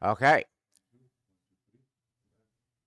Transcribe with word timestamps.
Okay. 0.00 0.44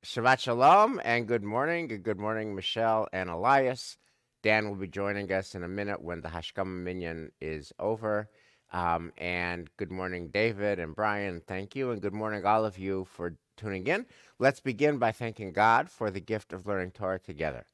Shabbat 0.05 0.39
Shalom 0.39 1.01
and 1.03 1.27
good 1.27 1.43
morning. 1.43 1.89
Good 2.01 2.17
morning, 2.17 2.55
Michelle 2.55 3.09
and 3.11 3.29
Elias. 3.29 3.97
Dan 4.43 4.69
will 4.69 4.77
be 4.77 4.87
joining 4.87 5.29
us 5.33 5.53
in 5.53 5.63
a 5.63 5.67
minute 5.67 6.01
when 6.01 6.21
the 6.21 6.29
Hashkama 6.29 6.67
Minyan 6.67 7.33
is 7.41 7.73
over. 7.79 8.29
Um, 8.71 9.11
and 9.17 9.69
good 9.75 9.91
morning, 9.91 10.29
David 10.29 10.79
and 10.79 10.95
Brian. 10.95 11.41
Thank 11.45 11.75
you. 11.75 11.91
And 11.91 12.01
good 12.01 12.13
morning, 12.13 12.45
all 12.45 12.63
of 12.63 12.79
you, 12.79 13.05
for 13.11 13.35
tuning 13.57 13.85
in. 13.87 14.05
Let's 14.39 14.61
begin 14.61 14.97
by 14.97 15.11
thanking 15.11 15.51
God 15.51 15.89
for 15.89 16.11
the 16.11 16.21
gift 16.21 16.53
of 16.53 16.65
learning 16.65 16.91
Torah 16.91 17.19
together. 17.19 17.65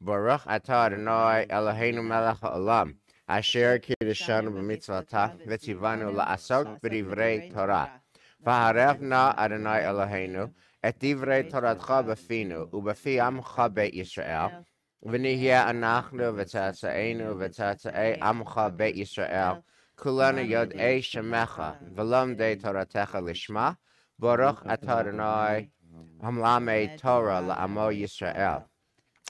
Baruch 0.00 0.42
atah 0.46 0.86
Adonai 0.86 1.46
Eloheinu 1.48 2.04
melech 2.04 2.40
haolam. 2.40 2.96
Asher 3.28 3.78
kiddushanu 3.78 4.50
b'mitzvotah 4.50 5.46
v'tzivanu 5.46 6.12
la'asok 6.12 6.80
b'divrei 6.80 7.54
Torah. 7.54 8.00
V'harevna 8.44 9.34
Adonai 9.36 9.82
Eloheinu 9.82 10.50
et 10.82 10.98
divrei 10.98 11.50
Toratcha 11.50 12.02
b'finu 12.02 12.70
u'b'fi 12.70 13.18
amcha 13.20 13.68
beit 13.72 13.92
Yisrael. 13.94 14.64
V'nihya 15.06 15.66
anachnu 15.68 16.32
v'tzatza'enu 16.36 17.36
v'tzatza'ei 17.36 18.18
amcha 18.18 18.70
beit 18.74 18.96
Yisrael. 18.96 19.62
Kulanu 19.98 20.42
yod'ei 20.48 21.00
shemecha 21.02 21.76
v'lomdei 21.94 22.56
Toratecha 22.58 23.20
lishma. 23.20 23.76
Baruch 24.18 24.64
atah 24.64 25.00
Adonai. 25.00 25.70
Hamlamei 26.22 26.98
Torah 26.98 27.42
la'amo 27.42 27.92
Yisrael. 27.92 28.64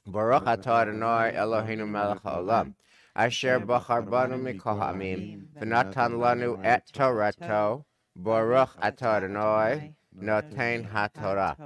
Baruch 0.06 0.44
atah 0.44 0.82
Adonai 0.82 1.32
Eloheinu 1.32 1.88
melech 1.88 2.22
haolam. 2.22 2.74
Asher 3.16 3.58
bachar 3.58 4.08
banu 4.08 4.36
mikol 4.36 4.78
ha'amim 4.78 5.48
v'natan 5.58 6.18
lanu 6.20 6.64
et 6.64 6.84
Torato. 6.94 7.84
Baruch 8.22 8.78
atah 8.82 9.16
Adonai 9.16 9.94
noten 10.14 10.90
haTorah. 10.90 11.56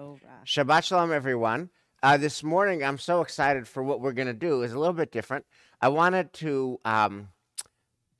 Shabbat 0.46 0.84
shalom, 0.84 1.12
everyone. 1.12 1.70
Uh, 2.00 2.16
this 2.16 2.44
morning, 2.44 2.84
I'm 2.84 2.98
so 2.98 3.22
excited 3.22 3.66
for 3.66 3.82
what 3.82 4.00
we're 4.00 4.12
going 4.12 4.28
to 4.28 4.34
do. 4.34 4.62
is 4.62 4.72
a 4.72 4.78
little 4.78 4.94
bit 4.94 5.10
different. 5.10 5.46
I 5.80 5.88
wanted 5.88 6.32
to 6.34 6.78
um, 6.84 7.28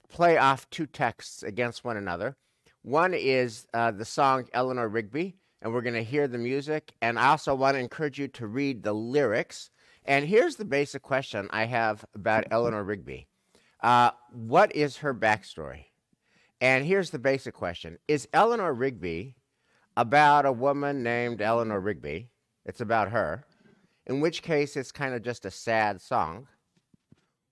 play 0.08 0.36
off 0.36 0.68
two 0.70 0.86
texts 0.86 1.44
against 1.44 1.84
one 1.84 1.96
another. 1.96 2.36
One 2.82 3.14
is 3.14 3.66
uh, 3.72 3.92
the 3.92 4.04
song 4.04 4.48
Eleanor 4.52 4.88
Rigby, 4.88 5.36
and 5.62 5.72
we're 5.72 5.82
going 5.82 5.94
to 5.94 6.02
hear 6.02 6.26
the 6.26 6.38
music. 6.38 6.92
And 7.00 7.20
I 7.20 7.28
also 7.28 7.54
want 7.54 7.76
to 7.76 7.80
encourage 7.80 8.18
you 8.18 8.26
to 8.28 8.48
read 8.48 8.82
the 8.82 8.94
lyrics. 8.94 9.70
And 10.04 10.26
here's 10.26 10.56
the 10.56 10.64
basic 10.64 11.02
question 11.02 11.48
I 11.52 11.66
have 11.66 12.04
about 12.16 12.46
Eleanor 12.50 12.82
Rigby 12.82 13.28
uh, 13.80 14.10
What 14.32 14.74
is 14.74 14.98
her 14.98 15.14
backstory? 15.14 15.84
And 16.64 16.86
here's 16.86 17.10
the 17.10 17.18
basic 17.18 17.52
question 17.52 17.98
Is 18.08 18.26
Eleanor 18.32 18.72
Rigby 18.72 19.36
about 19.98 20.46
a 20.46 20.52
woman 20.52 21.02
named 21.02 21.42
Eleanor 21.42 21.78
Rigby? 21.78 22.30
It's 22.64 22.80
about 22.80 23.10
her, 23.10 23.44
in 24.06 24.22
which 24.22 24.40
case 24.40 24.74
it's 24.74 24.90
kind 24.90 25.14
of 25.14 25.20
just 25.20 25.44
a 25.44 25.50
sad 25.50 26.00
song. 26.00 26.48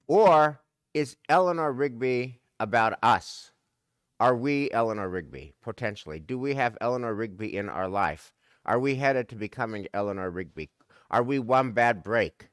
Or 0.07 0.63
is 0.95 1.19
Eleanor 1.29 1.73
Rigby 1.73 2.41
about 2.59 2.99
us? 3.03 3.53
Are 4.19 4.35
we 4.35 4.71
Eleanor 4.71 5.11
Rigby, 5.11 5.53
potentially? 5.61 6.19
Do 6.19 6.39
we 6.39 6.55
have 6.55 6.79
Eleanor 6.81 7.13
Rigby 7.13 7.55
in 7.55 7.69
our 7.69 7.91
life? 7.91 8.33
Are 8.65 8.79
we 8.79 8.95
headed 8.95 9.29
to 9.29 9.37
becoming 9.37 9.89
Eleanor 9.93 10.31
Rigby? 10.31 10.71
Are 11.11 11.23
we 11.23 11.39
one 11.39 11.73
bad 11.73 12.03
break 12.03 12.49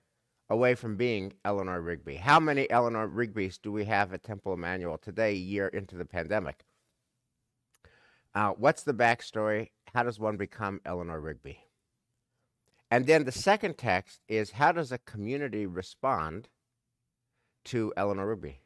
away 0.49 0.75
from 0.75 0.95
being 0.95 1.33
Eleanor 1.45 1.81
Rigby? 1.81 2.15
How 2.15 2.39
many 2.39 2.69
Eleanor 2.69 3.07
Rigbys 3.07 3.59
do 3.61 3.71
we 3.71 3.85
have 3.85 4.13
at 4.13 4.23
Temple 4.23 4.53
Emmanuel 4.53 4.97
today, 4.97 5.31
a 5.31 5.35
year 5.35 5.67
into 5.67 5.95
the 5.95 6.05
pandemic? 6.05 6.63
Uh, 8.33 8.51
what's 8.51 8.83
the 8.83 8.93
backstory? 8.93 9.69
How 9.93 10.03
does 10.03 10.19
one 10.19 10.37
become 10.37 10.81
Eleanor 10.85 11.19
Rigby? 11.19 11.59
And 12.91 13.05
then 13.05 13.25
the 13.25 13.31
second 13.31 13.77
text 13.77 14.21
is 14.27 14.51
how 14.51 14.71
does 14.71 14.91
a 14.91 14.97
community 14.97 15.65
respond 15.65 16.49
to 17.65 17.93
Eleanor 17.95 18.27
Rigby? 18.27 18.61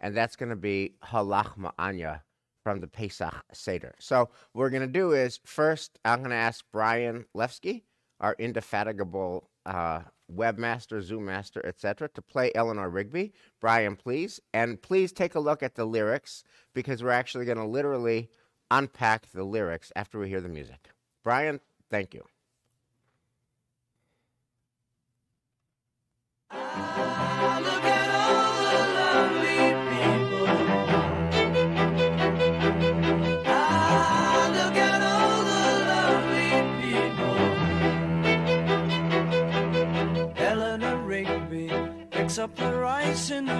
And 0.00 0.16
that's 0.16 0.36
going 0.36 0.50
to 0.50 0.56
be 0.56 0.94
Ha 1.02 1.22
Lachma 1.22 1.72
Anya 1.78 2.22
from 2.62 2.80
the 2.80 2.86
Pesach 2.86 3.34
Seder. 3.52 3.94
So 3.98 4.20
what 4.20 4.30
we're 4.54 4.70
going 4.70 4.82
to 4.82 4.88
do 4.88 5.12
is 5.12 5.40
first 5.44 5.98
I'm 6.04 6.20
going 6.20 6.30
to 6.30 6.36
ask 6.36 6.64
Brian 6.72 7.26
Lefsky, 7.36 7.82
our 8.20 8.34
indefatigable 8.38 9.50
uh, 9.66 10.02
webmaster, 10.34 11.02
Zoom 11.02 11.26
master, 11.26 11.64
etc., 11.64 12.08
to 12.14 12.22
play 12.22 12.50
Eleanor 12.54 12.88
Rigby. 12.88 13.32
Brian, 13.60 13.96
please, 13.96 14.40
and 14.52 14.80
please 14.80 15.12
take 15.12 15.34
a 15.34 15.40
look 15.40 15.62
at 15.62 15.74
the 15.74 15.84
lyrics 15.84 16.44
because 16.74 17.02
we're 17.02 17.10
actually 17.10 17.44
going 17.44 17.58
to 17.58 17.64
literally 17.64 18.30
unpack 18.70 19.30
the 19.32 19.44
lyrics 19.44 19.92
after 19.96 20.18
we 20.18 20.28
hear 20.28 20.40
the 20.40 20.48
music. 20.48 20.90
Brian, 21.22 21.60
thank 21.90 22.14
you. 22.14 22.24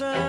words 0.00 0.25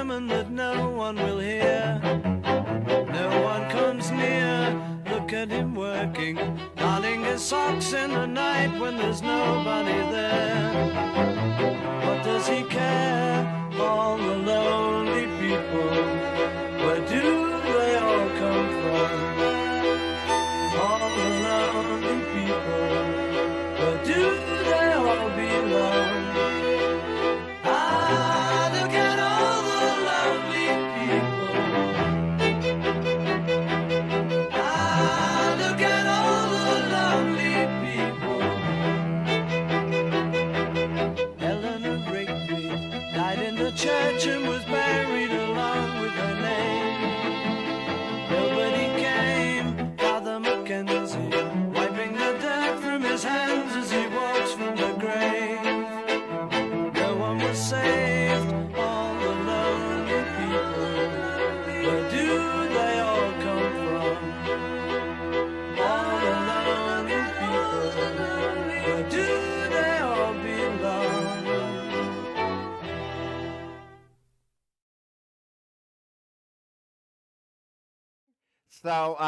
church 43.77 44.46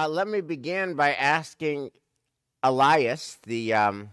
let 0.10 0.28
me 0.28 0.42
begin 0.42 0.96
by 0.96 1.14
asking 1.14 1.92
Elias, 2.64 3.38
the 3.44 3.74
um, 3.74 4.10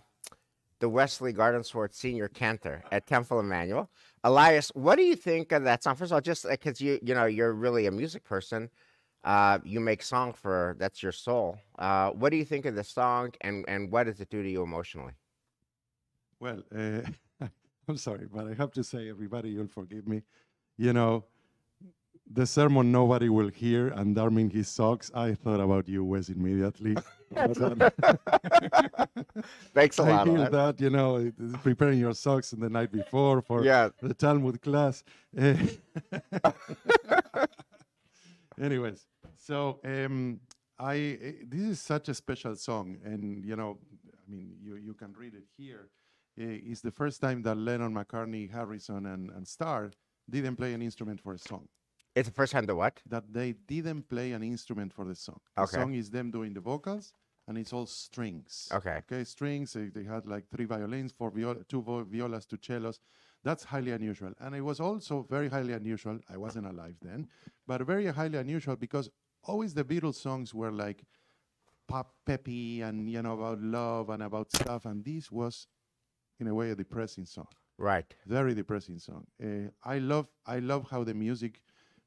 the 0.78 0.88
Wesley 0.88 1.32
Gardenswartz 1.32 1.94
Senior 1.94 2.28
Cantor 2.28 2.82
at 2.92 3.06
Temple 3.06 3.40
Emmanuel. 3.40 3.90
Elias, 4.22 4.70
what 4.74 4.96
do 4.96 5.02
you 5.02 5.16
think 5.16 5.52
of 5.52 5.64
that 5.64 5.82
song? 5.82 5.96
First 5.96 6.12
of 6.12 6.16
all, 6.16 6.20
just 6.20 6.48
because 6.48 6.80
you 6.80 6.98
you 7.02 7.14
know 7.14 7.26
you're 7.26 7.52
really 7.52 7.86
a 7.86 7.90
music 7.90 8.24
person, 8.24 8.70
uh, 9.24 9.58
you 9.64 9.80
make 9.80 10.02
song 10.02 10.32
for 10.32 10.76
that's 10.78 11.02
your 11.02 11.12
soul. 11.12 11.58
Uh, 11.78 12.10
what 12.10 12.30
do 12.30 12.36
you 12.36 12.44
think 12.44 12.66
of 12.66 12.74
the 12.74 12.84
song, 12.84 13.32
and 13.40 13.64
and 13.68 13.90
what 13.90 14.04
does 14.04 14.20
it 14.20 14.28
do 14.28 14.42
to 14.42 14.48
you 14.48 14.62
emotionally? 14.62 15.14
Well, 16.38 16.62
uh, 16.76 17.00
I'm 17.88 17.96
sorry, 17.96 18.26
but 18.32 18.46
I 18.46 18.54
have 18.54 18.72
to 18.72 18.84
say, 18.84 19.08
everybody, 19.08 19.50
you'll 19.50 19.68
forgive 19.68 20.06
me. 20.06 20.22
You 20.76 20.92
know, 20.92 21.24
the 22.32 22.46
sermon 22.46 22.90
nobody 22.92 23.28
will 23.28 23.48
hear 23.48 23.88
and 23.88 24.14
darming 24.14 24.50
his 24.50 24.68
socks. 24.68 25.10
I 25.14 25.34
thought 25.34 25.60
about 25.60 25.88
you, 25.88 26.04
Wes, 26.04 26.28
immediately. 26.28 26.96
Thanks 29.74 29.98
a 29.98 30.02
I 30.02 30.08
lot. 30.10 30.26
I 30.26 30.30
hear 30.30 30.38
Alan. 30.38 30.52
that, 30.52 30.80
you 30.80 30.90
know, 30.90 31.32
preparing 31.62 31.98
your 31.98 32.14
socks 32.14 32.52
in 32.52 32.60
the 32.60 32.68
night 32.70 32.90
before 32.92 33.42
for 33.42 33.64
Yeah. 33.64 33.90
the 34.02 34.14
Talmud 34.14 34.60
class. 34.62 35.04
Anyways, 38.60 39.06
so 39.36 39.80
um, 39.84 40.40
I 40.78 40.96
eh, 41.22 41.32
this 41.46 41.60
is 41.60 41.80
such 41.80 42.08
a 42.08 42.14
special 42.14 42.56
song, 42.56 42.96
and 43.04 43.44
you 43.44 43.54
know, 43.54 43.78
I 44.16 44.30
mean, 44.30 44.56
you 44.62 44.76
you 44.76 44.94
can 44.94 45.12
read 45.12 45.34
it 45.34 45.44
here. 45.58 45.90
Eh, 46.38 46.60
It's 46.70 46.80
the 46.80 46.90
first 46.90 47.20
time 47.20 47.42
that 47.42 47.56
Lennon, 47.56 47.92
McCartney, 47.94 48.50
Harrison, 48.50 49.04
and 49.06 49.30
and 49.30 49.46
Starr 49.46 49.90
didn't 50.30 50.56
play 50.56 50.72
an 50.72 50.80
instrument 50.82 51.20
for 51.20 51.34
a 51.34 51.38
song. 51.38 51.68
It's 52.16 52.28
the 52.28 52.34
first 52.34 52.52
time 52.52 52.66
to 52.66 52.74
what? 52.74 53.02
That 53.06 53.30
they 53.30 53.52
didn't 53.52 54.08
play 54.08 54.32
an 54.32 54.42
instrument 54.42 54.90
for 54.94 55.04
the 55.04 55.14
song. 55.14 55.38
Okay. 55.58 55.66
The 55.66 55.72
song 55.82 55.94
is 55.94 56.08
them 56.08 56.30
doing 56.30 56.54
the 56.54 56.60
vocals, 56.60 57.12
and 57.46 57.58
it's 57.58 57.74
all 57.74 57.84
strings. 57.84 58.70
Okay. 58.72 59.02
Okay, 59.04 59.22
strings. 59.24 59.74
They, 59.74 60.02
had 60.02 60.26
like 60.26 60.48
three 60.48 60.64
violins, 60.64 61.12
four 61.12 61.30
viola, 61.30 61.62
two 61.68 61.82
vo- 61.82 62.04
violas, 62.04 62.46
two 62.46 62.58
cellos. 62.60 63.00
That's 63.44 63.64
highly 63.64 63.92
unusual, 63.92 64.32
and 64.40 64.54
it 64.54 64.62
was 64.62 64.80
also 64.80 65.26
very 65.28 65.48
highly 65.50 65.74
unusual. 65.74 66.18
I 66.32 66.38
wasn't 66.38 66.66
alive 66.66 66.96
then, 67.02 67.28
but 67.66 67.82
very 67.82 68.06
highly 68.06 68.38
unusual 68.38 68.76
because 68.76 69.10
always 69.44 69.74
the 69.74 69.84
Beatles 69.84 70.14
songs 70.14 70.54
were 70.54 70.72
like 70.72 71.04
pop 71.86 72.14
peppy 72.24 72.80
and 72.80 73.08
you 73.10 73.22
know 73.22 73.34
about 73.34 73.60
love 73.60 74.08
and 74.08 74.22
about 74.22 74.50
stuff, 74.50 74.86
and 74.86 75.04
this 75.04 75.30
was, 75.30 75.66
in 76.40 76.46
a 76.46 76.54
way, 76.54 76.70
a 76.70 76.74
depressing 76.74 77.26
song 77.26 77.46
Right. 77.78 78.14
very 78.26 78.54
depressing 78.54 78.98
song. 78.98 79.26
Uh, 79.42 79.68
I 79.84 79.98
love 79.98 80.28
I 80.46 80.60
love 80.60 80.86
how 80.90 81.04
the 81.04 81.12
music 81.14 81.60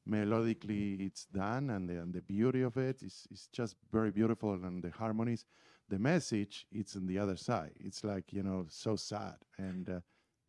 melodically 0.09 1.05
it's 1.07 1.25
done 1.25 1.69
and 1.69 1.89
the, 1.89 1.99
and 2.01 2.13
the 2.13 2.21
beauty 2.21 2.61
of 2.61 2.77
it 2.77 3.01
is 3.03 3.27
is 3.31 3.47
just 3.51 3.75
very 3.91 4.11
beautiful 4.11 4.53
and 4.53 4.83
the 4.83 4.89
harmonies. 4.91 5.45
The 5.89 5.99
message 5.99 6.65
it's 6.71 6.95
on 6.95 7.07
the 7.07 7.17
other 7.17 7.35
side. 7.35 7.71
It's 7.79 8.03
like 8.03 8.33
you 8.33 8.43
know 8.43 8.65
so 8.69 8.95
sad 8.95 9.37
and 9.57 9.89
uh, 9.89 9.99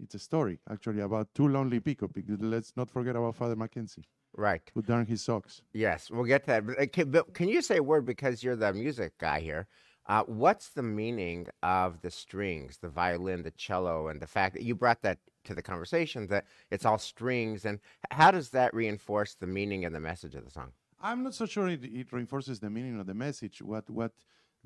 it's 0.03 0.15
a 0.15 0.19
story 0.19 0.59
actually 0.71 1.01
about 1.01 1.29
two 1.35 1.49
lonely 1.49 1.81
people. 1.81 2.09
Because 2.09 2.41
let's 2.41 2.73
not 2.77 2.91
forget 2.91 3.17
about 3.17 3.37
Father 3.37 3.57
Mackenzie 3.57 4.05
Right. 4.37 4.62
who 4.75 4.83
darned 4.83 5.09
his 5.09 5.23
socks. 5.23 5.62
Yes, 5.73 6.11
we'll 6.11 6.25
get 6.25 6.43
to 6.45 6.47
that. 6.47 6.67
But, 6.67 6.93
can, 6.93 7.11
but 7.11 7.35
can 7.35 7.49
you 7.49 7.62
say 7.62 7.79
a 7.79 7.83
word 7.83 8.07
because 8.07 8.43
you're 8.43 8.57
the 8.57 8.73
music 8.73 9.19
guy 9.19 9.41
here? 9.41 9.67
Uh, 10.07 10.25
what's 10.25 10.71
the 10.71 10.83
meaning 10.83 11.47
of 11.62 12.01
the 12.01 12.11
strings, 12.11 12.79
the 12.79 12.89
violin, 12.89 13.43
the 13.43 13.51
cello, 13.51 14.09
and 14.09 14.21
the 14.21 14.27
fact 14.27 14.55
that 14.55 14.62
you 14.62 14.75
brought 14.75 15.03
that 15.03 15.19
to 15.50 15.55
the 15.55 15.62
conversation 15.62 16.26
that 16.29 16.44
it's 16.70 16.85
all 16.85 16.99
strings, 16.99 17.64
and 17.64 17.81
how 18.11 18.31
does 18.31 18.50
that 18.50 18.73
reinforce 18.73 19.35
the 19.35 19.47
meaning 19.47 19.85
and 19.85 19.94
the 19.94 20.00
message 20.00 20.35
of 20.35 20.44
the 20.44 20.50
song? 20.50 20.70
I'm 21.02 21.23
not 21.25 21.35
so 21.35 21.47
sure 21.47 21.69
it, 21.69 21.85
it 21.85 22.12
reinforces 22.12 22.61
the 22.61 22.70
meaning 22.70 22.99
of 23.00 23.06
the 23.06 23.14
message. 23.14 23.61
What 23.62 23.88
what 23.91 24.12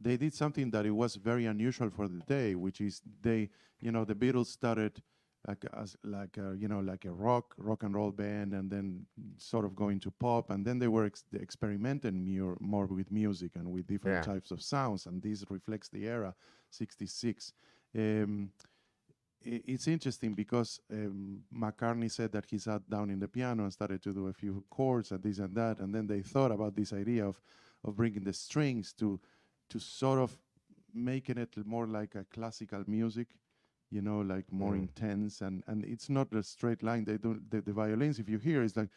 they 0.07 0.17
did 0.17 0.35
something 0.35 0.71
that 0.73 0.85
it 0.87 0.91
was 1.05 1.15
very 1.17 1.47
unusual 1.47 1.91
for 1.91 2.07
the 2.09 2.21
day, 2.37 2.55
which 2.55 2.81
is 2.81 3.01
they, 3.23 3.51
you 3.81 3.91
know, 3.93 4.05
the 4.05 4.15
Beatles 4.15 4.47
started 4.61 5.03
like 5.49 5.65
as 5.83 5.97
like 6.03 6.37
a, 6.39 6.49
you 6.63 6.69
know 6.73 6.81
like 6.81 7.05
a 7.05 7.13
rock 7.13 7.55
rock 7.59 7.83
and 7.83 7.95
roll 7.95 8.11
band, 8.13 8.53
and 8.53 8.71
then 8.71 9.07
sort 9.39 9.65
of 9.65 9.75
going 9.75 10.01
to 10.01 10.11
pop, 10.11 10.51
and 10.51 10.67
then 10.67 10.79
they 10.79 10.89
were 10.89 11.07
ex- 11.07 11.25
experimenting 11.47 12.17
more 12.37 12.57
more 12.61 12.87
with 12.87 13.11
music 13.11 13.53
and 13.59 13.67
with 13.75 13.87
different 13.87 14.19
Yeah. 14.27 14.33
types 14.35 14.51
of 14.51 14.61
sounds, 14.61 15.07
and 15.07 15.23
this 15.23 15.45
reflects 15.57 15.89
the 15.89 16.03
era, 16.17 16.35
'66. 16.71 17.53
Um, 17.97 18.51
it's 19.45 19.89
interesting 19.89 20.35
because 20.35 20.81
um, 20.91 21.43
McCartney 21.55 22.11
said 22.11 22.33
that 22.33 22.47
he 22.49 22.59
sat 22.59 22.89
down 22.89 23.11
in 23.11 23.19
the 23.19 23.29
piano 23.29 23.65
and 23.65 23.73
started 23.73 24.03
to 24.03 24.13
do 24.13 24.29
a 24.29 24.33
few 24.33 24.65
chords 24.71 25.13
and 25.13 25.23
this 25.23 25.39
and 25.39 25.55
that, 25.55 25.79
and 25.81 25.95
then 25.95 26.07
they 26.07 26.23
thought 26.23 26.53
about 26.53 26.75
this 26.75 26.93
idea 26.93 27.27
of 27.27 27.41
of 27.85 27.97
bringing 27.97 28.25
the 28.25 28.33
strings 28.33 28.93
to 28.95 29.21
to 29.69 29.79
sort 29.79 30.19
of 30.19 30.37
making 30.95 31.39
it 31.39 31.55
more 31.67 31.87
like 31.87 32.15
a 32.15 32.25
classical 32.25 32.83
music, 32.87 33.29
you 33.91 34.01
know, 34.01 34.21
like 34.21 34.51
more 34.53 34.73
mm. 34.73 34.81
intense 34.81 35.41
and 35.41 35.63
and 35.67 35.85
it's 35.85 36.09
not 36.09 36.33
a 36.35 36.43
straight 36.43 36.83
line. 36.83 37.05
They 37.05 37.19
don't 37.19 37.51
the, 37.51 37.61
the 37.61 37.73
violins. 37.73 38.19
If 38.19 38.29
you 38.29 38.39
hear, 38.39 38.63
it's 38.63 38.77
like 38.77 38.89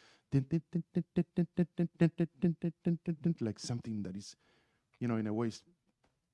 like 3.42 3.60
something 3.60 4.04
that 4.04 4.16
is, 4.16 4.36
you 5.00 5.08
know, 5.08 5.18
in 5.18 5.28
a 5.28 5.34
way 5.34 5.52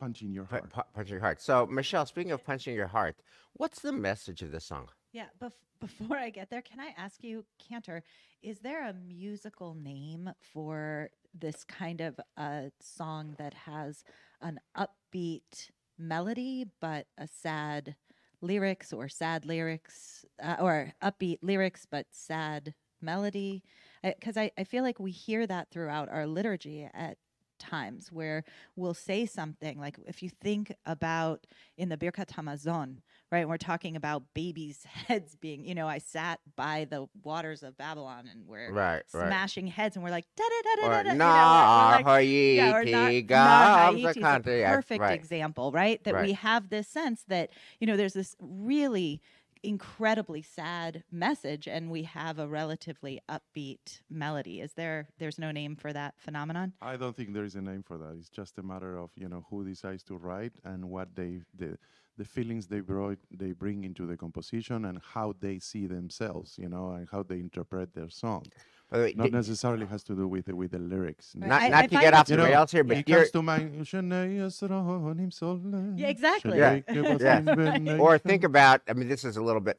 punching 0.04 0.32
your 0.34 0.46
Pu- 0.46 0.56
heart. 0.56 0.70
pu- 0.70 0.82
punching 0.94 1.14
your 1.14 1.22
heart. 1.22 1.42
So, 1.42 1.66
Michelle, 1.66 2.06
speaking 2.06 2.32
of 2.32 2.44
punching 2.44 2.76
your 2.76 2.88
heart, 2.88 3.16
what's 3.54 3.80
the 3.80 3.92
message 3.92 4.42
of 4.42 4.52
this 4.52 4.66
song? 4.66 4.90
Yeah, 5.14 5.28
bef- 5.42 5.52
before 5.80 6.18
I 6.18 6.30
get 6.30 6.50
there, 6.50 6.62
can 6.62 6.80
I 6.80 6.94
ask 6.98 7.24
you, 7.24 7.46
Cantor, 7.60 8.04
is 8.42 8.60
there 8.60 8.88
a 8.88 8.94
musical 8.94 9.76
name 9.76 10.30
for 10.54 11.10
this 11.34 11.64
kind 11.64 12.02
of 12.02 12.20
a 12.38 12.72
song 12.82 13.36
that 13.38 13.54
has 13.54 14.04
an 14.42 14.60
upbeat 14.78 15.70
melody 15.98 16.66
but 16.82 17.08
a 17.18 17.28
sad 17.28 17.96
lyrics 18.42 18.92
or 18.92 19.08
sad 19.08 19.46
lyrics 19.46 20.26
uh, 20.42 20.58
or 20.60 20.92
upbeat 21.02 21.40
lyrics 21.42 21.88
but 21.90 22.08
sad 22.12 22.74
melody? 23.02 23.64
Because 24.04 24.38
I, 24.38 24.52
I 24.58 24.64
feel 24.66 24.84
like 24.84 25.00
we 25.00 25.12
hear 25.12 25.48
that 25.48 25.70
throughout 25.72 26.10
our 26.10 26.28
liturgy 26.28 26.90
at 26.94 27.18
times 27.64 28.12
where 28.12 28.44
we'll 28.76 28.94
say 28.94 29.26
something 29.26 29.80
like 29.80 29.98
if 30.06 30.22
you 30.22 30.30
think 30.30 30.74
about 30.86 31.46
in 31.78 31.90
the 31.90 31.98
Birkat 31.98 32.28
Hamazon, 32.30 32.98
right? 33.32 33.48
We're 33.48 33.58
talking 33.58 33.96
about 33.96 34.24
babies' 34.34 34.84
heads 35.08 35.36
being, 35.36 35.66
you 35.66 35.74
know, 35.76 35.88
I 35.88 35.98
sat 35.98 36.40
by 36.56 36.86
the 36.90 37.08
waters 37.24 37.64
of 37.64 37.78
Babylon 37.78 38.28
and 38.32 38.46
we're 38.48 38.72
Right, 38.72 39.04
right. 39.14 39.28
smashing 39.28 39.68
heads 39.68 39.96
and 39.96 40.04
we're 40.04 40.12
like 40.12 40.26
da 40.36 40.44
da 40.44 40.62
da 40.70 40.82
da 40.82 41.00
Or 41.00 41.04
da. 41.04 41.14
na 41.14 41.14
you 41.14 41.18
know, 41.18 42.08
we're 42.08 42.14
like, 42.14 42.28
yeah, 42.30 42.76
or 42.76 42.80
haiti 42.84 42.92
not- 42.92 43.28
gams 43.28 43.94
Nahaiti 43.94 44.06
is 44.06 44.06
a 44.06 44.20
a 44.20 44.22
country. 44.24 44.60
Yeah, 44.62 44.76
perfect 44.76 45.02
right. 45.02 45.14
example, 45.20 45.72
right? 45.72 46.04
That 46.04 46.14
we 46.16 46.20
Right. 46.22 46.36
have 46.36 46.70
this 46.70 46.88
sense 46.88 47.24
that 47.30 47.50
you 47.80 47.88
know 47.88 47.98
there's 47.98 48.14
this 48.14 48.36
really 48.40 49.22
incredibly 49.64 50.42
sad 50.42 51.04
message, 51.12 51.68
and 51.68 51.90
we 51.90 52.04
have 52.04 52.40
a 52.40 52.48
relatively 52.48 53.22
upbeat 53.30 54.02
melody. 54.10 54.62
Is 54.62 54.74
there? 54.74 55.08
There's 55.18 55.40
no 55.40 55.52
name 55.52 55.76
for 55.76 55.94
that 55.94 56.16
phenomenon. 56.18 56.74
I 56.82 56.98
don't 56.98 57.16
think 57.16 57.34
there 57.34 57.46
is 57.46 57.56
a 57.56 57.62
name 57.62 57.84
for 57.84 57.98
that. 57.98 58.16
It's 58.18 58.30
just 58.30 58.58
a 58.58 58.64
matter 58.64 58.98
of 58.98 59.12
you 59.16 59.30
know 59.30 59.46
who 59.50 59.64
decides 59.64 60.04
to 60.04 60.18
write 60.18 60.54
and 60.64 60.90
what 60.90 61.16
they 61.16 61.42
the 61.56 61.78
the 62.18 62.26
feelings 62.26 62.68
they 62.68 62.80
brought 62.80 63.18
they 63.32 63.52
bring 63.54 63.84
into 63.84 64.06
the 64.06 64.18
composition 64.18 64.86
and 64.86 65.00
how 65.14 65.34
they 65.40 65.60
see 65.60 65.88
themselves, 65.88 66.56
you 66.58 66.70
know, 66.70 66.92
and 66.92 67.08
how 67.12 67.24
they 67.24 67.40
interpret 67.40 67.94
their 67.94 68.10
song. 68.10 68.46
By 68.94 69.00
the 69.00 69.04
way, 69.06 69.14
Not 69.18 69.24
di- 69.32 69.38
necessarily 69.38 69.88
has 69.88 70.04
to 70.04 70.14
do 70.14 70.28
with 70.28 70.46
the, 70.46 70.56
with 70.56 70.70
the 70.72 70.78
lyrics. 70.78 71.34
Right. 71.36 71.50
not, 71.50 71.62
I- 71.64 71.68
not 71.70 71.84
I 71.86 71.88
to 71.88 71.96
get 72.06 72.14
off 72.14 72.30
You 72.30 72.36
the 72.38 72.44
know, 72.44 72.50
rails 72.50 72.72
here, 72.72 72.84
but 72.84 72.98
it 72.98 73.06
dear, 73.08 73.18
comes 73.22 73.32
to 73.32 73.42
mind. 73.42 73.82
"Shanae 73.92 74.38
Yisraelim 74.38 75.34
Soleil, 75.34 75.94
Yeah, 75.98 76.08
exactly. 76.16 76.58
Yeah. 76.60 76.82
Yeah. 76.90 77.98
Or 78.00 78.18
think 78.20 78.44
about 78.44 78.82
i 78.88 78.94
mean 78.94 79.08
this 79.14 79.24
is 79.26 79.36
a 79.36 79.42
little 79.42 79.62
bit 79.70 79.78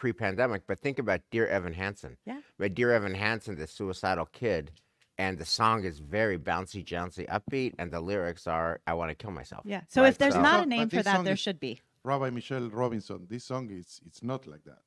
pre-pandemic 0.00 0.62
but 0.68 0.78
think 0.78 0.98
about 1.04 1.20
dear 1.32 1.46
evan 1.56 1.72
hansen 1.72 2.16
Yeah. 2.24 2.38
but 2.58 2.74
dear 2.74 2.90
evan 2.92 3.14
hansen 3.14 3.56
the 3.56 3.66
suicidal 3.66 4.26
kid 4.26 4.70
and 5.18 5.38
the 5.38 5.44
song 5.44 5.84
is 5.84 5.98
very 5.98 6.38
bouncy 6.38 6.84
jouncy 6.84 7.24
upbeat 7.36 7.72
and 7.80 7.90
the 7.92 8.00
lyrics 8.00 8.46
are 8.46 8.80
i 8.86 8.94
want 8.94 9.08
to 9.10 9.14
kill 9.22 9.30
myself 9.32 9.62
Yeah. 9.64 9.82
So 9.88 10.02
Right, 10.02 10.08
if 10.10 10.18
there's 10.18 10.34
so- 10.34 10.42
not 10.50 10.62
a 10.64 10.66
name 10.66 10.88
for 10.88 11.02
that, 11.02 11.16
song 11.16 11.24
there 11.24 11.34
is- 11.34 11.40
should 11.40 11.60
be. 11.60 11.80
Rabbi 12.04 12.30
Michelle 12.30 12.68
Robinson. 12.82 13.26
This 13.28 13.44
song 13.44 13.70
is 13.70 14.00
it's 14.06 14.22
not 14.24 14.40
like 14.52 14.64
that. 14.70 14.82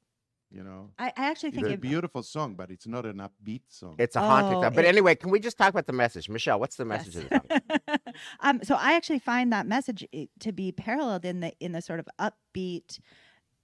You 0.55 0.63
know, 0.63 0.91
I, 0.97 1.07
I 1.17 1.25
actually 1.31 1.51
think 1.51 1.63
it's 1.65 1.71
a 1.71 1.73
it, 1.73 1.81
beautiful 1.81 2.23
song, 2.23 2.55
but 2.55 2.71
it's 2.71 2.87
not 2.87 3.05
an 3.05 3.17
upbeat 3.17 3.63
song. 3.67 3.95
it's 3.99 4.15
a 4.15 4.21
haunting 4.21 4.57
Oh, 4.59 4.61
song. 4.61 4.73
but 4.73 4.85
it- 4.85 4.87
anyway 4.87 5.13
can 5.15 5.29
we 5.29 5.39
just 5.41 5.57
talk 5.57 5.69
about 5.75 5.85
the 5.85 5.91
message 6.03 6.29
michelle 6.29 6.59
what's 6.61 6.77
the 6.77 6.85
message 6.85 7.15
of 7.17 7.23
the 7.27 7.61
song 7.89 7.97
um, 8.39 8.59
so 8.63 8.75
I 8.75 8.93
actually 8.93 9.19
find 9.19 9.51
that 9.51 9.67
message 9.67 10.07
to 10.39 10.51
be 10.53 10.71
paralleled 10.71 11.25
in 11.25 11.41
the 11.41 11.51
in 11.59 11.73
the 11.73 11.81
sort 11.81 11.99
of 11.99 12.07
upbeat 12.27 12.99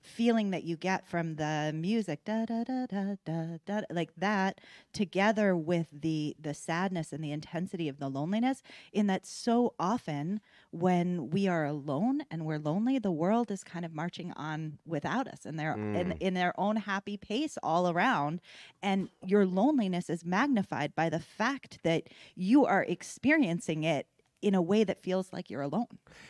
feeling 0.01 0.51
that 0.51 0.63
you 0.63 0.75
get 0.75 1.08
from 1.08 1.36
the 1.36 1.72
music 1.74 2.24
da 2.25 2.46
da 2.46 2.63
da 2.63 2.86
da 2.88 3.15
da 3.25 3.58
da 3.65 3.81
like 3.89 4.12
that 4.17 4.60
together 4.93 5.55
with 5.55 5.88
the 5.91 6.36
the 6.39 6.53
sadness 6.53 7.13
and 7.13 7.24
the 7.24 7.31
intensity 7.31 7.88
of 7.88 8.00
the 8.00 8.10
loneliness 8.10 8.62
in 8.91 9.08
that 9.08 9.25
so 9.25 9.74
often 9.79 10.41
when 10.72 11.29
we 11.29 11.48
are 11.48 11.65
alone 11.65 12.22
and 12.31 12.46
we're 12.46 12.58
lonely 12.60 12.98
the 13.00 13.12
world 13.12 13.51
is 13.51 13.63
kind 13.63 13.86
of 13.86 13.93
marching 13.93 14.31
on 14.34 14.77
without 14.86 15.27
us 15.27 15.46
and 15.46 15.60
they're 15.60 15.74
in, 15.75 15.91
Mm. 16.12 16.17
in 16.20 16.34
their 16.34 16.60
own 16.60 16.75
happy 16.77 17.17
pace 17.17 17.58
all 17.62 17.89
around 17.89 18.41
and 18.81 19.10
your 19.25 19.46
loneliness 19.46 20.10
is 20.10 20.25
magnified 20.25 20.96
by 20.96 21.10
the 21.10 21.20
fact 21.20 21.79
that 21.84 22.03
you 22.36 22.65
are 22.65 22.84
experiencing 22.84 23.84
it 23.84 24.08
in 24.41 24.55
a 24.55 24.62
way 24.62 24.83
that 24.83 25.01
feels 25.01 25.31
like 25.31 25.50
you're 25.50 25.62
alone. 25.62 25.88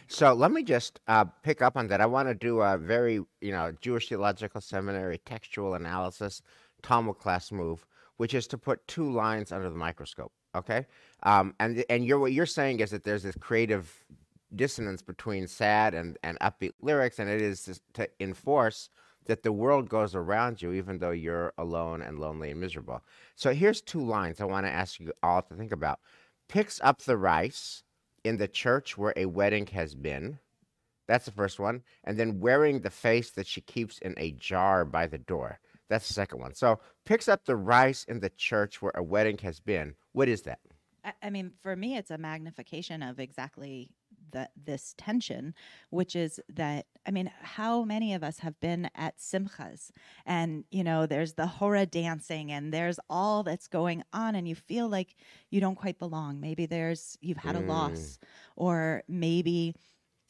So 0.08 0.34
let 0.34 0.52
me 0.52 0.64
just 0.64 1.00
uh, 1.08 1.26
pick 1.44 1.62
up 1.62 1.78
on 1.78 1.88
that. 1.88 2.02
I 2.02 2.06
want 2.06 2.28
to 2.28 2.36
do 2.36 2.62
a 2.62 2.78
very, 2.78 3.22
you 3.42 3.52
know, 3.52 3.72
Jewish 3.82 4.10
Theological 4.10 4.62
Seminary 4.62 5.20
textual 5.26 5.76
analysis 5.76 6.42
Talmud 6.82 7.18
class 7.20 7.52
move, 7.52 7.86
which 8.18 8.34
is 8.34 8.48
to 8.48 8.58
put 8.58 8.86
two 8.88 9.12
lines 9.12 9.52
under 9.52 9.70
the 9.70 9.76
microscope. 9.76 10.32
Okay, 10.54 10.86
um, 11.24 11.54
and 11.60 11.86
and 11.90 12.06
you're 12.06 12.20
what 12.20 12.34
you're 12.34 12.46
saying 12.46 12.82
is 12.82 12.92
that 12.92 13.06
there's 13.06 13.24
this 13.24 13.36
creative 13.40 14.04
dissonance 14.54 15.02
between 15.02 15.48
sad 15.48 15.94
and 15.94 16.18
and 16.24 16.38
upbeat 16.40 16.74
lyrics, 16.82 17.20
and 17.20 17.30
it 17.30 17.42
is 17.42 17.82
to 17.94 18.10
enforce 18.20 18.90
that 19.28 19.44
the 19.44 19.52
world 19.52 19.88
goes 19.88 20.14
around 20.14 20.62
you, 20.62 20.74
even 20.74 20.98
though 20.98 21.12
you're 21.12 21.54
alone 21.58 22.02
and 22.02 22.20
lonely 22.20 22.52
and 22.52 22.60
miserable. 22.60 23.02
So 23.36 23.54
here's 23.54 23.82
two 23.82 24.04
lines 24.04 24.42
I 24.42 24.46
want 24.46 24.66
to 24.66 24.72
ask 24.72 25.00
you 25.00 25.14
all 25.24 25.42
to 25.44 25.56
think 25.56 25.72
about: 25.72 26.00
picks 26.50 26.82
up 26.84 27.04
the 27.04 27.18
rice 27.18 27.84
in 28.24 28.38
the 28.38 28.48
church 28.48 28.98
where 28.98 29.14
a 29.16 29.26
wedding 29.26 29.68
has 29.68 29.96
been. 29.96 30.40
That's 31.08 31.26
the 31.26 31.32
first 31.32 31.60
one, 31.60 31.84
and 32.04 32.18
then 32.18 32.40
wearing 32.40 32.82
the 32.82 32.90
face 32.90 33.32
that 33.32 33.48
she 33.48 33.62
keeps 33.62 33.98
in 34.00 34.14
a 34.18 34.32
jar 34.32 34.86
by 34.86 35.08
the 35.08 35.18
door. 35.18 35.60
That's 35.90 36.08
the 36.08 36.14
second 36.14 36.40
one. 36.40 36.54
So 36.54 36.80
picks 37.06 37.28
up 37.28 37.44
the 37.44 37.58
rice 37.58 38.06
in 38.06 38.22
the 38.22 38.30
church 38.30 38.82
where 38.82 38.94
a 38.96 39.04
wedding 39.04 39.38
has 39.40 39.60
been. 39.60 39.96
What 40.14 40.30
is 40.30 40.44
that? 40.44 40.60
I, 41.04 41.14
I 41.22 41.30
mean, 41.30 41.52
for 41.62 41.76
me, 41.76 41.98
it's 41.98 42.12
a 42.12 42.18
magnification 42.18 43.04
of 43.04 43.20
exactly 43.20 43.90
the, 44.32 44.50
this 44.62 44.94
tension, 44.98 45.54
which 45.90 46.16
is 46.16 46.40
that, 46.50 46.86
I 47.06 47.12
mean, 47.12 47.32
how 47.42 47.84
many 47.84 48.14
of 48.14 48.24
us 48.24 48.40
have 48.40 48.60
been 48.60 48.90
at 48.96 49.18
simchas 49.18 49.92
and, 50.26 50.66
you 50.72 50.84
know, 50.84 51.06
there's 51.06 51.34
the 51.34 51.48
hora 51.48 51.86
dancing 51.86 52.52
and 52.52 52.74
there's 52.74 53.00
all 53.10 53.44
that's 53.44 53.68
going 53.68 54.04
on 54.14 54.36
and 54.36 54.48
you 54.48 54.56
feel 54.56 54.88
like 54.90 55.16
you 55.50 55.60
don't 55.62 55.76
quite 55.76 56.00
belong. 56.00 56.40
Maybe 56.40 56.66
there's, 56.66 57.18
you've 57.22 57.38
had 57.38 57.56
a 57.56 57.60
Mm. 57.60 57.68
loss 57.68 58.20
or 58.56 59.04
maybe 59.08 59.76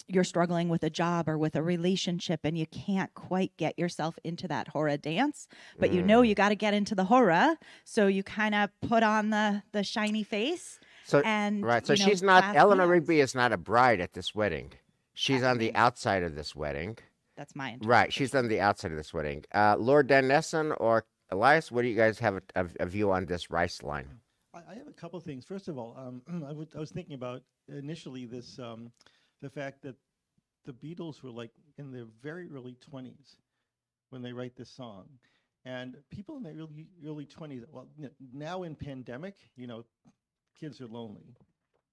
you're 0.08 0.24
struggling 0.26 0.68
with 0.68 0.84
a 0.84 0.90
job 0.90 1.30
or 1.30 1.38
with 1.38 1.56
a 1.56 1.64
relationship 1.64 2.42
and 2.44 2.58
you 2.58 2.66
can't 2.66 3.14
quite 3.14 3.56
get 3.56 3.78
yourself 3.80 4.18
into 4.26 4.46
that 4.48 4.68
hora 4.70 4.98
dance 4.98 5.48
but 5.80 5.92
you 5.92 6.02
know 6.04 6.22
Mm. 6.22 6.28
you 6.30 6.36
got 6.36 6.50
to 6.50 6.56
get 6.56 6.74
into 6.74 6.96
the 6.96 7.06
hora 7.06 7.58
so 7.86 8.08
you 8.08 8.22
kind 8.24 8.54
of 8.54 8.70
put 8.82 9.04
on 9.04 9.30
the 9.30 9.64
the 9.72 9.84
shiny 9.84 10.24
face 10.24 10.80
So 11.06 11.20
and 11.22 11.64
right. 11.66 11.86
So 11.86 11.94
you 11.94 12.00
know, 12.00 12.06
she's 12.06 12.22
not 12.22 12.44
clap 12.44 12.56
Eleanor 12.56 12.84
hands. 12.84 12.92
Rigby 12.92 13.20
is 13.20 13.36
not 13.36 13.52
a 13.52 13.58
bride 13.58 14.00
at 14.00 14.14
this 14.14 14.36
wedding. 14.36 14.74
She's 15.14 15.44
on 15.44 15.58
the 15.58 15.76
outside 15.76 16.24
of 16.24 16.36
this 16.36 16.56
wedding. 16.56 16.98
that's 17.36 17.56
my 17.56 17.78
Right. 17.82 18.12
She's 18.14 18.34
on 18.34 18.48
the 18.48 18.62
outside 18.62 18.92
of 18.92 18.98
this 18.98 19.14
wedding. 19.14 19.44
Uh, 19.54 19.76
Lord 19.78 20.08
Dan 20.08 20.28
Nesson 20.28 20.76
or 20.80 21.06
Elias, 21.30 21.72
what 21.72 21.82
do 21.84 21.88
you 21.88 21.96
guys 21.96 22.20
have 22.20 22.36
a, 22.36 22.42
a, 22.56 22.66
a 22.82 22.86
view 22.86 23.12
on 23.12 23.26
this 23.26 23.50
rice 23.50 23.84
line? 23.84 24.08
I, 24.54 24.60
I 24.72 24.76
have 24.76 24.88
a 24.88 24.94
couple 24.94 25.18
of 25.18 25.24
things. 25.24 25.46
First 25.46 25.68
of 25.68 25.78
all, 25.78 25.96
um, 25.98 26.46
I, 26.76 26.80
was 26.80 26.92
thinking 26.92 27.16
about 27.16 27.42
initially 27.70 28.26
this 28.26 28.60
um, 28.60 28.92
the 29.42 29.50
fact 29.50 29.82
that 29.84 29.96
the 30.66 30.74
Beatles 30.74 31.24
were 31.24 31.32
like 31.32 31.52
in 31.78 31.92
their 31.92 32.06
very 32.22 32.48
early 32.54 32.78
twenties 32.82 33.38
when 34.10 34.22
they 34.22 34.34
write 34.34 34.56
this 34.56 34.70
song, 34.70 35.06
and 35.66 35.98
people 36.10 36.38
in 36.38 36.44
their 36.44 36.54
early 36.54 36.88
early 37.06 37.26
twenties. 37.26 37.64
Well, 37.72 37.88
n- 38.02 38.12
now 38.34 38.64
in 38.64 38.76
pandemic, 38.76 39.36
you 39.56 39.68
know, 39.68 39.86
kids 40.62 40.80
are 40.82 40.88
lonely, 40.88 41.36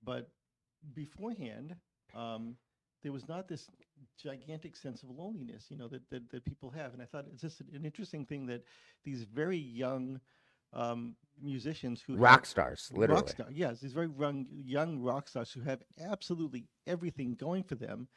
but 0.04 0.28
beforehand, 0.94 1.74
um, 2.14 2.56
there 3.02 3.12
was 3.12 3.26
not 3.28 3.48
this 3.48 3.68
gigantic 4.22 4.76
sense 4.76 5.02
of 5.02 5.10
loneliness, 5.10 5.66
you 5.70 5.76
know, 5.76 5.88
that, 5.88 6.02
that, 6.10 6.28
that 6.30 6.44
people 6.44 6.70
have. 6.70 6.92
And 6.92 7.02
I 7.02 7.06
thought 7.06 7.26
it's 7.32 7.40
just 7.42 7.60
an 7.60 7.84
interesting 7.84 8.24
thing 8.26 8.46
that 8.46 8.62
these 9.04 9.22
very 9.24 9.56
young 9.58 10.20
um, 10.72 11.16
musicians 11.42 12.02
who 12.02 12.12
have- 12.14 12.22
Rock 12.22 12.46
stars, 12.46 12.90
literally. 12.92 13.20
Rock 13.22 13.28
star, 13.30 13.46
yes, 13.50 13.80
these 13.80 13.92
very 13.94 14.10
young, 14.18 14.46
young 14.50 15.00
rock 15.00 15.28
stars 15.28 15.50
who 15.52 15.60
have 15.62 15.80
absolutely 16.00 16.66
everything 16.86 17.34
going 17.34 17.62
for 17.62 17.76
them. 17.76 18.08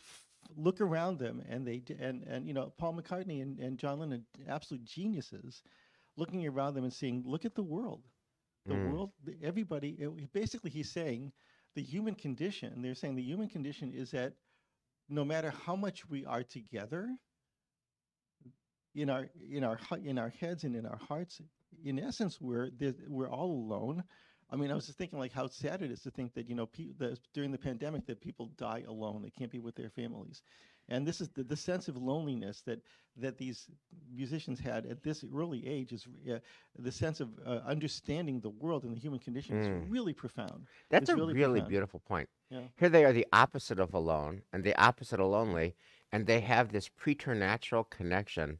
f- 0.00 0.26
Look 0.56 0.80
around 0.80 1.18
them, 1.18 1.42
and 1.48 1.66
they 1.66 1.82
and 2.00 2.24
and 2.24 2.48
you 2.48 2.54
know 2.54 2.72
Paul 2.78 2.94
McCartney 2.94 3.42
and, 3.42 3.58
and 3.60 3.78
John 3.78 4.00
Lennon, 4.00 4.24
absolute 4.48 4.84
geniuses, 4.84 5.62
looking 6.16 6.44
around 6.46 6.74
them 6.74 6.82
and 6.82 6.92
seeing, 6.92 7.22
"Look 7.26 7.44
at 7.44 7.54
the 7.54 7.62
world, 7.62 8.02
the 8.70 8.76
Mm. 8.76 8.90
world, 8.90 9.12
everybody." 9.42 9.90
it- 10.00 10.32
basically, 10.32 10.70
he's 10.70 10.90
saying 10.90 11.32
the 11.74 11.82
human 11.82 12.14
condition. 12.16 12.82
They're 12.82 12.94
saying 12.96 13.16
the 13.16 13.22
human 13.22 13.48
condition 13.48 13.92
is 13.92 14.12
that 14.12 14.34
no 15.08 15.24
matter 15.24 15.50
how 15.50 15.76
much 15.76 16.08
we 16.08 16.24
are 16.26 16.44
together, 16.44 17.16
in 18.94 19.10
our 19.10 19.28
in 19.50 19.64
our 19.64 19.78
in 20.04 20.18
our 20.18 20.30
heads 20.30 20.64
and 20.64 20.76
in 20.76 20.86
our 20.86 20.98
hearts, 20.98 21.40
in 21.84 21.98
essence, 21.98 22.40
we're 22.40 22.70
we're 23.08 23.30
all 23.30 23.50
alone. 23.50 24.04
I 24.50 24.56
mean, 24.56 24.70
I 24.70 24.74
was 24.74 24.86
just 24.86 24.98
thinking 24.98 25.18
like 25.18 25.32
how 25.32 25.46
sad 25.48 25.82
it 25.82 25.90
is 25.90 26.02
to 26.02 26.10
think 26.10 26.34
that 26.34 26.48
you 26.48 26.54
know 26.56 26.66
pe- 26.66 26.92
the, 26.98 27.18
during 27.34 27.52
the 27.52 27.58
pandemic 27.58 28.06
that 28.06 28.20
people 28.20 28.48
die 28.56 28.84
alone; 28.88 29.22
they 29.22 29.30
can't 29.30 29.50
be 29.50 29.60
with 29.60 29.76
their 29.76 29.90
families, 29.90 30.42
and 30.90 31.06
this 31.06 31.20
is 31.20 31.28
the, 31.30 31.42
the 31.44 31.56
sense 31.56 31.88
of 31.88 31.96
loneliness 31.96 32.62
that 32.62 32.80
that 33.16 33.38
these 33.38 33.66
musicians 34.14 34.58
had 34.60 34.86
at 34.86 35.02
this 35.02 35.24
early 35.34 35.66
age 35.66 35.92
is 35.92 36.06
uh, 36.30 36.38
the 36.78 36.92
sense 36.92 37.20
of 37.20 37.28
uh, 37.46 37.60
understanding 37.66 38.40
the 38.40 38.50
world 38.50 38.84
and 38.84 38.94
the 38.94 39.00
human 39.00 39.18
condition 39.18 39.56
Mm. 39.56 39.60
is 39.84 39.90
really 39.90 40.12
profound. 40.12 40.66
That's 40.90 41.02
It's 41.02 41.10
a 41.10 41.16
really 41.16 41.34
really, 41.34 41.60
beautiful 41.60 42.00
point. 42.00 42.28
Yeah. 42.50 42.60
Here 42.76 42.88
they 42.88 43.04
are 43.04 43.12
the 43.12 43.26
opposite 43.32 43.78
of 43.80 43.94
alone 43.94 44.42
and 44.52 44.64
the 44.64 44.74
opposite 44.80 45.20
of 45.20 45.28
lonely, 45.28 45.74
and 46.12 46.26
they 46.26 46.40
have 46.40 46.72
this 46.72 46.88
preternatural 46.88 47.84
connection 47.84 48.58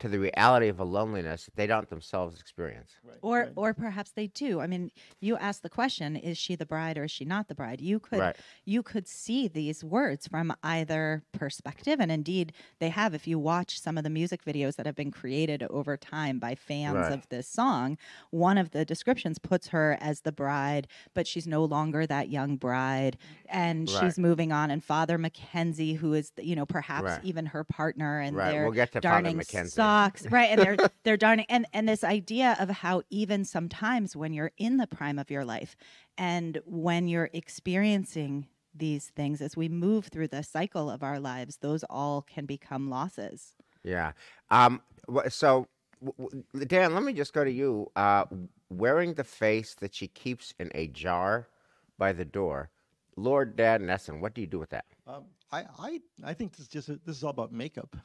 to 0.00 0.08
the 0.08 0.18
reality 0.18 0.68
of 0.68 0.78
a 0.80 0.84
loneliness 0.84 1.44
that 1.46 1.56
they 1.56 1.66
don't 1.66 1.88
themselves 1.90 2.40
experience. 2.40 2.92
Right. 3.02 3.18
or 3.22 3.38
right. 3.40 3.52
or 3.56 3.74
perhaps 3.74 4.12
they 4.12 4.26
do 4.28 4.60
i 4.60 4.66
mean 4.66 4.90
you 5.20 5.36
asked 5.36 5.62
the 5.62 5.68
question 5.68 6.14
is 6.14 6.38
she 6.38 6.54
the 6.54 6.66
bride 6.66 6.96
or 6.98 7.04
is 7.04 7.10
she 7.10 7.24
not 7.24 7.48
the 7.48 7.54
bride 7.54 7.80
you 7.80 7.98
could 7.98 8.18
Right. 8.20 8.36
you 8.64 8.82
could 8.82 9.08
see 9.08 9.48
these 9.48 9.82
words 9.82 10.28
from 10.28 10.54
either 10.62 11.24
perspective 11.32 11.98
and 12.00 12.12
indeed 12.12 12.52
they 12.78 12.90
have 12.90 13.14
if 13.14 13.26
you 13.26 13.38
watch 13.38 13.80
some 13.80 13.98
of 13.98 14.04
the 14.04 14.10
music 14.10 14.44
videos 14.44 14.76
that 14.76 14.86
have 14.86 14.94
been 14.94 15.10
created 15.10 15.62
over 15.64 15.96
time 15.96 16.38
by 16.38 16.54
fans 16.54 16.94
Right. 16.94 17.12
of 17.12 17.28
this 17.28 17.48
song 17.48 17.96
one 18.30 18.58
of 18.58 18.70
the 18.70 18.84
descriptions 18.84 19.38
puts 19.38 19.68
her 19.68 19.96
as 20.00 20.20
the 20.20 20.32
bride 20.32 20.86
but 21.14 21.26
she's 21.26 21.46
no 21.46 21.64
longer 21.64 22.06
that 22.06 22.28
young 22.28 22.56
bride 22.56 23.16
and 23.48 23.88
Right. 23.88 24.00
she's 24.00 24.18
moving 24.18 24.52
on 24.52 24.70
and 24.70 24.84
father 24.84 25.18
mackenzie 25.18 25.94
who 25.94 26.12
is 26.14 26.32
you 26.38 26.54
know 26.54 26.66
perhaps 26.66 27.04
Right. 27.04 27.24
even 27.24 27.46
her 27.46 27.64
partner 27.64 28.20
and 28.20 28.36
Right, 28.36 28.52
they're 28.52 28.64
we'll 28.64 28.72
get 28.72 28.92
to 28.92 29.00
Father 29.00 29.08
darning 29.08 29.36
Mackenzie. 29.36 29.76
Socks 29.88 30.26
right 30.30 30.50
and 30.50 30.60
they're 30.60 30.76
they're 31.04 31.16
darning 31.16 31.46
and 31.48 31.66
and 31.72 31.88
this 31.88 32.04
idea 32.04 32.56
of 32.60 32.68
how 32.68 33.02
even 33.10 33.44
sometimes 33.44 34.14
when 34.14 34.32
you're 34.32 34.52
in 34.58 34.76
the 34.76 34.86
prime 34.86 35.18
of 35.18 35.30
your 35.30 35.44
life 35.44 35.76
and 36.16 36.60
when 36.66 37.08
you're 37.08 37.30
experiencing 37.32 38.46
these 38.74 39.06
things 39.16 39.40
as 39.40 39.56
we 39.56 39.68
move 39.68 40.06
through 40.06 40.28
the 40.28 40.42
cycle 40.42 40.90
of 40.90 41.02
our 41.02 41.18
lives 41.18 41.58
those 41.58 41.82
all 41.84 42.22
can 42.22 42.44
become 42.46 42.90
losses 42.90 43.54
Yeah. 43.84 44.12
Um. 44.50 44.82
So, 45.28 45.66
w- 46.04 46.44
w- 46.52 46.66
Dan, 46.66 46.94
let 46.94 47.02
me 47.02 47.12
just 47.12 47.32
go 47.32 47.44
to 47.44 47.50
you. 47.50 47.90
Uh, 47.96 48.24
wearing 48.68 49.14
the 49.14 49.24
face 49.24 49.74
that 49.80 49.94
she 49.94 50.08
keeps 50.08 50.52
in 50.58 50.70
a 50.74 50.88
jar 50.88 51.48
by 51.96 52.12
the 52.12 52.24
door, 52.24 52.70
Lord 53.16 53.56
Dan 53.56 53.82
Nesson. 53.82 54.20
What 54.20 54.34
do 54.34 54.40
you 54.42 54.46
do 54.46 54.58
with 54.58 54.70
that? 54.70 54.84
Um, 55.06 55.24
I, 55.50 55.64
I, 55.78 56.00
I 56.24 56.34
think 56.34 56.52
this 56.52 56.60
is 56.66 56.68
just 56.68 56.88
a, 56.90 57.00
this 57.06 57.16
is 57.16 57.24
all 57.24 57.30
about 57.30 57.52
makeup, 57.52 57.96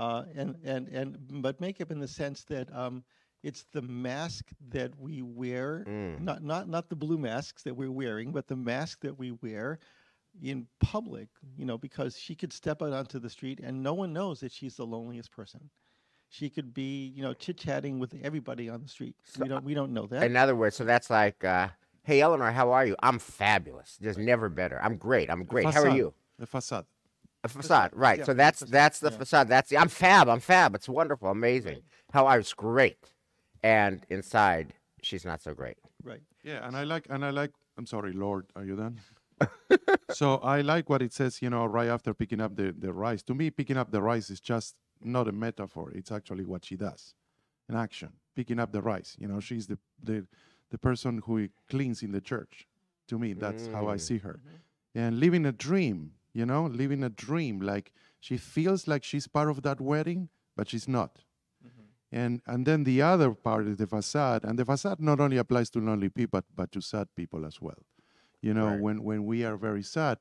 uh, 0.00 0.24
and 0.34 0.56
and 0.64 0.88
and 0.88 1.18
but 1.42 1.60
makeup 1.60 1.90
in 1.90 2.00
the 2.00 2.08
sense 2.08 2.42
that 2.44 2.74
um, 2.74 3.04
it's 3.42 3.66
the 3.72 3.82
mask 3.82 4.46
that 4.70 4.98
we 4.98 5.20
wear, 5.20 5.84
Mm. 5.86 6.20
not 6.20 6.42
not 6.42 6.68
not 6.68 6.88
the 6.88 6.96
blue 6.96 7.18
masks 7.18 7.62
that 7.64 7.76
we're 7.76 7.92
wearing, 7.92 8.32
but 8.32 8.48
the 8.48 8.56
mask 8.56 9.00
that 9.02 9.18
we 9.18 9.32
wear 9.42 9.78
in 10.42 10.66
public. 10.80 11.28
You 11.58 11.66
know, 11.66 11.76
because 11.76 12.18
she 12.18 12.34
could 12.34 12.52
step 12.52 12.80
out 12.80 12.94
onto 12.94 13.18
the 13.18 13.28
street 13.28 13.60
and 13.62 13.82
no 13.82 13.92
one 13.92 14.14
knows 14.14 14.40
that 14.40 14.52
she's 14.52 14.76
the 14.76 14.86
loneliest 14.86 15.30
person. 15.30 15.68
She 16.30 16.48
could 16.48 16.72
be, 16.72 17.12
you 17.14 17.22
know, 17.22 17.34
chit 17.34 17.58
chatting 17.58 17.98
with 17.98 18.14
everybody 18.22 18.70
on 18.70 18.80
the 18.82 18.88
street. 18.88 19.16
So 19.24 19.42
we 19.42 19.48
don't 19.48 19.64
we 19.64 19.74
don't 19.74 19.92
know 19.92 20.06
that. 20.06 20.22
In 20.22 20.34
other 20.34 20.56
words, 20.56 20.76
so 20.76 20.84
that's 20.84 21.10
like, 21.10 21.44
uh, 21.44 21.68
hey, 22.04 22.22
Eleanor, 22.22 22.52
how 22.52 22.70
are 22.70 22.86
you? 22.86 22.96
I'm 23.02 23.18
fabulous. 23.18 23.98
There's 24.00 24.16
never 24.16 24.48
better. 24.48 24.80
I'm 24.82 24.96
great. 24.96 25.28
I'm 25.28 25.44
great. 25.44 25.66
How 25.66 25.82
are 25.82 25.94
you? 25.94 26.14
The 26.38 26.46
facade. 26.46 26.86
A 27.42 27.48
facade, 27.48 27.90
right? 27.94 28.18
yeah, 28.18 28.24
so 28.24 28.34
that's 28.34 28.58
facade, 28.60 28.72
that's 28.72 28.98
the 29.00 29.10
yeah. 29.10 29.16
facade. 29.18 29.48
That's 29.48 29.70
the 29.70 29.78
I'm 29.78 29.88
fab. 29.88 30.28
I'm 30.28 30.40
fab. 30.40 30.74
It's 30.74 30.88
wonderful, 30.88 31.28
amazing. 31.30 31.82
How 32.12 32.26
I 32.26 32.36
was 32.36 32.52
great, 32.52 32.98
and 33.62 34.04
inside 34.10 34.74
she's 35.02 35.24
not 35.24 35.40
so 35.42 35.54
great. 35.54 35.78
right. 36.04 36.20
Yeah, 36.44 36.66
and 36.66 36.76
I 36.76 36.84
like, 36.84 37.06
and 37.08 37.24
I 37.24 37.30
like. 37.30 37.52
I'm 37.78 37.86
sorry, 37.86 38.12
Lord, 38.12 38.46
are 38.56 38.64
you 38.64 38.76
done? 38.76 39.00
so 40.10 40.36
I 40.38 40.60
like 40.60 40.90
what 40.90 41.00
it 41.02 41.12
says. 41.14 41.40
You 41.40 41.50
know, 41.50 41.64
right 41.66 41.88
after 41.88 42.12
picking 42.14 42.40
up 42.40 42.56
the 42.56 42.74
the 42.78 42.92
rice. 42.92 43.22
To 43.24 43.34
me, 43.34 43.50
picking 43.50 43.76
up 43.78 43.90
the 43.90 44.02
rice 44.02 44.28
is 44.30 44.40
just 44.40 44.74
not 45.02 45.28
a 45.28 45.32
metaphor. 45.32 45.90
It's 45.94 46.12
actually 46.12 46.44
what 46.44 46.64
she 46.64 46.76
does, 46.76 47.14
an 47.68 47.76
action. 47.76 48.10
Picking 48.36 48.58
up 48.60 48.72
the 48.72 48.82
rice. 48.82 49.16
You 49.18 49.28
know, 49.28 49.40
she's 49.40 49.66
the 49.66 49.78
the 50.02 50.26
the 50.70 50.78
person 50.78 51.22
who 51.26 51.48
cleans 51.70 52.02
in 52.02 52.12
the 52.12 52.20
church. 52.20 52.66
To 53.08 53.18
me, 53.18 53.32
that's 53.32 53.66
how 53.68 53.88
I 53.88 53.96
Mm. 53.96 54.00
see 54.00 54.18
her, 54.18 54.40
and 54.94 55.18
living 55.18 55.46
a 55.46 55.52
dream. 55.52 56.12
You 56.32 56.46
know, 56.46 56.66
living 56.66 57.02
a 57.02 57.08
dream. 57.10 57.60
Like 57.60 57.92
she 58.20 58.36
feels 58.36 58.86
like 58.86 59.04
she's 59.04 59.26
part 59.28 59.50
of 59.50 59.62
that 59.62 59.80
wedding, 59.80 60.28
but 60.56 60.68
she's 60.68 60.86
not. 60.88 61.24
Mm-hmm. 61.66 61.82
And 62.12 62.42
and 62.46 62.66
then 62.66 62.84
the 62.84 63.02
other 63.02 63.32
part 63.34 63.66
is 63.66 63.76
the 63.76 63.86
facade, 63.86 64.44
and 64.44 64.58
the 64.58 64.64
facade 64.64 65.00
not 65.00 65.20
only 65.20 65.36
applies 65.38 65.70
to 65.70 65.80
lonely 65.80 66.08
people, 66.08 66.40
but, 66.40 66.44
but 66.54 66.72
to 66.72 66.80
sad 66.80 67.08
people 67.16 67.44
as 67.46 67.60
well. 67.60 67.78
You 68.42 68.54
know, 68.54 68.68
Right. 68.68 68.80
when 68.80 69.02
when 69.02 69.24
we 69.26 69.44
are 69.44 69.56
very 69.56 69.82
sad, 69.82 70.18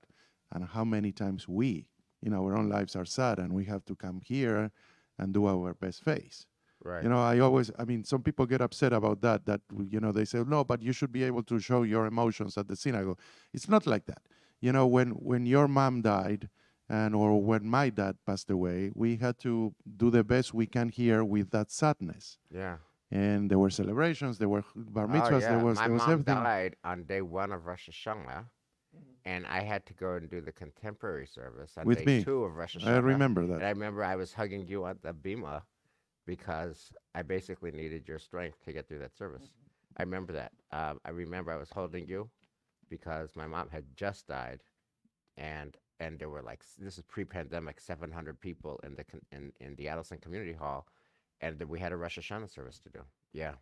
and 0.52 0.66
how 0.66 0.84
many 0.84 1.12
times 1.12 1.48
we 1.48 1.88
in 2.22 2.34
our 2.34 2.56
own 2.58 2.70
lives 2.70 2.96
are 2.96 3.06
sad, 3.06 3.40
and 3.40 3.54
we 3.54 3.66
have 3.66 3.86
to 3.86 3.96
come 3.96 4.22
here 4.26 4.72
and 5.18 5.34
do 5.34 5.46
our 5.48 5.74
best 5.74 6.04
face. 6.04 6.46
Right. 6.82 7.04
You 7.04 7.10
know, 7.10 7.22
I 7.22 7.40
always, 7.40 7.72
I 7.78 7.84
mean, 7.84 8.04
some 8.06 8.24
people 8.24 8.46
get 8.46 8.62
upset 8.62 8.94
about 8.94 9.22
that. 9.22 9.46
That 9.46 9.62
you 9.90 10.00
know, 10.00 10.12
they 10.12 10.26
say, 10.26 10.44
no, 10.46 10.64
but 10.64 10.82
you 10.82 10.94
should 10.94 11.12
be 11.12 11.24
able 11.24 11.44
to 11.44 11.60
show 11.60 11.84
your 11.84 12.06
emotions 12.06 12.58
at 12.58 12.68
the 12.68 12.76
synagogue. 12.76 13.20
It's 13.54 13.68
not 13.68 13.86
like 13.86 14.06
that. 14.06 14.22
You 14.62 14.72
know, 14.72 14.86
when 14.88 15.10
when 15.12 15.46
your 15.46 15.68
mom 15.68 16.02
died, 16.02 16.50
and 16.90 17.16
or 17.16 17.42
when 17.42 17.66
my 17.68 17.90
dad 17.90 18.18
passed 18.26 18.50
away, 18.50 18.92
we 18.94 19.16
had 19.18 19.38
to 19.40 19.74
do 19.98 20.10
the 20.10 20.24
best 20.24 20.54
we 20.54 20.66
can 20.66 20.90
here 20.90 21.24
with 21.24 21.52
that 21.52 21.72
sadness. 21.72 22.38
yeah. 22.54 22.78
And 23.12 23.50
there 23.50 23.58
were 23.58 23.72
celebrations, 23.72 24.38
there 24.38 24.50
were 24.50 24.64
bar 24.76 25.06
Oh, 25.06 25.08
mitzvahs, 25.08 25.42
yeah. 25.42 25.50
there 25.56 25.66
was 25.66 25.78
My 25.78 25.86
there 25.86 25.94
was 25.94 26.02
mom 26.04 26.12
everything. 26.12 26.36
died 26.36 26.76
on 26.84 27.06
day 27.06 27.22
one 27.24 27.52
of 27.52 27.66
Rosh 27.66 27.90
Hashanah, 27.90 28.46
and 29.26 29.48
I 29.48 29.62
had 29.62 29.84
to 29.88 29.94
go 29.96 30.14
and 30.14 30.30
do 30.30 30.42
the 30.42 30.52
contemporary 30.52 31.26
service 31.26 31.72
on 31.78 31.86
With 31.86 32.00
day 32.00 32.06
me. 32.20 32.24
two 32.24 32.44
of 32.44 32.56
Rosh 32.56 32.78
Hashanah. 32.78 32.88
I 32.88 32.98
remember 32.98 33.42
And 33.42 33.52
that. 33.54 33.64
I 33.64 33.70
remember 33.70 34.04
I 34.04 34.16
was 34.16 34.34
hugging 34.34 34.68
you 34.68 34.86
at 34.86 35.02
the 35.02 35.14
bima 35.14 35.64
because 36.28 36.92
I 37.16 37.22
basically 37.24 37.72
needed 37.72 38.08
your 38.08 38.20
strength 38.20 38.64
to 38.66 38.74
get 38.74 38.88
through 38.88 39.00
that 39.00 39.16
service. 39.18 39.54
I 39.98 40.04
remember 40.04 40.34
that. 40.34 40.52
Um, 40.72 41.00
I 41.04 41.10
remember 41.10 41.52
I 41.52 41.58
was 41.58 41.72
holding 41.72 42.06
you 42.08 42.30
because 42.90 43.36
my 43.36 43.48
mom 43.48 43.70
had 43.70 43.86
just 43.96 44.28
died, 44.28 44.62
and 45.38 45.78
and 46.00 46.20
there 46.20 46.30
were 46.30 46.42
like 46.42 46.64
this 46.78 46.98
is 46.98 47.04
pre-pandemic, 47.04 47.80
700 47.80 48.40
people 48.40 48.80
in 48.84 48.96
the 48.96 49.06
in 49.32 49.52
in 49.60 49.76
the 49.76 49.88
Addison 49.88 50.18
Community 50.18 50.54
Hall, 50.54 50.88
and 51.42 51.58
then 51.60 51.68
we 51.68 51.80
had 51.80 51.92
a 51.92 51.98
Rosh 51.98 52.20
Hashanah 52.20 52.54
service 52.54 52.80
to 52.80 52.90
do. 52.90 53.00
Yeah, 53.34 53.54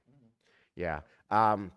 yeah. 0.75 1.01
Um, 1.31 1.71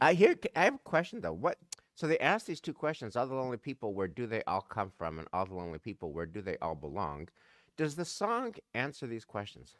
I 0.00 0.14
hear. 0.14 0.36
I 0.56 0.64
have 0.64 0.74
a 0.74 0.78
question 0.78 1.20
though. 1.20 1.32
What? 1.32 1.58
So 1.94 2.06
they 2.06 2.18
asked 2.18 2.46
these 2.46 2.60
two 2.60 2.72
questions: 2.74 3.16
All 3.16 3.26
the 3.26 3.34
lonely 3.34 3.56
people, 3.56 3.94
where 3.94 4.08
do 4.08 4.26
they 4.26 4.42
all 4.46 4.62
come 4.62 4.90
from? 4.96 5.18
And 5.18 5.28
all 5.32 5.46
the 5.46 5.54
lonely 5.54 5.78
people, 5.78 6.12
where 6.12 6.26
do 6.26 6.40
they 6.40 6.56
all 6.58 6.74
belong? 6.74 7.28
Does 7.76 7.94
the 7.96 8.04
song 8.04 8.54
answer 8.74 9.06
these 9.06 9.24
questions? 9.24 9.76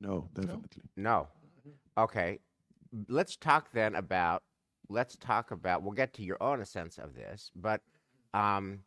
No, 0.00 0.28
definitely. 0.34 0.82
No. 0.96 1.28
Okay. 1.96 2.38
Let's 3.08 3.36
talk 3.36 3.70
then 3.72 3.94
about. 3.94 4.42
Let's 4.88 5.16
talk 5.16 5.50
about. 5.50 5.82
We'll 5.82 5.92
get 5.92 6.14
to 6.14 6.22
your 6.22 6.42
own 6.42 6.64
sense 6.64 6.98
of 6.98 7.14
this, 7.14 7.50
but 7.54 7.82
um, 8.34 8.80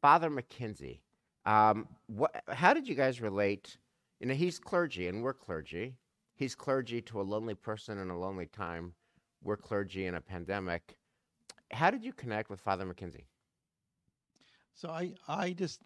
Father 0.00 0.30
McKenzie. 0.30 1.00
Um, 1.44 1.88
what? 2.06 2.42
How 2.48 2.72
did 2.72 2.88
you 2.88 2.94
guys 2.94 3.20
relate? 3.20 3.76
You 4.20 4.26
know, 4.28 4.34
he's 4.34 4.58
clergy, 4.58 5.08
and 5.08 5.22
we're 5.22 5.34
clergy. 5.34 5.96
He's 6.34 6.54
clergy 6.54 7.00
to 7.02 7.20
a 7.20 7.22
lonely 7.22 7.54
person 7.54 7.98
in 7.98 8.10
a 8.10 8.18
lonely 8.18 8.46
time. 8.46 8.94
We're 9.42 9.56
clergy 9.56 10.06
in 10.06 10.14
a 10.14 10.20
pandemic. 10.20 10.96
How 11.72 11.90
did 11.90 12.04
you 12.04 12.12
connect 12.12 12.50
with 12.50 12.60
Father 12.60 12.84
McKenzie? 12.84 13.24
So 14.74 14.88
I, 14.88 15.12
I 15.28 15.52
just, 15.52 15.82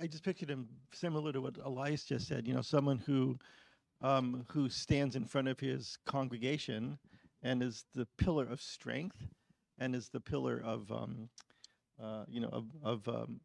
I 0.00 0.06
just 0.06 0.24
pictured 0.24 0.50
him 0.50 0.68
similar 0.92 1.32
to 1.32 1.40
what 1.40 1.56
Elias 1.62 2.04
just 2.04 2.26
said. 2.26 2.46
You 2.46 2.54
know, 2.54 2.62
someone 2.62 2.98
who, 2.98 3.38
um, 4.04 4.44
who 4.50 4.68
stands 4.68 5.16
in 5.16 5.24
front 5.24 5.48
of 5.48 5.58
his 5.58 5.96
congregation 6.04 6.98
and 7.42 7.62
is 7.62 7.86
the 7.94 8.06
pillar 8.18 8.46
of 8.46 8.60
strength, 8.60 9.16
and 9.78 9.94
is 9.94 10.10
the 10.10 10.20
pillar 10.20 10.62
of, 10.64 10.92
um, 10.92 11.28
uh, 12.02 12.24
you 12.28 12.40
know, 12.40 12.50
of, 12.52 12.66
of 12.82 13.08
um, 13.08 13.40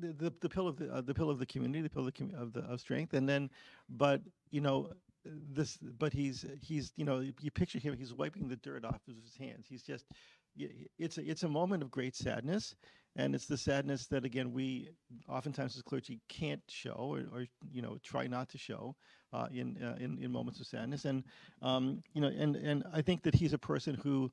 the, 0.00 0.12
the 0.12 0.32
the 0.40 0.48
pillar 0.48 0.70
of 0.70 0.76
the 0.76 0.92
uh, 0.92 1.00
the 1.00 1.14
pillar 1.14 1.32
of 1.32 1.38
the 1.38 1.46
community, 1.46 1.82
the 1.82 1.90
pillar 1.90 2.08
of 2.08 2.14
the, 2.14 2.24
commu- 2.24 2.40
of 2.40 2.52
the 2.52 2.60
of 2.60 2.80
strength, 2.80 3.14
and 3.14 3.28
then, 3.28 3.50
but 3.88 4.20
you 4.50 4.60
know, 4.60 4.92
this, 5.24 5.78
but 5.98 6.12
he's 6.12 6.44
he's 6.60 6.92
you 6.96 7.04
know, 7.04 7.20
you 7.40 7.50
picture 7.50 7.78
him, 7.78 7.96
he's 7.96 8.12
wiping 8.14 8.48
the 8.48 8.56
dirt 8.56 8.84
off 8.84 9.00
of 9.08 9.14
his 9.22 9.36
hands. 9.36 9.66
He's 9.68 9.82
just, 9.82 10.06
it's 10.56 11.18
a, 11.18 11.28
it's 11.28 11.42
a 11.42 11.48
moment 11.48 11.82
of 11.82 11.90
great 11.90 12.14
sadness, 12.14 12.74
and 13.16 13.34
it's 13.34 13.46
the 13.46 13.56
sadness 13.56 14.06
that 14.06 14.24
again 14.24 14.52
we 14.52 14.90
oftentimes 15.28 15.76
as 15.76 15.82
clergy 15.82 16.20
can't 16.28 16.62
show 16.68 16.92
or, 16.98 17.20
or 17.32 17.46
you 17.70 17.82
know 17.82 17.98
try 18.02 18.26
not 18.26 18.48
to 18.50 18.58
show 18.58 18.94
uh, 19.32 19.48
in, 19.52 19.78
uh, 19.82 19.96
in 19.98 20.18
in 20.22 20.30
moments 20.30 20.60
of 20.60 20.66
sadness, 20.66 21.04
and 21.04 21.24
um, 21.62 22.02
you 22.14 22.20
know, 22.20 22.28
and 22.28 22.56
and 22.56 22.84
I 22.92 23.02
think 23.02 23.22
that 23.22 23.34
he's 23.34 23.52
a 23.52 23.58
person 23.58 23.94
who 23.94 24.30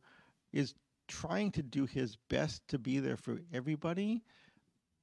is 0.53 0.73
trying 1.07 1.51
to 1.51 1.63
do 1.63 1.85
his 1.85 2.17
best 2.29 2.67
to 2.67 2.77
be 2.77 2.99
there 2.99 3.17
for 3.17 3.39
everybody 3.53 4.23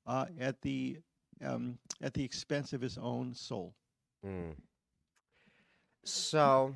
uh, 0.07 0.26
at 0.40 0.61
the 0.62 0.98
um, 1.44 1.79
at 2.02 2.14
the 2.14 2.24
expense 2.24 2.72
of 2.72 2.81
his 2.81 2.98
own 2.98 3.35
soul. 3.35 3.74
Mm. 4.24 4.55
So, 6.05 6.72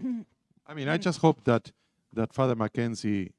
I 0.66 0.74
mean, 0.74 0.88
I 0.88 0.98
just 0.98 1.20
hope 1.20 1.44
that 1.44 1.70
that 2.12 2.34
Father 2.34 2.56
Mackenzie 2.56 3.32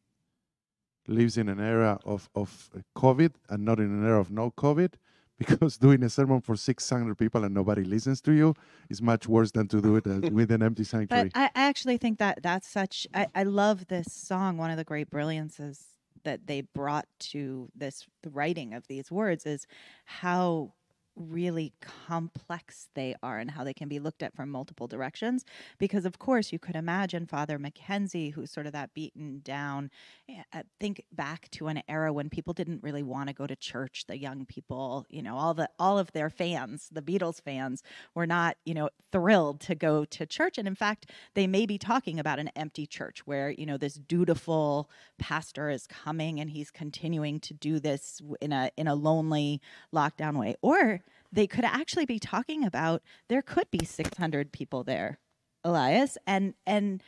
lives 1.12 1.38
in 1.38 1.50
an 1.50 1.60
era 1.60 2.00
of 2.06 2.30
of 2.36 2.69
COVID 2.95 3.34
and 3.50 3.65
not 3.65 3.80
in 3.80 3.86
an 3.86 4.06
era 4.06 4.19
of 4.19 4.32
no 4.32 4.52
COVID, 4.52 4.93
because 5.39 5.78
doing 5.78 6.04
a 6.04 6.10
sermon 6.10 6.41
for 6.41 6.56
600 6.56 7.17
people 7.17 7.43
and 7.43 7.54
nobody 7.54 7.84
listens 7.84 8.21
to 8.21 8.32
you 8.32 8.54
is 8.89 9.02
much 9.02 9.28
worse 9.28 9.52
than 9.52 9.67
to 9.67 9.82
do 9.82 9.95
it 9.95 10.08
uh, 10.08 10.30
with 10.32 10.52
an 10.52 10.63
empty 10.63 10.84
sanctuary. 10.84 11.30
But 11.34 11.39
I, 11.39 11.45
I 11.45 11.67
actually 11.67 11.97
think 11.97 12.19
that 12.19 12.41
that's 12.41 12.67
such. 12.67 13.08
I, 13.13 13.28
I 13.36 13.43
love 13.43 13.88
this 13.88 14.12
song. 14.12 14.58
One 14.58 14.71
of 14.71 14.78
the 14.78 14.84
great 14.84 15.10
brilliances 15.10 15.86
that 16.24 16.47
they 16.47 16.62
brought 16.62 17.08
to 17.19 17.69
this 17.76 18.06
the 18.24 18.30
writing 18.30 18.74
of 18.74 18.88
these 18.88 19.12
words 19.12 19.45
is 19.45 19.65
how 20.06 20.74
really 21.15 21.74
complex 21.82 22.89
they 22.95 23.15
are 23.21 23.39
and 23.39 23.52
how 23.52 23.63
they 23.63 23.74
can 23.74 23.88
be 23.89 24.00
looked 24.00 24.24
at 24.24 24.36
from 24.36 24.50
multiple 24.50 24.88
directions. 24.88 25.45
Because 25.78 26.06
of 26.06 26.19
course 26.19 26.52
you 26.52 26.60
could 26.60 26.76
imagine 26.76 27.26
father 27.26 27.60
mackenzie 27.60 28.30
who's 28.30 28.52
sort 28.52 28.65
of 28.65 28.74
that 28.74 28.93
beaten 28.93 29.41
down 29.43 29.89
eh, 30.30 30.41
uh, 30.54 30.63
think 30.80 31.04
back 31.12 31.50
to 31.52 31.67
an 31.67 31.82
era 31.88 32.12
when 32.13 32.30
people 32.30 32.54
didn't 32.54 32.84
really 32.84 33.04
want 33.04 33.28
to 33.28 33.34
go 33.34 33.45
to 33.45 33.56
church 33.56 34.06
the 34.08 34.17
young 34.17 34.45
people 34.45 35.06
you 35.10 35.21
know 35.21 35.38
all 35.38 35.54
the 35.54 35.69
all 35.80 36.00
of 36.00 36.12
their 36.13 36.30
fans 36.30 36.89
the 36.91 37.02
beatles 37.02 37.41
fans 37.41 37.84
were 38.15 38.28
not 38.28 38.58
you 38.65 38.74
know 38.74 38.89
thrilled 39.12 39.60
to 39.62 39.76
go 39.76 40.06
to 40.06 40.26
church. 40.26 40.58
And 40.58 40.67
in 40.67 40.76
fact 40.76 41.08
they 41.34 41.47
may 41.47 41.65
be 41.65 41.78
talking 41.78 42.19
about 42.19 42.39
an 42.39 42.50
empty 42.56 42.86
church 42.86 43.26
where 43.26 43.50
you 43.50 43.65
know 43.65 43.78
this 43.78 43.95
dutiful 43.95 44.89
pastor 45.19 45.69
is 45.69 45.88
coming 45.88 46.39
and 46.39 46.50
he's 46.50 46.71
continuing 46.71 47.39
to 47.41 47.54
do 47.54 47.80
this 47.80 48.21
in 48.39 48.52
a 48.52 48.71
in 48.78 48.88
a 48.88 48.95
lonely 48.95 49.62
lockdown 49.93 50.39
way. 50.39 50.56
Or 50.62 51.00
they 51.31 51.47
could 51.47 51.65
actually 51.65 52.05
be 52.05 52.19
talking 52.19 52.63
about 52.63 53.01
there 53.29 53.41
could 53.41 53.69
be 53.71 53.85
600 53.85 54.51
people 54.51 54.83
there 54.83 55.19
elias 55.63 56.17
and 56.25 56.53
and 56.65 57.01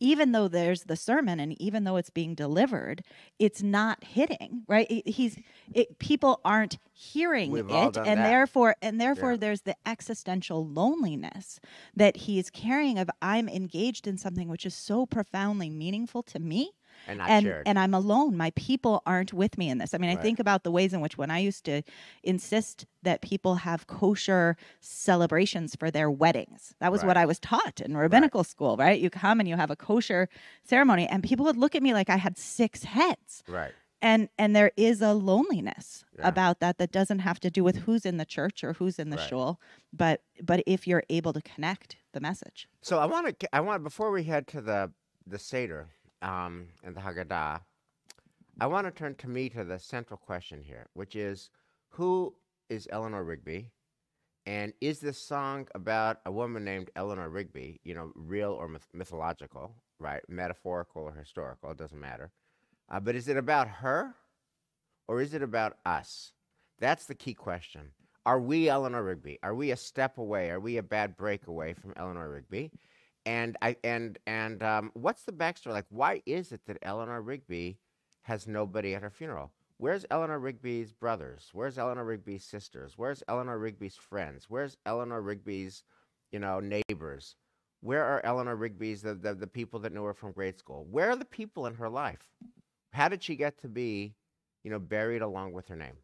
even 0.00 0.32
though 0.32 0.48
there's 0.48 0.82
the 0.84 0.96
sermon 0.96 1.38
and 1.38 1.60
even 1.62 1.84
though 1.84 1.96
it's 1.96 2.10
being 2.10 2.34
delivered 2.34 3.02
it's 3.38 3.62
not 3.62 4.02
hitting 4.02 4.64
right 4.66 4.88
It- 4.90 5.08
he's 5.08 5.38
it, 5.72 5.98
people 6.00 6.40
aren't 6.44 6.78
hearing 6.92 7.52
We've 7.52 7.70
it 7.70 7.96
and 7.96 7.96
that. 7.96 8.14
therefore 8.28 8.74
and 8.82 9.00
therefore 9.00 9.32
Yeah. 9.32 9.36
there's 9.38 9.60
the 9.62 9.76
existential 9.86 10.66
loneliness 10.66 11.60
that 11.94 12.16
he's 12.16 12.50
carrying 12.50 12.98
of 12.98 13.08
i'm 13.22 13.48
engaged 13.48 14.08
in 14.08 14.18
something 14.18 14.48
which 14.48 14.66
is 14.66 14.74
so 14.74 15.06
profoundly 15.06 15.70
meaningful 15.70 16.24
to 16.24 16.40
me 16.40 16.72
and 17.06 17.18
not 17.18 17.28
and 17.30 17.44
shared. 17.44 17.66
and 17.68 17.78
I'm 17.78 17.94
alone. 17.94 18.36
My 18.36 18.50
people 18.50 19.02
aren't 19.06 19.32
with 19.32 19.58
me 19.58 19.68
in 19.68 19.78
this. 19.78 19.94
I 19.94 19.98
mean, 19.98 20.10
I 20.10 20.16
think 20.16 20.38
about 20.38 20.62
the 20.64 20.70
ways 20.70 20.92
in 20.92 21.00
which 21.00 21.16
when 21.18 21.30
I 21.30 21.38
used 21.38 21.64
to 21.64 21.82
insist 22.22 22.86
that 23.02 23.20
people 23.22 23.56
have 23.56 23.86
kosher 23.86 24.56
celebrations 24.80 25.74
for 25.74 25.90
their 25.90 26.10
weddings. 26.10 26.74
That 26.80 26.92
was 26.92 27.02
Right. 27.02 27.08
what 27.08 27.16
I 27.16 27.26
was 27.26 27.38
taught 27.40 27.80
in 27.80 27.96
rabbinical 27.96 28.44
school, 28.44 28.76
right? 28.76 29.00
You 29.00 29.10
come 29.10 29.40
and 29.40 29.48
you 29.48 29.56
have 29.56 29.70
a 29.70 29.76
kosher 29.76 30.28
ceremony 30.64 31.06
and 31.08 31.22
people 31.22 31.44
would 31.46 31.56
look 31.56 31.74
at 31.74 31.82
me 31.82 31.92
like 31.92 32.08
I 32.10 32.16
had 32.16 32.38
six 32.38 32.84
heads. 32.84 33.42
right. 33.48 33.72
And 34.04 34.28
and 34.36 34.56
there 34.56 34.72
is 34.76 35.00
a 35.00 35.12
loneliness 35.14 36.04
Yeah. 36.18 36.26
about 36.26 36.58
that 36.58 36.78
that 36.78 36.90
doesn't 36.90 37.20
have 37.20 37.38
to 37.38 37.50
do 37.50 37.62
with 37.62 37.76
who's 37.84 38.04
in 38.04 38.16
the 38.16 38.24
church 38.24 38.64
or 38.64 38.72
who's 38.74 38.98
in 38.98 39.10
the 39.10 39.16
Right. 39.16 39.28
shul, 39.28 39.60
but 39.92 40.22
but 40.42 40.62
if 40.66 40.88
you're 40.88 41.04
able 41.08 41.32
to 41.32 41.40
connect 41.40 41.96
the 42.12 42.20
message. 42.20 42.68
So 42.80 42.98
I 42.98 43.06
want 43.06 43.38
to. 43.38 43.54
I 43.54 43.60
want 43.60 43.84
before 43.84 44.10
we 44.10 44.24
head 44.24 44.48
to 44.48 44.60
the 44.60 44.90
the 45.24 45.38
seder 45.38 45.90
um, 46.22 46.68
and 46.84 46.96
the 46.96 47.00
Haggadah, 47.00 47.60
I 48.60 48.66
want 48.66 48.86
to 48.86 48.90
turn 48.90 49.14
to 49.16 49.28
me 49.28 49.48
to 49.50 49.64
the 49.64 49.78
central 49.78 50.16
question 50.16 50.62
here, 50.62 50.86
which 50.94 51.16
is 51.16 51.50
who 51.90 52.34
is 52.68 52.88
Eleanor 52.90 53.24
Rigby, 53.24 53.70
and 54.46 54.72
is 54.80 55.00
this 55.00 55.18
song 55.18 55.68
about 55.74 56.20
a 56.26 56.32
woman 56.32 56.64
named 56.64 56.90
Eleanor 56.96 57.28
Rigby? 57.28 57.80
You 57.84 57.94
know, 57.94 58.12
real 58.14 58.52
or 58.52 58.68
myth- 58.68 58.88
mythological, 58.92 59.74
right? 59.98 60.22
Metaphorical 60.28 61.02
or 61.02 61.12
historical? 61.12 61.70
It 61.70 61.78
doesn't 61.78 62.00
matter. 62.00 62.32
Uh, 62.90 63.00
but 63.00 63.14
is 63.14 63.28
it 63.28 63.36
about 63.36 63.68
her, 63.68 64.14
or 65.08 65.20
is 65.20 65.34
it 65.34 65.42
about 65.42 65.76
us? 65.86 66.32
That's 66.78 67.06
the 67.06 67.14
key 67.14 67.34
question. 67.34 67.90
Are 68.26 68.40
we 68.40 68.68
Eleanor 68.68 69.02
Rigby? 69.02 69.38
Are 69.42 69.54
we 69.54 69.70
a 69.70 69.76
step 69.76 70.18
away? 70.18 70.50
Are 70.50 70.60
we 70.60 70.76
a 70.76 70.82
bad 70.82 71.16
breakaway 71.16 71.72
from 71.74 71.92
Eleanor 71.96 72.30
Rigby? 72.30 72.70
And 73.24 73.56
I 73.62 73.76
and 73.84 74.18
and 74.26 74.62
um, 74.62 74.90
what's 74.94 75.22
the 75.22 75.32
backstory? 75.32 75.72
Like, 75.72 75.86
why 75.90 76.22
is 76.26 76.52
it 76.52 76.62
that 76.66 76.78
Eleanor 76.82 77.22
Rigby 77.22 77.78
has 78.22 78.46
nobody 78.46 78.94
at 78.94 79.02
her 79.02 79.10
funeral? 79.10 79.52
Where's 79.78 80.06
Eleanor 80.10 80.38
Rigby's 80.38 80.92
brothers? 80.92 81.50
Where's 81.52 81.78
Eleanor 81.78 82.04
Rigby's 82.04 82.44
sisters? 82.44 82.94
Where's 82.96 83.22
Eleanor 83.28 83.58
Rigby's 83.58 83.96
friends? 83.96 84.46
Where's 84.48 84.76
Eleanor 84.86 85.20
Rigby's, 85.20 85.82
you 86.30 86.38
know, 86.38 86.60
neighbors? 86.60 87.36
Where 87.80 88.04
are 88.04 88.24
Eleanor 88.24 88.54
Rigby's 88.54 89.02
the, 89.02 89.14
the 89.14 89.34
the 89.34 89.46
people 89.46 89.80
that 89.80 89.92
knew 89.92 90.04
her 90.04 90.14
from 90.14 90.32
grade 90.32 90.58
school? 90.58 90.86
Where 90.90 91.10
are 91.10 91.16
the 91.16 91.24
people 91.24 91.66
in 91.66 91.74
her 91.74 91.88
life? 91.88 92.28
How 92.92 93.08
did 93.08 93.22
she 93.22 93.36
get 93.36 93.58
to 93.58 93.68
be, 93.68 94.14
you 94.62 94.70
know, 94.70 94.78
buried 94.78 95.22
along 95.22 95.52
with 95.52 95.68
her 95.68 95.76
name? 95.76 95.96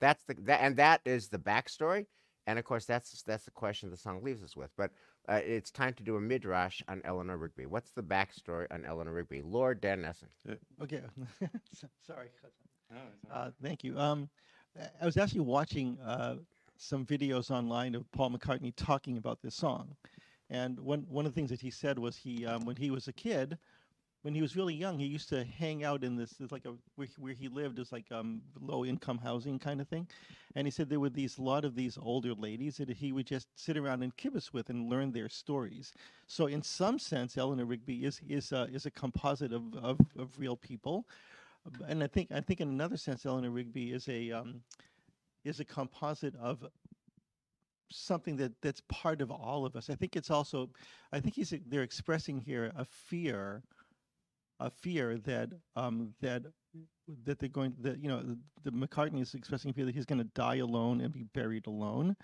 That's 0.00 0.22
the 0.24 0.34
that 0.42 0.60
and 0.60 0.76
that 0.76 1.00
is 1.04 1.28
the 1.28 1.38
backstory. 1.38 2.06
And 2.46 2.58
of 2.58 2.64
course, 2.64 2.84
that's 2.84 3.22
that's 3.22 3.44
the 3.44 3.50
question 3.50 3.90
the 3.90 3.96
song 3.96 4.22
leaves 4.22 4.42
us 4.42 4.56
with. 4.56 4.70
But 4.76 4.90
uh, 5.28 5.40
it's 5.44 5.70
time 5.70 5.94
to 5.94 6.02
do 6.02 6.16
a 6.16 6.20
midrash 6.20 6.82
on 6.88 7.00
Eleanor 7.04 7.36
Rigby. 7.36 7.66
What's 7.66 7.90
the 7.90 8.02
backstory 8.02 8.66
on 8.70 8.84
Eleanor 8.84 9.12
Rigby? 9.12 9.42
Lord 9.42 9.80
Dan 9.80 10.02
Nesson. 10.02 10.28
Okay, 10.82 11.00
sorry. 12.06 12.28
Uh, 13.32 13.50
thank 13.62 13.84
you. 13.84 13.98
Um, 13.98 14.28
I- 14.78 14.90
I 15.02 15.04
was 15.06 15.16
actually 15.16 15.40
watching 15.40 15.98
uh, 16.00 16.36
some 16.76 17.04
videos 17.06 17.50
online 17.50 17.94
of 17.94 18.10
Paul 18.12 18.30
McCartney 18.30 18.72
talking 18.76 19.16
about 19.16 19.40
this 19.42 19.54
song, 19.54 19.96
and 20.50 20.78
one 20.80 21.04
one 21.08 21.26
of 21.26 21.32
the 21.32 21.34
things 21.34 21.50
that 21.50 21.60
he 21.60 21.70
said 21.70 21.98
was 21.98 22.16
he 22.16 22.46
um, 22.46 22.64
when 22.64 22.76
he 22.76 22.90
was 22.90 23.08
a 23.08 23.12
kid, 23.12 23.58
when 24.24 24.34
he 24.34 24.40
was 24.40 24.56
really 24.56 24.72
young, 24.72 24.98
he 24.98 25.04
used 25.04 25.28
to 25.28 25.44
hang 25.44 25.84
out 25.84 26.02
in 26.02 26.16
this, 26.16 26.30
this 26.32 26.50
like 26.50 26.64
a 26.64 26.72
where 26.96 27.06
he, 27.06 27.12
where 27.18 27.34
he 27.34 27.48
lived 27.48 27.78
is 27.78 27.92
like 27.92 28.10
um, 28.10 28.40
low 28.58 28.82
income 28.82 29.18
housing 29.18 29.58
kind 29.58 29.82
of 29.82 29.88
thing, 29.88 30.08
and 30.54 30.66
he 30.66 30.70
said 30.70 30.88
there 30.88 30.98
were 30.98 31.10
these 31.10 31.38
lot 31.38 31.62
of 31.62 31.74
these 31.74 31.98
older 32.00 32.32
ladies 32.32 32.78
that 32.78 32.88
he 32.88 33.12
would 33.12 33.26
just 33.26 33.48
sit 33.54 33.76
around 33.76 34.02
and 34.02 34.16
kibitz 34.16 34.50
with 34.50 34.70
and 34.70 34.88
learn 34.88 35.12
their 35.12 35.28
stories. 35.28 35.92
So 36.26 36.46
in 36.46 36.62
some 36.62 36.98
sense, 36.98 37.36
Eleanor 37.36 37.66
Rigby 37.66 38.06
is 38.06 38.18
is 38.26 38.50
is 38.72 38.86
a 38.86 38.90
composite 38.90 39.52
of, 39.52 39.62
of, 39.76 40.00
of 40.18 40.30
real 40.38 40.56
people, 40.56 41.04
and 41.86 42.02
I 42.02 42.06
think 42.06 42.32
I 42.32 42.40
think 42.40 42.62
in 42.62 42.68
another 42.68 42.96
sense, 42.96 43.26
Eleanor 43.26 43.50
Rigby 43.50 43.92
is 43.92 44.08
a 44.08 44.30
um, 44.32 44.62
is 45.44 45.60
a 45.60 45.66
composite 45.66 46.34
of 46.36 46.64
something 47.90 48.36
that 48.36 48.52
that's 48.62 48.80
part 48.88 49.20
of 49.20 49.30
all 49.30 49.66
of 49.66 49.76
us. 49.76 49.90
I 49.90 49.94
think 49.94 50.16
it's 50.16 50.30
also, 50.30 50.70
I 51.12 51.20
think 51.20 51.34
he's 51.34 51.52
they're 51.66 51.82
expressing 51.82 52.40
here 52.40 52.72
a 52.74 52.86
fear, 52.86 53.62
a 54.60 54.70
fear 54.70 55.18
that 55.18 55.50
um, 55.76 56.14
that 56.20 56.42
that 57.24 57.38
they're 57.38 57.48
going 57.48 57.74
that 57.80 58.02
you 58.02 58.08
know 58.08 58.22
the, 58.22 58.38
the 58.64 58.70
McCartney 58.70 59.20
is 59.20 59.34
expressing 59.34 59.70
a 59.70 59.74
fear 59.74 59.84
that 59.84 59.94
he's 59.94 60.06
going 60.06 60.18
to 60.18 60.30
die 60.34 60.56
alone 60.56 61.00
and 61.00 61.12
be 61.12 61.24
buried 61.34 61.66
alone, 61.66 62.16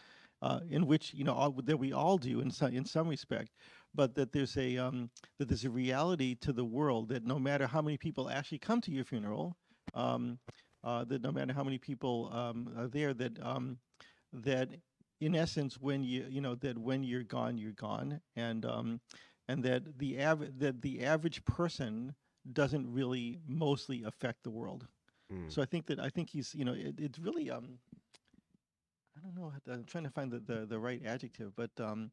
uh, 0.43 0.61
in 0.69 0.87
which 0.87 1.13
you 1.15 1.25
know 1.25 1.35
all, 1.35 1.53
that 1.53 1.79
we 1.79 1.93
all 1.93 2.19
do 2.19 2.41
in 2.41 2.51
some 2.51 2.73
in 2.75 2.85
some 2.85 3.09
respect, 3.09 3.51
but 3.95 4.15
that 4.15 4.33
there's 4.33 4.57
a 4.57 4.77
um, 4.79 5.11
that 5.39 5.49
there's 5.49 5.65
a 5.65 5.71
reality 5.71 6.35
to 6.37 6.53
the 6.53 6.65
world 6.65 7.09
that 7.09 7.25
no 7.25 7.39
matter 7.39 7.67
how 7.67 7.83
many 7.83 7.97
people 7.97 8.31
actually 8.31 8.59
come 8.59 8.81
to 8.81 8.91
your 8.91 9.05
funeral, 9.05 9.57
um, 9.95 10.39
uh, 10.85 11.05
that 11.05 11.23
no 11.23 11.33
matter 11.33 11.53
how 11.53 11.65
many 11.65 11.79
people 11.79 12.31
um, 12.33 12.73
are 12.79 12.89
there, 12.89 13.13
that 13.15 13.39
um, 13.43 13.79
that 14.33 14.71
in 15.21 15.35
essence, 15.35 15.79
when 15.79 16.03
you 16.03 16.27
you 16.29 16.41
know 16.41 16.55
that 16.57 16.79
when 16.79 17.03
you're 17.03 17.23
gone, 17.23 17.59
you're 17.59 17.73
gone, 17.73 18.21
and 18.37 18.65
um, 18.65 19.01
and 19.51 19.65
that 19.65 19.99
the 19.99 20.23
av- 20.23 20.59
that 20.61 20.83
the 20.83 21.05
average 21.05 21.45
person 21.45 22.15
doesn't 22.53 22.93
really 22.93 23.41
mostly 23.47 24.03
affect 24.05 24.45
the 24.45 24.51
world. 24.51 24.89
Mm. 25.33 25.55
So 25.55 25.63
I 25.63 25.67
think 25.67 25.87
that 25.87 26.01
I 26.01 26.11
think 26.11 26.31
he's 26.31 26.55
you 26.55 26.65
know 26.65 26.75
it, 26.75 27.01
it's 27.01 27.19
really 27.19 27.51
um 27.51 27.79
I 29.17 29.21
don't 29.21 29.35
know 29.37 29.53
I'm 29.73 29.85
trying 29.85 30.05
to 30.05 30.11
find 30.11 30.31
the 30.33 30.41
the, 30.41 30.67
the 30.67 30.79
right 30.79 31.05
adjective, 31.05 31.55
but 31.57 31.71
um 31.81 32.11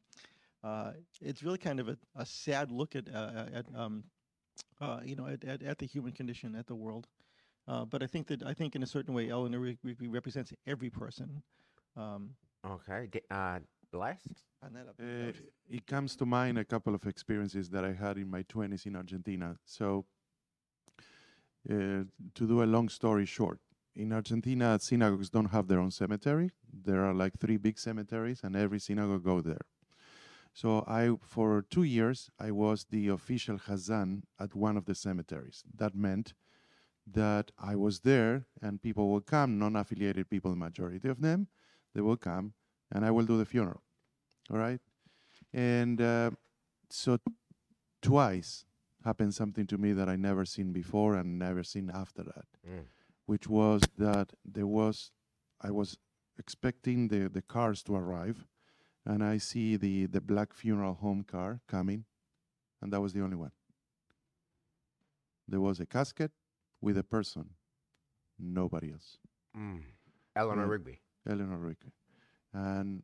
uh 0.62 0.92
it's 1.20 1.42
really 1.42 1.58
kind 1.58 1.80
of 1.80 1.88
a, 1.88 1.98
a 2.16 2.26
sad 2.26 2.70
look 2.70 2.96
at 2.96 3.08
uh, 3.14 3.46
at 3.52 3.66
um 3.74 4.04
uh 4.80 5.00
you 5.04 5.16
know 5.16 5.26
at, 5.26 5.44
at, 5.44 5.62
at 5.62 5.78
the 5.78 5.86
human 5.86 6.12
condition 6.12 6.54
at 6.54 6.66
the 6.66 6.76
world. 6.76 7.08
Uh, 7.68 7.84
but 7.84 8.02
I 8.02 8.06
think 8.06 8.28
that 8.28 8.42
I 8.42 8.54
think 8.54 8.76
in 8.76 8.82
a 8.82 8.86
certain 8.86 9.14
way, 9.14 9.28
Eleanor 9.30 9.60
Rigby 9.60 10.08
represents 10.08 10.52
every 10.66 10.90
person. 10.90 11.42
Um, 11.96 12.36
Okay. 12.64 13.10
Uh, 13.30 13.60
Elias? 13.92 14.22
on 14.62 14.72
that 14.72 14.88
up- 14.88 15.00
Uh, 15.00 15.32
it 15.68 15.86
comes 15.86 16.16
to 16.16 16.26
mind 16.26 16.58
a 16.58 16.64
couple 16.64 16.94
of 16.94 17.06
experiences 17.06 17.70
that 17.70 17.84
I 17.84 17.92
had 17.92 18.18
in 18.18 18.28
my 18.28 18.42
20s 18.42 18.86
in 18.86 18.96
Argentina. 18.96 19.56
So, 19.64 20.06
uh, 21.70 22.04
to 22.34 22.46
do 22.46 22.62
a 22.62 22.66
long 22.66 22.88
story 22.88 23.26
short, 23.26 23.60
in 23.94 24.12
Argentina, 24.12 24.78
synagogues 24.80 25.30
don't 25.30 25.50
have 25.50 25.66
their 25.68 25.80
own 25.80 25.90
cemetery. 25.90 26.50
There 26.72 27.04
are 27.04 27.14
like 27.14 27.38
three 27.38 27.56
big 27.56 27.78
cemeteries, 27.78 28.42
and 28.44 28.56
every 28.56 28.78
synagogue 28.80 29.24
go 29.24 29.40
there. 29.40 29.66
So 30.52 30.84
I, 30.88 31.16
for 31.22 31.62
two 31.62 31.84
years, 31.84 32.30
I 32.38 32.50
was 32.50 32.86
the 32.86 33.08
official 33.08 33.58
Hazan 33.58 34.22
at 34.38 34.54
one 34.54 34.76
of 34.76 34.84
the 34.86 34.94
cemeteries. 34.94 35.62
That 35.72 35.94
meant 35.94 36.34
that 37.06 37.50
I 37.58 37.76
was 37.76 38.00
there, 38.00 38.46
and 38.60 38.82
people 38.82 39.10
will 39.10 39.20
come, 39.20 39.58
non-affiliated 39.58 40.28
people, 40.28 40.50
the 40.50 40.56
majority 40.56 41.08
of 41.08 41.20
them, 41.20 41.48
they 41.94 42.00
will 42.00 42.16
come, 42.16 42.54
and 42.92 43.04
I 43.04 43.10
will 43.10 43.24
do 43.26 43.36
the 43.38 43.44
funeral 43.44 43.82
all 44.50 44.58
right 44.58 44.80
and 45.52 46.00
uh, 46.00 46.30
so 46.90 47.18
twice 48.02 48.64
happened 49.04 49.34
something 49.34 49.66
to 49.66 49.78
me 49.78 49.92
that 49.92 50.08
i 50.08 50.16
never 50.16 50.44
seen 50.44 50.72
before 50.72 51.14
and 51.14 51.38
never 51.38 51.62
seen 51.62 51.90
after 51.92 52.22
that 52.22 52.44
Mm. 52.68 52.84
which 53.26 53.46
was 53.48 53.80
that 53.98 54.32
there 54.44 54.66
was 54.66 55.10
i 55.60 55.70
was 55.70 55.98
expecting 56.38 57.08
the, 57.08 57.28
the 57.28 57.42
cars 57.42 57.82
to 57.84 57.94
arrive 57.94 58.46
and 59.06 59.22
i 59.24 59.38
see 59.38 59.76
the, 59.76 60.06
the 60.06 60.20
black 60.20 60.52
funeral 60.52 60.94
home 60.94 61.22
car 61.24 61.60
coming 61.68 62.04
and 62.82 62.92
that 62.92 63.00
was 63.00 63.12
the 63.12 63.20
only 63.22 63.36
one 63.36 63.52
there 65.46 65.60
was 65.60 65.80
a 65.80 65.86
casket 65.86 66.32
with 66.80 66.96
a 66.98 67.04
person 67.04 67.50
nobody 68.38 68.92
else 68.92 69.18
Mm. 69.56 69.82
Eleanor. 70.36 70.66
Rigby. 70.68 71.00
Eleanor 71.26 71.56
Rigby. 71.56 71.90
And 72.52 73.02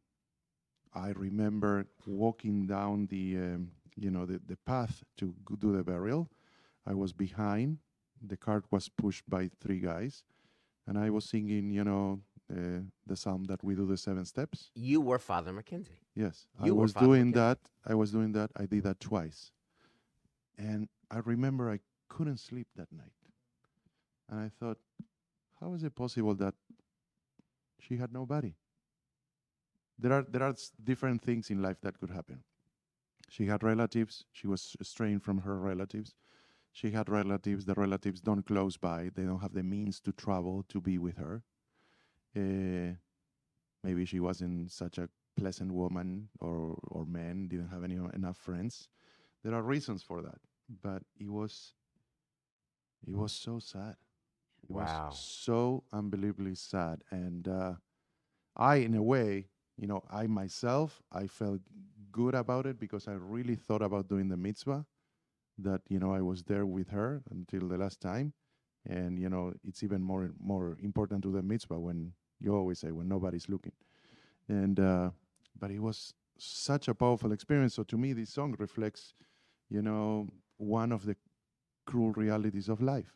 I 0.94 1.08
remember 1.10 1.86
walking 2.06 2.66
down 2.66 3.06
the, 3.06 3.36
um, 3.36 3.70
you 3.96 4.10
know, 4.10 4.26
the, 4.26 4.40
the 4.46 4.56
path 4.64 5.02
to 5.18 5.34
do 5.58 5.76
the 5.76 5.82
burial. 5.84 6.30
I 6.86 6.94
was 6.94 7.12
behind. 7.12 7.78
The 8.26 8.36
cart 8.36 8.64
was 8.70 8.88
pushed 8.88 9.28
by 9.28 9.50
three 9.60 9.80
guys, 9.80 10.24
and 10.86 10.96
I 10.98 11.10
was 11.10 11.24
singing, 11.26 11.70
you 11.70 11.84
know, 11.84 12.20
uh, 12.50 12.80
the 13.06 13.16
psalm 13.16 13.44
that 13.44 13.62
we 13.62 13.74
do 13.74 13.86
the 13.86 13.96
seven 13.96 14.24
steps. 14.24 14.70
You 14.74 15.00
were 15.00 15.18
Father 15.18 15.52
McKenzie. 15.52 15.98
Yes, 16.14 16.46
I 16.60 16.66
You 16.66 16.74
were 16.74 16.82
was 16.82 16.94
doing 16.94 17.32
McKenzie. 17.32 17.34
that. 17.34 17.58
I 17.86 17.94
was 17.94 18.12
doing 18.12 18.32
that. 18.32 18.50
I 18.56 18.64
did 18.66 18.84
that 18.84 19.00
twice, 19.00 19.52
and 20.56 20.88
I 21.10 21.18
remember 21.18 21.70
I 21.70 21.80
couldn't 22.08 22.38
sleep 22.38 22.68
that 22.76 22.90
night, 22.92 23.12
and 24.30 24.40
I 24.40 24.48
thought, 24.48 24.78
how 25.60 25.74
is 25.74 25.82
it 25.82 25.94
possible 25.94 26.34
that 26.36 26.54
she 27.80 27.96
had 27.96 28.12
nobody? 28.12 28.54
There 29.98 30.12
are 30.12 30.22
there 30.22 30.42
are 30.42 30.54
different 30.82 31.22
things 31.22 31.50
in 31.50 31.62
life 31.62 31.80
that 31.82 31.98
could 31.98 32.10
happen. 32.10 32.44
She 33.28 33.46
had 33.46 33.62
relatives. 33.62 34.24
She 34.32 34.46
was 34.46 34.76
estranged 34.80 35.24
from 35.24 35.38
her 35.40 35.58
relatives. 35.58 36.14
She 36.72 36.90
had 36.92 37.08
relatives. 37.08 37.64
The 37.66 37.74
relatives 37.74 38.20
don't 38.20 38.46
close 38.46 38.76
by. 38.76 39.10
They 39.14 39.24
don't 39.24 39.40
have 39.40 39.54
the 39.54 39.62
means 39.62 40.00
to 40.02 40.12
travel 40.12 40.64
to 40.68 40.80
be 40.80 40.98
with 40.98 41.16
her. 41.18 41.44
Uh, 42.36 42.94
maybe 43.82 44.04
she 44.04 44.20
wasn't 44.20 44.70
such 44.70 44.98
a 44.98 45.08
pleasant 45.36 45.72
woman 45.72 46.28
or 46.40 46.78
or 46.88 47.06
man 47.06 47.48
didn't 47.48 47.68
have 47.68 47.84
any 47.84 47.96
enough 48.14 48.36
friends 48.36 48.88
there 49.42 49.54
are 49.54 49.62
reasons 49.62 50.02
for 50.02 50.22
that 50.22 50.40
but 50.82 51.02
it 51.18 51.28
was 51.30 51.74
it 53.06 53.14
was 53.14 53.32
so 53.32 53.58
sad 53.58 53.96
it 54.68 54.70
Wow. 54.70 54.76
was 54.76 55.00
so 55.18 55.84
unbelievably 55.92 56.54
sad 56.54 57.02
and 57.10 57.48
uh, 57.48 57.74
i 58.56 58.76
in 58.76 58.94
a 58.94 59.02
way 59.02 59.48
you 59.76 59.86
know 59.86 60.02
i 60.10 60.26
myself 60.26 61.02
i 61.12 61.26
felt 61.26 61.60
good 62.12 62.34
about 62.34 62.66
it 62.66 62.78
because 62.78 63.08
i 63.08 63.12
really 63.12 63.56
thought 63.56 63.82
about 63.82 64.08
doing 64.08 64.28
the 64.28 64.36
mitzvah 64.36 64.84
that 65.58 65.80
you 65.88 65.98
know 65.98 66.12
i 66.14 66.20
was 66.20 66.42
there 66.44 66.66
with 66.66 66.88
her 66.90 67.22
until 67.30 67.68
the 67.68 67.76
last 67.76 68.00
time 68.00 68.32
and 68.86 69.18
you 69.18 69.28
know 69.28 69.52
it's 69.64 69.82
even 69.82 70.02
more 70.02 70.30
more 70.40 70.76
important 70.82 71.22
to 71.22 71.30
the 71.32 71.42
mitzvah 71.42 71.78
when 71.78 72.12
you 72.40 72.54
always 72.54 72.78
say 72.78 72.90
when 72.90 73.08
nobody's 73.08 73.48
looking 73.48 73.72
and 74.48 74.80
uh, 74.80 75.10
but 75.58 75.70
it 75.70 75.80
was 75.80 76.14
such 76.38 76.88
a 76.88 76.94
powerful 76.94 77.32
experience. 77.32 77.74
So 77.74 77.82
to 77.84 77.96
me, 77.96 78.12
this 78.12 78.30
song 78.30 78.54
reflects, 78.58 79.14
you 79.70 79.82
know, 79.82 80.28
one 80.56 80.92
of 80.92 81.06
the 81.06 81.16
cruel 81.86 82.12
realities 82.12 82.68
of 82.68 82.80
life. 82.80 83.14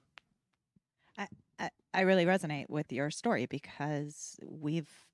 I, 1.59 1.71
I 1.93 2.01
really 2.03 2.25
resonate 2.25 2.69
with 2.69 2.93
your 2.93 3.11
story 3.11 3.47
because 3.47 4.39
we've 4.47 5.07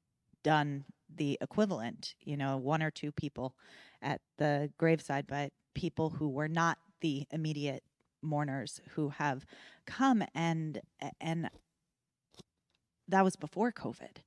done 0.43 0.85
the 1.17 1.39
equivalent, 1.41 2.15
you 2.21 2.37
know, 2.37 2.57
one 2.57 2.83
or 2.83 2.91
two 2.91 3.13
people 3.13 3.55
at 4.03 4.21
the 4.39 4.71
graveside, 4.79 5.27
but 5.27 5.53
people 5.75 6.11
who 6.11 6.29
were 6.29 6.49
not 6.49 6.79
the 7.01 7.27
immediate 7.31 7.83
mourners 8.23 8.81
who 8.95 9.11
have 9.11 9.45
come 9.87 10.25
and 10.35 10.81
and 11.21 11.51
that 13.07 13.25
was 13.25 13.37
before 13.37 13.71
COVID. 13.71 14.19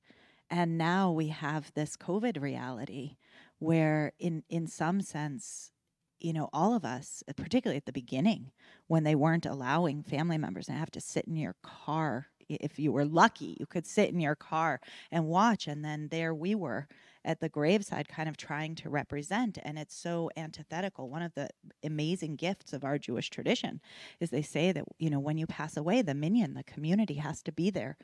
And 0.50 0.78
now 0.78 1.10
we 1.10 1.28
have 1.28 1.72
this 1.74 1.96
COVID 1.96 2.40
reality 2.40 3.16
where 3.58 4.12
in 4.18 4.44
in 4.48 4.66
some 4.66 5.00
sense, 5.00 5.72
you 6.20 6.32
know, 6.32 6.48
all 6.52 6.74
of 6.74 6.84
us, 6.84 7.22
particularly 7.36 7.76
at 7.76 7.86
the 7.86 7.92
beginning, 7.92 8.52
when 8.86 9.04
they 9.04 9.14
weren't 9.14 9.46
allowing 9.46 10.02
family 10.02 10.38
members 10.38 10.66
to 10.66 10.72
have 10.72 10.90
to 10.92 11.00
sit 11.00 11.26
in 11.26 11.36
your 11.36 11.56
car. 11.62 12.28
If 12.48 12.78
you 12.78 12.92
were 12.92 13.04
lucky, 13.04 13.56
you 13.58 13.66
could 13.66 13.86
sit 13.86 14.10
in 14.10 14.20
your 14.20 14.34
car 14.34 14.80
and 15.10 15.26
watch. 15.26 15.66
And 15.66 15.84
then 15.84 16.08
there 16.10 16.34
we 16.34 16.54
were 16.54 16.88
at 17.24 17.40
the 17.40 17.48
graveside 17.48 18.08
kind 18.08 18.28
of 18.28 18.36
trying 18.36 18.74
to 18.74 18.88
represent 18.88 19.58
and 19.62 19.78
it's 19.78 19.94
so 19.94 20.30
antithetical. 20.36 21.10
One 21.10 21.22
of 21.22 21.34
the 21.34 21.48
amazing 21.84 22.36
gifts 22.36 22.72
of 22.72 22.84
our 22.84 22.98
jewish 22.98 23.28
tradition 23.28 23.80
is 24.18 24.30
they 24.30 24.42
say 24.42 24.72
that 24.72 24.84
you 24.98 25.10
know 25.10 25.20
when 25.20 25.36
you 25.36 25.46
pass 25.46 25.76
away 25.76 26.00
the 26.00 26.14
minyan 26.14 26.54
the 26.54 26.64
community 26.64 27.14
has 27.14 27.42
to 27.42 27.52
be 27.52 27.70
there 27.70 27.96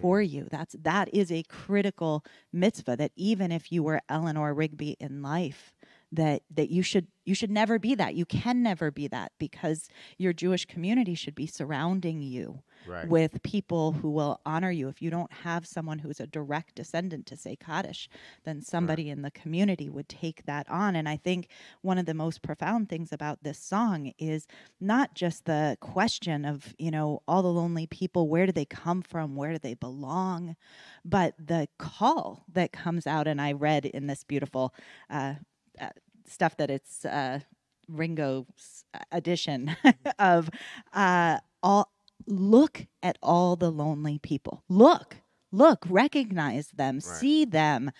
for 0.00 0.20
mm. 0.20 0.30
you. 0.30 0.48
That's 0.50 0.76
that 0.82 1.12
is 1.12 1.30
a 1.30 1.42
critical 1.44 2.24
mitzvah 2.52 2.96
that 2.96 3.12
even 3.16 3.52
if 3.52 3.70
you 3.70 3.82
were 3.82 4.00
eleanor 4.08 4.54
rigby 4.54 4.96
in 4.98 5.22
life 5.22 5.74
that 6.12 6.42
that 6.50 6.70
you 6.70 6.82
should 6.82 7.08
you 7.24 7.34
should 7.34 7.50
never 7.50 7.78
be 7.78 7.94
that. 7.94 8.14
You 8.14 8.24
can 8.24 8.62
never 8.62 8.90
be 8.90 9.08
that 9.08 9.32
because 9.38 9.88
your 10.16 10.32
jewish 10.32 10.64
community 10.64 11.14
should 11.14 11.34
be 11.34 11.46
surrounding 11.46 12.22
you 12.22 12.62
Right. 12.86 13.08
with 13.08 13.42
people 13.42 13.92
who 13.92 14.10
will 14.10 14.40
honor 14.46 14.70
you. 14.70 14.88
If 14.88 15.02
you 15.02 15.10
don't 15.10 15.32
have 15.32 15.66
someone 15.66 15.98
who's 15.98 16.20
a 16.20 16.26
direct 16.26 16.74
descendant 16.74 17.26
to 17.26 17.36
say 17.36 17.56
Kaddish, 17.56 18.08
then 18.44 18.62
somebody 18.62 19.10
in 19.10 19.22
the 19.22 19.30
community 19.30 19.88
would 19.88 20.08
take 20.08 20.44
that 20.46 20.68
on. 20.68 20.96
And 20.96 21.08
I 21.08 21.16
think 21.16 21.48
one 21.82 21.98
of 21.98 22.06
the 22.06 22.14
most 22.14 22.42
profound 22.42 22.88
things 22.88 23.12
about 23.12 23.42
this 23.42 23.58
song 23.58 24.12
is 24.18 24.46
not 24.80 25.14
just 25.14 25.44
the 25.44 25.76
question 25.80 26.44
of, 26.44 26.74
you 26.78 26.90
know, 26.90 27.22
all 27.28 27.42
the 27.42 27.48
lonely 27.48 27.86
people, 27.86 28.28
where 28.28 28.46
do 28.46 28.52
they 28.52 28.64
come 28.64 29.02
from? 29.02 29.36
Where 29.36 29.52
do 29.52 29.58
they 29.58 29.74
belong? 29.74 30.56
But 31.04 31.34
the 31.38 31.68
call 31.78 32.44
that 32.52 32.72
comes 32.72 33.06
out, 33.06 33.26
and 33.26 33.40
I 33.40 33.52
read 33.52 33.86
in 33.86 34.06
this 34.06 34.24
beautiful 34.24 34.74
uh, 35.08 35.34
uh, 35.80 35.90
stuff 36.26 36.56
that 36.56 36.70
it's 36.70 37.04
uh, 37.04 37.40
Ringo's 37.88 38.84
edition 39.12 39.76
of 40.18 40.50
uh, 40.92 41.38
all 41.62 41.90
look 42.30 42.86
at 43.02 43.18
all 43.22 43.56
the 43.56 43.70
lonely 43.70 44.18
people. 44.18 44.64
Look, 44.68 45.18
look, 45.52 45.84
recognize 45.88 46.68
them, 46.70 47.00
Right. 47.02 47.02
see 47.02 47.44
them. 47.44 47.90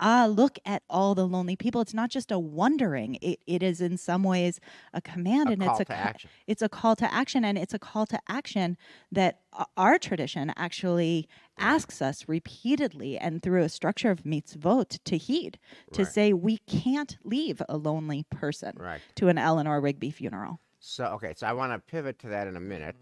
Ah, 0.00 0.26
look 0.26 0.58
at 0.64 0.82
all 0.88 1.14
the 1.16 1.26
lonely 1.26 1.56
people. 1.56 1.80
It's 1.80 1.94
not 1.94 2.10
just 2.10 2.30
a 2.32 2.38
wondering. 2.38 3.16
It 3.20 3.40
it 3.46 3.62
is 3.64 3.80
in 3.80 3.96
some 3.96 4.22
ways 4.24 4.60
a 4.94 5.00
command, 5.02 5.50
A 5.50 5.52
and 5.52 5.60
call 5.60 5.78
it's 5.78 5.80
a 5.80 5.84
to 5.84 5.92
co- 5.92 5.94
action. 5.94 6.30
it's 6.46 6.62
a 6.62 6.68
call 6.68 6.96
to 6.96 7.12
action, 7.12 7.44
and 7.44 7.58
it's 7.58 7.74
a 7.74 7.78
call 7.80 8.06
to 8.06 8.20
action 8.28 8.76
that 9.12 9.42
our 9.76 9.98
tradition 9.98 10.52
actually 10.56 11.28
asks 11.58 12.00
us 12.00 12.28
repeatedly 12.28 13.18
and 13.18 13.42
through 13.42 13.62
a 13.64 13.68
structure 13.68 14.10
of 14.12 14.22
mitzvot 14.22 14.98
to 15.04 15.16
heed, 15.18 15.58
to 15.92 16.04
Right. 16.04 16.06
say 16.06 16.32
we 16.32 16.58
can't 16.58 17.18
leave 17.24 17.60
a 17.68 17.76
lonely 17.76 18.24
person 18.30 18.74
Right. 18.74 19.02
to 19.16 19.28
an 19.28 19.38
Eleanor 19.38 19.80
Rigby 19.80 20.10
funeral. 20.12 20.60
So 20.80 21.06
okay, 21.14 21.34
so 21.36 21.46
I 21.46 21.52
want 21.52 21.72
to 21.72 21.78
pivot 21.90 22.18
to 22.20 22.28
that 22.28 22.46
in 22.46 22.56
a 22.56 22.60
minute 22.60 22.96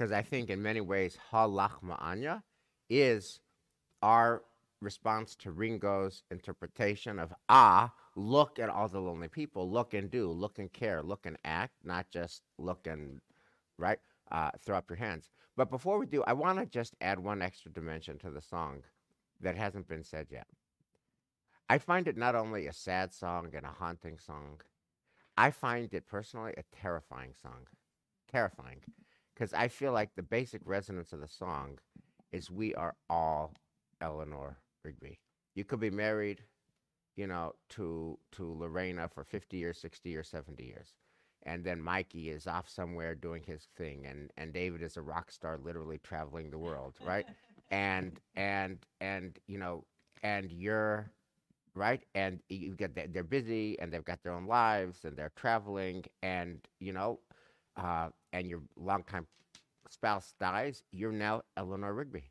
because 0.00 0.12
I 0.12 0.22
think 0.22 0.48
in 0.48 0.62
many 0.62 0.80
ways 0.80 1.18
ha 1.30 1.46
lachma 1.46 2.02
anya 2.02 2.42
is 2.88 3.38
our 4.00 4.42
response 4.80 5.36
to 5.36 5.50
Ringo's 5.50 6.22
interpretation 6.30 7.18
of 7.18 7.34
ah, 7.50 7.92
look 8.16 8.58
at 8.58 8.70
all 8.70 8.88
the 8.88 8.98
lonely 8.98 9.28
people, 9.28 9.70
look 9.70 9.92
and 9.92 10.10
do, 10.10 10.30
look 10.30 10.58
and 10.58 10.72
care, 10.72 11.02
look 11.02 11.26
and 11.26 11.36
act, 11.44 11.74
not 11.84 12.08
just 12.10 12.40
look 12.56 12.86
and 12.86 13.20
right, 13.76 13.98
uh, 14.32 14.50
throw 14.64 14.78
up 14.78 14.88
your 14.88 14.96
hands. 14.96 15.28
But 15.54 15.68
before 15.68 15.98
we 15.98 16.06
do, 16.06 16.22
I 16.26 16.32
want 16.32 16.58
to 16.60 16.64
just 16.64 16.94
add 17.02 17.18
one 17.18 17.42
extra 17.42 17.70
dimension 17.70 18.16
to 18.20 18.30
the 18.30 18.40
song 18.40 18.84
that 19.42 19.58
hasn't 19.58 19.86
been 19.86 20.04
said 20.04 20.28
yet. 20.30 20.46
I 21.68 21.76
find 21.76 22.08
it 22.08 22.16
not 22.16 22.34
only 22.34 22.68
a 22.68 22.72
sad 22.72 23.12
song 23.12 23.50
and 23.54 23.66
a 23.66 23.76
haunting 23.78 24.18
song, 24.18 24.62
I 25.36 25.50
find 25.50 25.92
it 25.92 26.06
personally 26.06 26.54
a 26.56 26.64
terrifying 26.74 27.34
song. 27.42 27.66
Terrifying. 28.32 28.80
Because 29.40 29.54
I 29.54 29.68
feel 29.68 29.94
like 29.94 30.14
the 30.14 30.22
basic 30.22 30.60
resonance 30.66 31.14
of 31.14 31.20
the 31.22 31.26
song 31.26 31.78
is 32.30 32.50
we 32.50 32.74
are 32.74 32.94
all 33.08 33.54
Eleanor 34.02 34.58
Rigby. 34.84 35.18
You 35.54 35.64
could 35.64 35.80
be 35.80 35.88
married, 35.88 36.44
you 37.16 37.26
know, 37.26 37.54
to 37.70 38.18
to 38.32 38.52
Lorena 38.52 39.08
for 39.08 39.24
50 39.24 39.56
years, 39.56 39.78
60 39.78 40.10
years, 40.10 40.28
70 40.28 40.62
years. 40.62 40.88
And 41.44 41.64
then 41.64 41.80
Mikey 41.80 42.28
is 42.28 42.46
off 42.46 42.68
somewhere 42.68 43.14
doing 43.14 43.42
his 43.42 43.68
thing 43.78 44.04
and 44.04 44.30
and 44.36 44.52
David 44.52 44.82
is 44.82 44.98
a 44.98 45.02
rock 45.02 45.30
star 45.30 45.56
literally 45.56 45.96
traveling 45.96 46.50
the 46.50 46.58
world, 46.58 46.96
right? 47.02 47.24
and 47.70 48.20
and 48.36 48.84
and 49.00 49.38
you 49.46 49.56
know, 49.56 49.86
and 50.22 50.52
you're 50.52 51.10
right 51.74 52.04
and 52.14 52.40
you 52.50 52.76
get 52.76 52.94
that 52.94 53.14
they're 53.14 53.24
busy 53.24 53.78
and 53.80 53.90
they've 53.90 54.04
got 54.04 54.22
their 54.22 54.34
own 54.34 54.46
lives 54.46 55.06
and 55.06 55.16
they're 55.16 55.32
traveling 55.34 56.04
and 56.22 56.58
you 56.80 56.92
know 56.92 57.20
uh, 57.76 58.08
and 58.32 58.48
your 58.48 58.62
longtime 58.76 59.26
spouse 59.88 60.34
dies 60.40 60.82
you're 60.92 61.12
now 61.12 61.42
eleanor 61.56 61.94
rigby. 61.94 62.24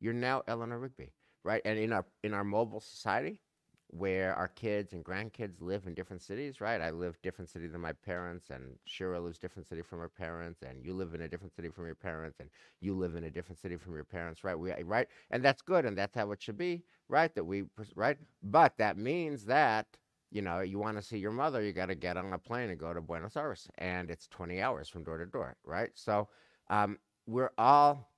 You're 0.00 0.14
now 0.14 0.42
eleanor 0.48 0.78
rigby 0.78 1.12
right? 1.44 1.62
And 1.64 1.78
in 1.78 1.92
our 1.92 2.06
in 2.22 2.34
our 2.34 2.44
mobile 2.44 2.80
society 2.80 3.40
where 3.88 4.34
our 4.34 4.48
kids 4.48 4.94
and 4.94 5.04
grandkids 5.04 5.60
live 5.60 5.86
in 5.86 5.94
different 5.94 6.22
cities 6.22 6.60
right? 6.60 6.80
I 6.80 6.90
live 6.90 7.20
different 7.22 7.50
city 7.50 7.66
than 7.66 7.80
my 7.80 7.92
parents 7.92 8.50
and 8.50 8.76
shira 8.86 9.20
lives 9.20 9.38
different 9.38 9.68
city 9.68 9.82
from 9.82 9.98
her 10.00 10.08
parents 10.08 10.62
and 10.62 10.84
you 10.84 10.94
live 10.94 11.14
in 11.14 11.20
a 11.22 11.28
different 11.28 11.54
city 11.54 11.68
from 11.68 11.86
your 11.86 11.94
parents 11.94 12.38
and 12.40 12.48
you 12.80 12.94
live 12.94 13.16
in 13.16 13.24
a 13.24 13.30
different 13.30 13.60
city 13.60 13.76
from 13.76 13.94
your 13.94 14.04
parents 14.04 14.44
right? 14.44 14.58
We 14.58 14.72
right? 14.84 15.08
And 15.30 15.44
that's 15.44 15.62
good 15.62 15.84
and 15.84 15.96
that's 15.98 16.14
how 16.16 16.30
it 16.32 16.42
should 16.42 16.58
be 16.58 16.84
right? 17.08 17.34
That 17.34 17.44
we 17.44 17.64
right? 17.94 18.16
But 18.42 18.78
that 18.78 18.96
means 18.96 19.44
that 19.46 19.86
you 20.32 20.40
know 20.42 20.60
you 20.60 20.78
want 20.78 20.96
to 20.96 21.02
see 21.02 21.18
your 21.18 21.30
mother 21.30 21.62
you 21.62 21.72
got 21.72 21.86
to 21.86 21.94
get 21.94 22.16
on 22.16 22.32
a 22.32 22.38
plane 22.38 22.70
and 22.70 22.78
go 22.78 22.92
to 22.92 23.00
buenos 23.00 23.36
aires 23.36 23.68
and 23.78 24.10
it's 24.10 24.26
20 24.28 24.60
hours 24.60 24.88
from 24.88 25.04
door 25.04 25.18
to 25.18 25.26
door 25.26 25.54
right? 25.64 25.90
So 25.94 26.28
um, 26.70 26.98
we're 27.26 27.52
all 27.58 28.10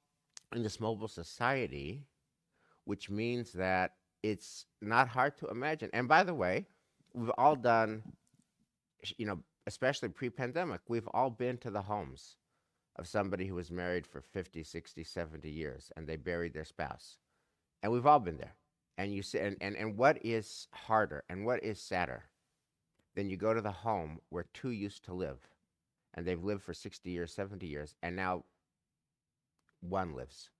in 0.54 0.62
this 0.62 0.80
mobile 0.80 1.08
society 1.08 2.06
which 2.84 3.10
means 3.10 3.52
that 3.52 3.92
it's 4.22 4.66
not 4.80 5.08
hard 5.08 5.36
to 5.38 5.48
imagine. 5.48 5.90
And 5.92 6.06
by 6.06 6.22
the 6.22 6.34
way 6.34 6.66
we've 7.12 7.32
all 7.36 7.56
done 7.56 8.02
you 9.18 9.26
know 9.26 9.40
especially 9.66 10.08
pre-pandemic 10.08 10.80
we've 10.88 11.08
all 11.12 11.30
been 11.30 11.58
to 11.58 11.70
the 11.70 11.82
homes 11.82 12.36
of 12.96 13.08
somebody 13.08 13.46
who 13.46 13.56
was 13.56 13.70
married 13.72 14.06
for 14.06 14.20
50 14.20 14.62
60 14.62 15.02
70 15.02 15.50
years 15.50 15.90
and 15.96 16.06
they 16.06 16.16
buried 16.16 16.54
their 16.54 16.64
spouse. 16.64 17.18
And 17.82 17.92
we've 17.92 18.06
all 18.06 18.20
been 18.20 18.38
there 18.38 18.54
and 18.98 19.12
you 19.14 19.22
say 19.22 19.40
and, 19.46 19.56
and, 19.60 19.76
and 19.76 19.96
what 19.96 20.18
is 20.24 20.68
harder 20.72 21.24
and 21.28 21.44
what 21.44 21.62
is 21.62 21.80
sadder 21.80 22.24
than 23.14 23.28
you 23.28 23.36
go 23.36 23.54
to 23.54 23.60
the 23.60 23.70
home 23.70 24.18
where 24.30 24.46
two 24.54 24.70
used 24.70 25.04
to 25.04 25.14
live 25.14 25.38
and 26.14 26.26
they've 26.26 26.44
lived 26.44 26.62
for 26.62 26.74
60 26.74 27.10
years 27.10 27.32
70 27.32 27.66
years 27.66 27.94
and 28.02 28.16
now 28.16 28.44
one 29.80 30.14
lives 30.14 30.50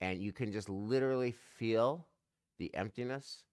and 0.00 0.20
you 0.20 0.32
can 0.32 0.52
just 0.52 0.68
literally 0.68 1.32
feel 1.32 2.06
the 2.58 2.74
emptiness? 2.74 3.44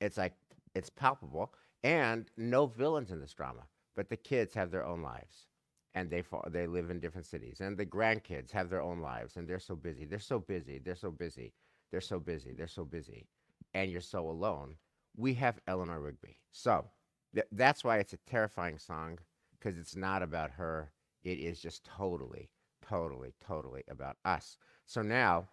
It's 0.00 0.16
like 0.16 0.34
it's 0.74 0.90
palpable 0.90 1.54
and 1.82 2.26
no 2.36 2.66
villains 2.66 3.10
in 3.10 3.20
this 3.20 3.32
drama 3.32 3.62
but 3.94 4.08
the 4.08 4.16
kids 4.16 4.54
have 4.54 4.70
their 4.70 4.84
own 4.84 5.02
lives 5.02 5.46
and 5.94 6.10
they 6.10 6.22
fa- 6.22 6.48
they 6.50 6.66
live 6.66 6.90
in 6.90 7.00
different 7.00 7.26
cities 7.26 7.60
and 7.60 7.76
the 7.76 7.86
grandkids 7.86 8.50
have 8.50 8.68
their 8.68 8.82
own 8.82 9.00
lives 9.00 9.36
and 9.36 9.48
they're 9.48 9.58
so 9.58 9.74
busy 9.74 10.04
they're 10.04 10.18
so 10.18 10.38
busy 10.38 10.78
they're 10.78 10.94
so 10.94 11.10
busy 11.10 11.52
they're 11.90 12.00
so 12.00 12.18
busy 12.20 12.52
they're 12.52 12.66
so 12.66 12.84
busy 12.84 13.26
and 13.74 13.90
you're 13.90 14.00
so 14.00 14.28
alone 14.28 14.76
we 15.16 15.34
have 15.34 15.58
eleanor 15.66 16.00
rigby. 16.00 16.38
So 16.52 16.86
th- 17.34 17.46
that's 17.52 17.82
why 17.84 17.98
it's 17.98 18.12
a 18.12 18.18
terrifying 18.28 18.78
song 18.78 19.18
because 19.58 19.78
it's 19.78 19.96
not 19.96 20.22
about 20.22 20.50
her. 20.52 20.92
It 21.24 21.38
is 21.38 21.60
just 21.60 21.84
totally 21.84 22.50
totally 22.86 23.32
totally 23.46 23.82
about 23.90 24.16
us. 24.24 24.58
So 24.86 25.02
now 25.02 25.48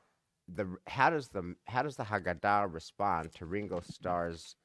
the 0.47 0.67
how 0.87 1.09
does 1.09 1.29
the 1.29 1.55
how 1.65 1.83
does 1.83 1.95
the 1.95 2.03
haggadah 2.03 2.73
respond 2.73 3.33
to 3.33 3.45
ringo 3.45 3.79
starr's 3.79 4.55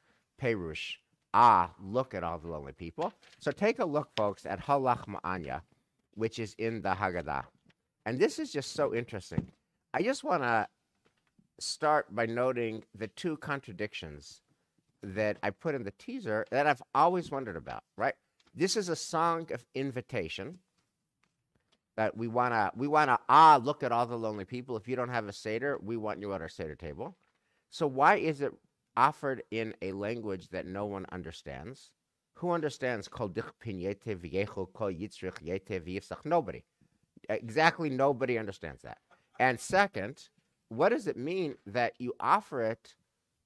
perush 0.42 0.96
ah 1.34 1.72
look 1.80 2.14
at 2.14 2.24
all 2.24 2.38
the 2.38 2.48
lonely 2.48 2.72
people 2.72 3.12
so 3.38 3.52
take 3.52 3.78
a 3.78 3.84
look 3.84 4.10
folks 4.16 4.44
at 4.44 4.58
ha 4.58 4.76
lachma 4.76 5.20
anya 5.22 5.62
which 6.18 6.38
is 6.40 6.54
in 6.58 6.82
the 6.82 6.90
haggadah. 6.90 7.44
And 8.04 8.18
this 8.18 8.38
is 8.38 8.50
just 8.52 8.72
so 8.74 8.94
interesting. 8.94 9.52
I 9.94 10.02
just 10.02 10.24
want 10.24 10.42
to 10.42 10.66
start 11.58 12.14
by 12.14 12.26
noting 12.26 12.84
the 12.94 13.08
two 13.08 13.36
contradictions 13.36 14.42
that 15.02 15.38
I 15.42 15.50
put 15.50 15.74
in 15.74 15.84
the 15.84 15.92
teaser 15.92 16.44
that 16.50 16.66
I've 16.66 16.82
always 16.94 17.30
wondered 17.30 17.56
about, 17.56 17.84
right? 17.96 18.14
This 18.54 18.76
is 18.76 18.88
a 18.88 18.96
song 18.96 19.48
of 19.52 19.64
invitation 19.74 20.58
that 21.96 22.16
we 22.16 22.28
want 22.28 22.54
to 22.54 22.70
we 22.76 22.86
want 22.86 23.08
to 23.08 23.18
ah 23.28 23.60
look 23.62 23.82
at 23.82 23.92
all 23.92 24.06
the 24.06 24.16
lonely 24.16 24.44
people. 24.44 24.76
If 24.76 24.88
you 24.88 24.96
don't 24.96 25.08
have 25.08 25.26
a 25.26 25.32
seder 25.32 25.78
we 25.82 25.96
want 25.96 26.20
you 26.20 26.32
at 26.32 26.40
our 26.40 26.48
seder 26.48 26.74
table. 26.74 27.16
So 27.70 27.86
why 27.86 28.16
is 28.16 28.40
it 28.40 28.52
offered 28.96 29.42
in 29.50 29.74
a 29.82 29.92
language 29.92 30.48
that 30.50 30.66
no 30.66 30.86
one 30.86 31.06
understands? 31.12 31.90
Who 32.34 32.50
understands 32.52 33.08
kol 33.08 33.28
kol 33.28 33.42
yitzrich 34.92 35.42
yete 35.44 36.24
nobody. 36.24 36.64
Exactly 37.28 37.90
nobody 37.90 38.38
understands 38.38 38.82
that. 38.82 38.98
And 39.40 39.58
second 39.58 40.28
what 40.68 40.90
does 40.90 41.06
it 41.06 41.16
mean 41.16 41.54
that 41.66 41.94
you 41.98 42.14
offer 42.20 42.62
it 42.62 42.94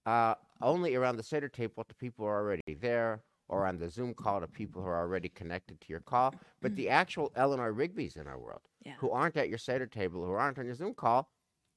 uh, 0.06 0.34
only 0.60 0.94
around 0.94 1.16
the 1.16 1.22
Seder 1.22 1.48
table 1.48 1.84
to 1.88 1.94
people 1.94 2.24
who 2.24 2.28
are 2.30 2.40
already 2.40 2.74
there 2.80 3.22
or 3.48 3.66
on 3.66 3.78
the 3.78 3.88
Zoom 3.88 4.14
call 4.14 4.40
to 4.40 4.46
people 4.46 4.82
who 4.82 4.88
are 4.88 4.98
already 5.00 5.28
connected 5.28 5.80
to 5.80 5.86
your 5.88 6.00
call? 6.00 6.34
But 6.60 6.74
the 6.76 6.88
actual 6.88 7.32
Eleanor 7.36 7.72
Rigby's 7.72 8.16
in 8.16 8.26
our 8.26 8.38
world 8.38 8.62
Yeah. 8.84 8.94
who 8.98 9.10
aren't 9.10 9.36
at 9.36 9.48
your 9.48 9.58
Seder 9.58 9.86
table, 9.86 10.24
who 10.24 10.32
aren't 10.32 10.58
on 10.58 10.66
your 10.66 10.74
Zoom 10.74 10.94
call, 10.94 11.30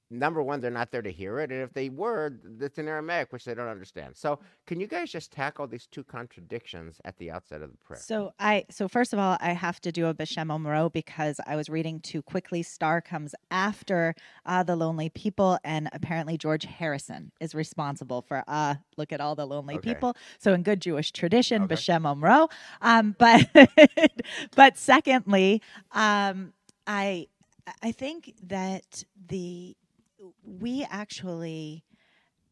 number 0.09 0.41
one, 0.41 0.61
they're 0.61 0.71
not 0.71 0.91
there 0.91 1.01
to 1.01 1.11
hear 1.11 1.39
it, 1.39 1.51
and 1.51 1.61
if 1.61 1.73
they 1.73 1.89
were, 1.89 2.33
it's 2.61 2.77
in 2.77 2.87
Aramaic, 2.87 3.31
which 3.33 3.45
they 3.45 3.53
don't 3.53 3.67
understand. 3.67 4.15
So, 4.15 4.39
can 4.67 4.79
you 4.79 4.87
guys 4.87 5.11
just 5.11 5.31
tackle 5.31 5.67
these 5.67 5.87
two 5.87 6.03
contradictions 6.03 6.99
at 7.05 7.17
the 7.17 7.31
outset 7.31 7.61
of 7.61 7.71
the 7.71 7.77
prayer? 7.77 7.99
So 7.99 8.31
I 8.39 8.65
so 8.69 8.87
first 8.87 9.13
of 9.13 9.19
all, 9.19 9.37
I 9.39 9.53
have 9.53 9.79
to 9.81 9.91
do 9.91 10.07
a 10.07 10.13
Beshem 10.13 10.47
Omro 10.47 10.91
because 10.91 11.39
I 11.47 11.55
was 11.55 11.69
reading 11.69 11.99
too 11.99 12.21
quickly. 12.21 12.63
Starr 12.63 13.01
comes 13.01 13.33
after 13.51 14.15
uh, 14.45 14.63
the 14.63 14.75
Lonely 14.75 15.09
People, 15.09 15.57
and 15.63 15.89
apparently 15.93 16.37
George 16.37 16.65
Harrison 16.65 17.31
is 17.39 17.55
responsible 17.55 18.21
for 18.21 18.43
uh 18.47 18.75
look 18.97 19.11
at 19.11 19.21
all 19.21 19.35
the 19.35 19.45
lonely 19.45 19.75
Okay. 19.75 19.93
people. 19.93 20.15
So 20.39 20.53
in 20.53 20.63
good 20.63 20.81
Jewish 20.81 21.11
tradition, 21.11 21.63
Okay. 21.63 21.75
Beshem 21.75 22.01
Omro. 22.03 22.49
Um, 22.81 23.15
but 23.19 23.47
but 24.55 24.77
secondly, 24.77 25.61
um, 25.91 26.53
I 26.87 27.27
I 27.81 27.91
think 27.91 28.33
that 28.43 29.03
the 29.27 29.75
we 30.43 30.85
actually 30.89 31.83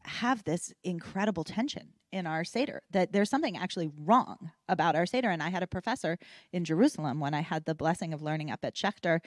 have 0.04 0.44
this 0.44 0.72
incredible 0.82 1.44
tension 1.44 1.94
in 2.12 2.26
our 2.26 2.44
Seder, 2.44 2.82
that 2.90 3.12
there's 3.12 3.30
something 3.30 3.56
actually 3.56 3.90
wrong 3.98 4.52
about 4.68 4.94
our 4.94 5.06
Seder. 5.06 5.30
And 5.30 5.42
I 5.42 5.48
had 5.48 5.62
a 5.62 5.66
professor 5.66 6.18
in 6.52 6.64
Jerusalem 6.64 7.18
when 7.18 7.34
I 7.34 7.40
had 7.40 7.64
the 7.64 7.74
blessing 7.74 8.12
of 8.12 8.22
learning 8.22 8.50
up 8.50 8.64
at 8.64 8.74
Schechter 8.74 9.20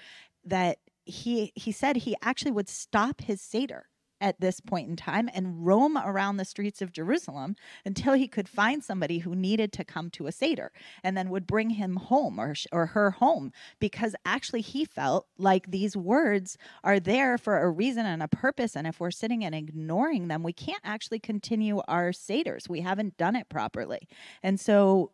that 0.45 0.77
he 1.03 1.51
he 1.55 1.71
said 1.71 1.97
he 1.97 2.15
actually 2.21 2.51
would 2.51 2.69
stop 2.69 3.21
his 3.21 3.41
Seder 3.41 3.87
at 4.19 4.39
this 4.39 4.59
point 4.59 4.89
in 4.89 4.95
time 4.95 5.29
and 5.33 5.65
roam 5.65 5.97
around 5.97 6.37
the 6.37 6.45
streets 6.45 6.81
of 6.81 6.91
Jerusalem 6.91 7.55
until 7.85 8.13
he 8.13 8.27
could 8.27 8.49
find 8.49 8.83
somebody 8.83 9.19
who 9.19 9.35
needed 9.35 9.71
to 9.73 9.83
come 9.83 10.09
to 10.11 10.27
a 10.27 10.31
Seder 10.31 10.71
and 11.03 11.15
then 11.17 11.29
would 11.29 11.47
bring 11.47 11.71
him 11.71 11.95
home 11.95 12.39
or, 12.39 12.55
or 12.71 12.87
her 12.87 13.11
home 13.11 13.51
because 13.79 14.15
actually 14.25 14.61
he 14.61 14.85
felt 14.85 15.27
like 15.37 15.71
these 15.71 15.95
words 15.95 16.57
are 16.83 16.99
there 16.99 17.37
for 17.37 17.59
a 17.59 17.69
reason 17.69 18.05
and 18.05 18.23
a 18.23 18.27
purpose. 18.27 18.75
And 18.75 18.87
if 18.87 18.99
we're 18.99 19.11
sitting 19.11 19.43
and 19.43 19.53
ignoring 19.53 20.27
them, 20.27 20.43
we 20.43 20.53
can't 20.53 20.81
actually 20.83 21.19
continue 21.19 21.81
our 21.87 22.11
Seders. 22.11 22.69
We 22.69 22.81
haven't 22.81 23.17
done 23.17 23.35
it 23.35 23.49
properly. 23.49 24.07
And 24.43 24.59
so, 24.59 25.11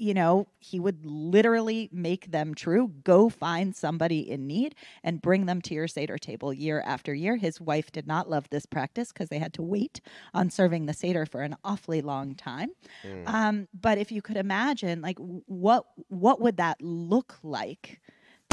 you 0.00 0.14
know, 0.14 0.46
he 0.58 0.80
would 0.80 1.04
literally 1.04 1.90
make 1.92 2.30
them 2.30 2.54
true. 2.54 2.90
Go 3.04 3.28
find 3.28 3.76
somebody 3.76 4.20
in 4.20 4.46
need 4.46 4.74
and 5.04 5.20
bring 5.20 5.44
them 5.44 5.60
to 5.60 5.74
your 5.74 5.86
Seder 5.86 6.16
table 6.16 6.54
year 6.54 6.82
after 6.86 7.12
year. 7.12 7.36
His 7.36 7.60
wife 7.60 7.92
did 7.92 8.06
not 8.06 8.30
love 8.30 8.48
this 8.48 8.64
practice 8.64 9.12
because 9.12 9.28
they 9.28 9.38
had 9.38 9.52
to 9.54 9.62
wait 9.62 10.00
on 10.32 10.48
serving 10.48 10.86
the 10.86 10.94
Seder 10.94 11.26
for 11.26 11.42
an 11.42 11.54
awfully 11.64 12.00
long 12.00 12.34
time. 12.34 12.70
Mm. 13.04 13.28
Um, 13.28 13.68
but 13.78 13.98
if 13.98 14.10
you 14.10 14.22
could 14.22 14.38
imagine, 14.38 15.02
like, 15.02 15.18
what 15.18 15.84
what 16.08 16.40
would 16.40 16.56
that 16.56 16.80
look 16.80 17.36
like 17.42 18.00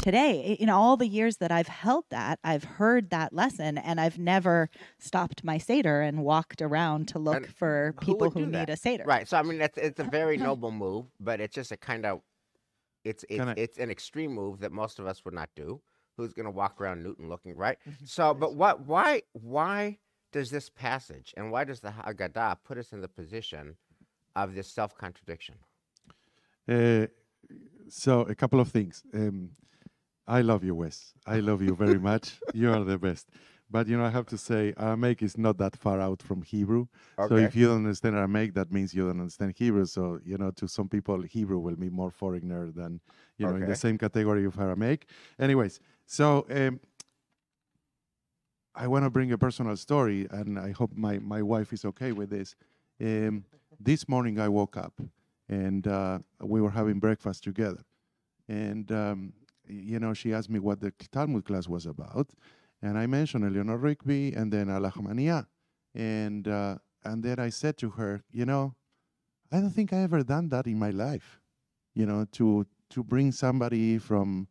today? 0.02 0.56
In 0.58 0.68
all 0.68 0.96
the 0.96 1.06
years 1.06 1.36
that 1.38 1.50
I've 1.52 1.68
held 1.68 2.04
that, 2.10 2.38
I've 2.44 2.64
heard 2.64 3.10
that 3.10 3.32
lesson, 3.32 3.78
and 3.78 4.00
I've 4.00 4.18
never 4.18 4.70
stopped 4.98 5.44
my 5.44 5.58
seder 5.58 6.00
and 6.00 6.22
walked 6.24 6.62
around 6.62 7.08
to 7.08 7.18
look 7.18 7.36
And 7.36 7.46
for 7.48 7.94
people 8.00 8.28
would 8.28 8.32
who 8.34 8.46
do 8.46 8.50
that? 8.52 8.68
need 8.68 8.72
a 8.72 8.76
seder. 8.76 9.04
Right. 9.04 9.28
So 9.28 9.36
I 9.36 9.42
mean, 9.42 9.60
it's 9.60 9.78
it's 9.78 10.00
a 10.00 10.04
very 10.04 10.36
noble 10.36 10.70
move, 10.72 11.06
but 11.20 11.40
it's 11.40 11.54
just 11.54 11.72
a 11.72 11.76
kind 11.76 12.06
of 12.06 12.20
it's 13.04 13.24
it's, 13.28 13.38
Can 13.38 13.48
I- 13.50 13.54
it's 13.56 13.78
an 13.78 13.90
extreme 13.90 14.32
move 14.32 14.60
that 14.60 14.72
most 14.72 14.98
of 14.98 15.06
us 15.06 15.24
would 15.24 15.34
not 15.34 15.50
do. 15.54 15.80
Who's 16.16 16.32
going 16.32 16.46
to 16.46 16.50
walk 16.50 16.80
around 16.80 17.04
Newton 17.04 17.28
looking 17.28 17.54
right? 17.56 17.78
Mm-hmm. 17.88 18.04
So, 18.06 18.34
but 18.34 18.54
what? 18.56 18.86
Why? 18.86 19.22
Why 19.34 19.98
does 20.32 20.50
this 20.50 20.68
passage 20.68 21.32
and 21.36 21.50
why 21.52 21.62
does 21.64 21.80
the 21.80 21.90
Haggadah 21.90 22.56
put 22.64 22.76
us 22.76 22.92
in 22.92 23.00
the 23.00 23.08
position 23.08 23.76
of 24.34 24.54
this 24.56 24.66
self 24.68 24.96
contradiction? 24.98 25.54
Uh, 26.68 27.06
so 27.88 28.22
a 28.22 28.34
couple 28.34 28.58
of 28.60 28.68
things. 28.68 29.02
Um, 29.14 29.50
I 30.28 30.42
love 30.42 30.62
you, 30.62 30.74
Wes. 30.74 31.14
I 31.26 31.40
love 31.40 31.62
you 31.62 31.74
very 31.74 31.98
much. 31.98 32.38
You 32.52 32.70
are 32.72 32.84
the 32.84 32.98
best. 32.98 33.28
But 33.70 33.88
you 33.88 33.96
know, 33.96 34.04
I 34.04 34.10
have 34.10 34.26
to 34.26 34.38
say, 34.38 34.74
Aramaic 34.78 35.22
is 35.22 35.36
not 35.38 35.56
that 35.58 35.74
far 35.76 36.00
out 36.00 36.22
from 36.22 36.42
Hebrew. 36.42 36.86
So 37.28 37.36
if 37.46 37.56
you 37.56 37.66
don't 37.68 37.76
understand 37.78 38.14
Aramaic, 38.16 38.54
that 38.54 38.70
means 38.72 38.94
you 38.94 39.02
don't 39.06 39.20
understand 39.20 39.54
Hebrew. 39.56 39.86
So 39.86 40.20
you 40.24 40.36
know, 40.38 40.50
to 40.52 40.68
some 40.68 40.88
people, 40.88 41.22
Hebrew 41.22 41.58
will 41.58 41.76
be 41.76 41.90
more 41.90 42.10
foreigner 42.10 42.70
than 42.70 43.00
you 43.38 43.46
know 43.46 43.56
in 43.56 43.60
the 43.66 43.76
same 43.76 43.98
category 43.98 44.44
of 44.44 44.58
Aramaic. 44.58 45.06
Anyways, 45.38 45.80
so 46.06 46.46
um, 46.50 46.80
I 48.74 48.86
want 48.86 49.04
to 49.04 49.10
bring 49.10 49.32
a 49.32 49.38
personal 49.38 49.76
story, 49.76 50.26
and 50.30 50.58
I 50.58 50.70
hope 50.72 50.92
my 50.94 51.18
my 51.18 51.42
wife 51.42 51.72
is 51.72 51.84
okay 51.86 52.12
with 52.12 52.30
this. 52.30 52.54
Um, 53.00 53.44
this 53.80 54.08
morning, 54.08 54.38
I 54.40 54.48
woke 54.48 54.76
up, 54.76 55.00
and 55.48 55.86
uh, 55.86 56.18
we 56.42 56.60
were 56.60 56.70
having 56.70 56.98
breakfast 57.00 57.44
together, 57.44 57.82
and 58.48 58.90
um, 58.92 59.32
you 59.68 59.98
know, 59.98 60.14
she 60.14 60.32
asked 60.32 60.50
me 60.50 60.58
what 60.58 60.80
the 60.80 60.92
Talmud 61.12 61.44
class 61.44 61.68
was 61.68 61.86
about, 61.86 62.30
and 62.82 62.98
I 62.98 63.06
mentioned 63.06 63.44
Eleanor 63.44 63.76
Rigby 63.76 64.32
and 64.32 64.52
then 64.52 64.68
Ha 64.68 64.78
Lachma 64.78 65.10
Anya. 65.10 65.46
And 65.94 66.46
uh, 66.46 66.78
and 67.04 67.22
then 67.22 67.38
I 67.38 67.48
said 67.48 67.76
to 67.78 67.90
her, 67.90 68.22
you 68.30 68.44
know, 68.44 68.74
I 69.50 69.60
don't 69.60 69.70
think 69.70 69.92
I 69.92 70.02
ever 70.02 70.22
done 70.22 70.48
that 70.50 70.66
in 70.66 70.78
my 70.78 70.90
life. 70.90 71.40
You 71.94 72.06
know, 72.06 72.26
to 72.32 72.66
to 72.90 73.02
bring 73.02 73.32
somebody 73.32 73.98
from 73.98 74.48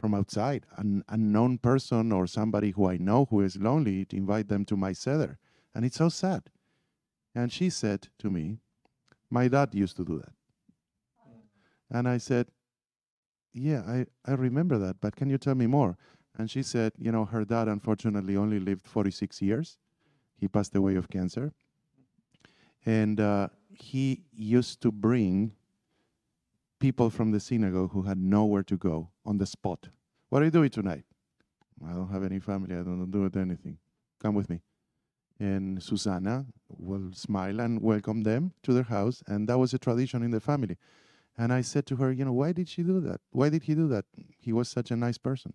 from 0.00 0.14
outside, 0.14 0.64
an 0.78 1.04
unknown 1.08 1.58
person 1.58 2.10
or 2.10 2.26
somebody 2.26 2.70
who 2.70 2.88
I 2.88 2.96
know 2.96 3.26
who 3.28 3.42
is 3.42 3.58
lonely, 3.58 4.06
to 4.06 4.16
invite 4.16 4.48
them 4.48 4.64
to 4.64 4.76
my 4.76 4.92
seder. 4.92 5.38
And 5.74 5.84
it's 5.84 5.98
so 5.98 6.08
sad. 6.08 6.44
And 7.34 7.52
she 7.52 7.68
said 7.68 8.08
to 8.18 8.30
me, 8.30 8.60
My 9.28 9.46
dad 9.48 9.74
used 9.74 9.96
to 9.98 10.04
do 10.04 10.18
that. 10.18 10.32
And 11.90 12.08
I 12.08 12.16
said, 12.16 12.48
Yeah, 13.52 13.82
I, 13.86 14.06
I 14.24 14.34
remember 14.34 14.78
that, 14.78 15.00
but 15.00 15.16
can 15.16 15.28
you 15.28 15.38
tell 15.38 15.54
me 15.54 15.66
more? 15.66 15.96
And 16.38 16.50
she 16.50 16.62
said, 16.62 16.92
You 16.98 17.12
know, 17.12 17.24
her 17.24 17.44
dad 17.44 17.68
unfortunately 17.68 18.36
only 18.36 18.60
lived 18.60 18.86
46 18.86 19.42
years. 19.42 19.78
He 20.36 20.48
passed 20.48 20.74
away 20.74 20.94
of 20.96 21.08
cancer. 21.08 21.52
And 22.86 23.20
uh, 23.20 23.48
he 23.68 24.22
used 24.32 24.80
to 24.82 24.92
bring 24.92 25.52
people 26.78 27.10
from 27.10 27.30
the 27.30 27.40
synagogue 27.40 27.92
who 27.92 28.02
had 28.02 28.18
nowhere 28.18 28.62
to 28.62 28.76
go 28.76 29.10
on 29.26 29.36
the 29.36 29.46
spot. 29.46 29.88
What 30.30 30.40
are 30.40 30.46
you 30.46 30.50
doing 30.50 30.70
tonight? 30.70 31.04
I 31.86 31.92
don't 31.92 32.10
have 32.10 32.24
any 32.24 32.40
family. 32.40 32.74
I 32.74 32.82
don't 32.82 33.10
do 33.10 33.24
it 33.26 33.36
anything. 33.36 33.78
Come 34.18 34.34
with 34.34 34.48
me. 34.48 34.62
And 35.38 35.82
Susanna 35.82 36.46
will 36.68 37.12
smile 37.12 37.60
and 37.60 37.82
welcome 37.82 38.22
them 38.22 38.52
to 38.62 38.72
their 38.72 38.84
house. 38.84 39.22
And 39.26 39.48
that 39.48 39.58
was 39.58 39.74
a 39.74 39.78
tradition 39.78 40.22
in 40.22 40.30
the 40.30 40.40
family. 40.40 40.76
And 41.36 41.52
I 41.52 41.62
said 41.62 41.86
to 41.86 41.96
her, 41.96 42.12
you 42.12 42.24
know, 42.24 42.32
why 42.32 42.52
did 42.52 42.68
she 42.68 42.82
do 42.82 43.00
that? 43.00 43.20
Why 43.30 43.48
did 43.48 43.62
he 43.62 43.74
do 43.74 43.88
that? 43.88 44.04
He 44.38 44.52
was 44.52 44.68
such 44.68 44.90
a 44.90 44.96
nice 44.96 45.18
person. 45.18 45.54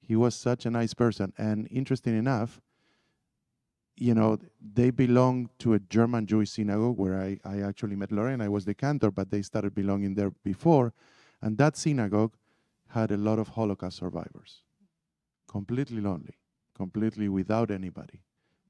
He 0.00 0.14
was 0.14 0.34
such 0.34 0.66
a 0.66 0.70
nice 0.70 0.94
person. 0.94 1.32
And 1.36 1.66
interesting 1.70 2.16
enough, 2.16 2.60
you 3.96 4.14
know, 4.14 4.38
they 4.60 4.90
belong 4.90 5.48
to 5.58 5.74
a 5.74 5.78
German 5.78 6.26
Jewish 6.26 6.50
synagogue 6.50 6.98
where 6.98 7.20
I, 7.20 7.38
I 7.44 7.60
actually 7.62 7.96
met 7.96 8.12
Lauren. 8.12 8.40
I 8.40 8.48
was 8.48 8.64
the 8.64 8.74
cantor, 8.74 9.10
but 9.10 9.30
they 9.30 9.42
started 9.42 9.74
belonging 9.74 10.14
there 10.14 10.30
before. 10.44 10.92
And 11.42 11.58
that 11.58 11.76
synagogue 11.76 12.34
had 12.88 13.10
a 13.10 13.16
lot 13.16 13.38
of 13.38 13.48
Holocaust 13.48 13.96
survivors, 13.96 14.62
completely 15.48 16.00
lonely, 16.00 16.38
completely 16.74 17.28
without 17.28 17.70
anybody. 17.70 18.20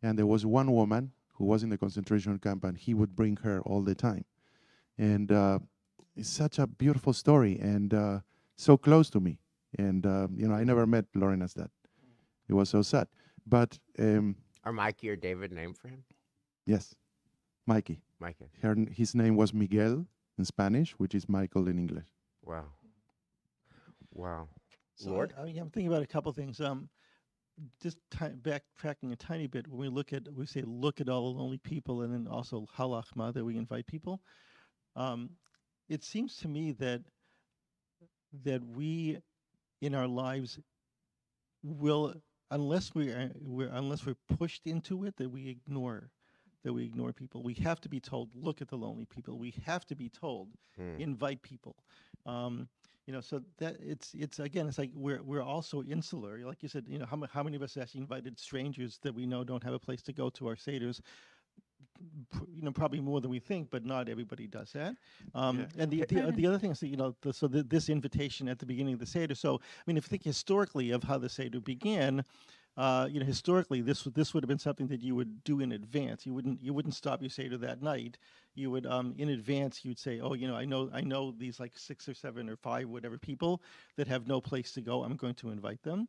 And 0.03 0.19
there 0.19 0.27
was 0.27 0.47
one 0.47 0.73
woman 0.73 1.13
who 1.35 1.45
was 1.45 1.63
in 1.63 1.69
the 1.69 1.79
concentration 1.79 2.39
camp, 2.39 2.65
and 2.65 2.79
he 2.79 2.95
would 2.95 3.15
bring 3.15 3.37
her 3.39 3.61
all 3.63 3.83
the 3.83 3.95
time. 3.95 4.25
And 4.97 5.31
uh, 5.31 5.59
it's 6.17 6.29
such 6.29 6.59
a 6.59 6.67
beautiful 6.67 7.13
story 7.13 7.59
and 7.59 7.93
uh, 7.93 8.21
so 8.57 8.77
close 8.77 9.11
to 9.11 9.21
me. 9.21 9.39
And, 9.79 10.07
uh, 10.07 10.29
you 10.35 10.49
know, 10.49 10.55
I 10.55 10.65
never 10.65 10.87
met 10.87 11.05
Lauren 11.15 11.43
as 11.43 11.53
that. 11.55 11.71
It 12.49 12.55
was 12.55 12.71
so 12.71 12.83
sad. 12.83 13.09
But 13.47 13.79
um, 13.99 14.37
Are 14.65 14.73
Mikey 14.73 15.11
or 15.11 15.17
David 15.17 15.53
named 15.53 15.77
for 15.77 15.89
him? 15.89 16.05
yes, 16.65 16.95
Mikey. 17.67 18.01
Mikey. 18.19 18.47
Her, 18.63 18.77
his 18.91 19.15
name 19.15 19.37
was 19.37 19.53
Miguel 19.53 20.07
in 20.39 20.45
Spanish, 20.45 20.93
which 20.93 21.15
is 21.15 21.29
Michael 21.29 21.69
in 21.69 21.79
English. 21.79 22.07
Wow. 22.43 22.65
Wow. 24.13 24.49
So 24.95 25.11
Lord? 25.11 25.35
I, 25.37 25.43
I 25.43 25.45
mean, 25.45 25.59
I'm 25.59 25.71
thinking 25.71 25.89
about 25.89 26.03
a 26.03 26.07
couple 26.07 26.33
things. 26.33 26.61
Um, 26.61 26.89
just 27.83 27.99
ti 28.11 28.27
backtracking 28.43 29.13
a 29.13 29.17
tiny 29.17 29.47
bit. 29.47 29.69
When 29.69 29.79
we 29.81 29.89
look 29.89 30.13
at, 30.13 30.23
we 30.33 30.47
say, 30.47 30.63
look 30.67 31.01
at 31.01 31.09
all 31.09 31.33
the 31.33 31.39
lonely 31.39 31.59
people, 31.59 32.03
and 32.03 32.13
then 32.13 32.27
also 32.27 32.67
halachma 32.77 33.33
that 33.35 33.45
we 33.45 33.57
invite 33.57 33.87
people. 33.87 34.23
Um, 34.95 35.31
it 35.89 36.05
seems 36.05 36.37
to 36.39 36.49
me 36.49 36.73
that 36.73 37.03
that 38.45 38.63
we, 38.65 39.19
in 39.81 39.95
our 39.95 40.07
lives, 40.07 40.59
will 41.63 42.15
unless 42.51 42.95
we 42.95 43.11
are 43.11 43.31
we're, 43.41 43.69
unless 43.73 44.07
we're 44.07 44.17
pushed 44.39 44.67
into 44.67 45.05
it, 45.05 45.17
that 45.17 45.31
we 45.31 45.49
ignore 45.49 46.11
that 46.65 46.73
we 46.73 46.85
ignore 46.85 47.13
people. 47.13 47.43
We 47.43 47.55
have 47.55 47.81
to 47.83 47.89
be 47.89 48.01
told, 48.01 48.31
look 48.35 48.61
at 48.61 48.69
the 48.69 48.77
lonely 48.77 49.05
people. 49.07 49.39
We 49.39 49.55
have 49.65 49.87
to 49.87 49.95
be 49.95 50.09
told, 50.09 50.49
Hmm. 50.77 50.99
invite 50.99 51.43
people. 51.43 51.77
Um, 52.27 52.69
you 53.07 53.13
know, 53.13 53.21
so 53.21 53.43
that 53.59 53.77
it's 53.81 54.15
it's 54.15 54.39
again, 54.39 54.67
it's 54.67 54.79
like 54.79 54.91
we're 54.95 55.23
we're 55.23 55.43
also 55.43 55.83
insular. 55.83 56.39
Like 56.45 56.63
you 56.63 56.69
said, 56.69 56.87
you 56.89 56.99
know, 56.99 57.07
how 57.07 57.21
how 57.33 57.43
many 57.43 57.57
of 57.57 57.63
us 57.63 57.77
actually 57.77 58.01
invited 58.01 58.39
strangers 58.39 58.99
that 59.03 59.15
we 59.15 59.27
know 59.27 59.45
don't 59.45 59.63
have 59.63 59.75
a 59.75 59.79
place 59.79 60.03
to 60.03 60.13
go 60.13 60.29
to 60.31 60.49
our 60.49 60.57
seders? 60.57 61.01
P- 62.33 62.53
You 62.57 62.63
know, 62.63 62.73
probably 62.73 63.01
more 63.01 63.21
than 63.21 63.31
we 63.31 63.39
think, 63.41 63.71
but 63.71 63.85
not 63.85 64.09
everybody 64.09 64.47
does 64.47 64.73
that. 64.73 64.97
Um, 65.35 65.59
Yeah. 65.59 65.83
And 65.83 65.91
the 65.91 66.05
the, 66.05 66.33
the 66.33 66.47
other 66.47 66.59
thing 66.59 66.71
is, 66.71 66.81
that, 66.81 66.89
you 66.89 66.97
know, 66.97 67.15
the, 67.23 67.33
so 67.33 67.49
the, 67.49 67.63
this 67.63 67.89
invitation 67.89 68.49
at 68.49 68.59
the 68.59 68.67
beginning 68.67 68.95
of 68.95 69.01
the 69.01 69.07
seder. 69.07 69.35
So, 69.35 69.57
I 69.57 69.83
mean, 69.87 69.97
if 69.97 70.05
you 70.05 70.09
think 70.09 70.25
historically 70.25 70.91
of 70.91 71.05
how 71.05 71.19
the 71.19 71.29
seder 71.29 71.61
began, 71.61 72.25
uh, 72.77 73.09
you 73.11 73.19
know, 73.21 73.27
historically, 73.27 73.81
this 73.81 74.05
would 74.05 74.15
this 74.15 74.35
would 74.35 74.43
have 74.43 74.49
been 74.49 74.59
something 74.59 74.87
that 74.89 75.01
you 75.01 75.15
would 75.15 75.43
do 75.45 75.61
in 75.61 75.73
advance. 75.73 76.27
You 76.27 76.35
wouldn't 76.35 76.63
you 76.63 76.75
wouldn't 76.75 76.95
stop 76.95 77.23
your 77.23 77.31
seder 77.31 77.57
that 77.59 77.83
night. 77.83 78.19
You 78.55 78.71
would 78.71 78.85
um, 78.87 79.15
in 79.17 79.31
advance. 79.31 79.85
You'd 79.85 79.99
say, 79.99 80.21
oh, 80.21 80.35
you 80.35 80.47
know, 80.47 80.57
I 80.57 80.67
know 80.67 80.91
I 80.93 81.01
know 81.01 81.33
these 81.33 81.59
like 81.59 81.79
six 81.79 82.09
or 82.09 82.15
seven 82.15 82.51
or 82.51 82.57
five 82.57 82.89
whatever 82.89 83.19
people 83.19 83.63
that 83.97 84.09
have 84.09 84.27
no 84.27 84.41
place 84.41 84.73
to 84.73 84.83
go. 84.83 85.05
I'm 85.05 85.17
going 85.17 85.35
to 85.37 85.51
invite 85.51 85.83
them. 85.83 86.09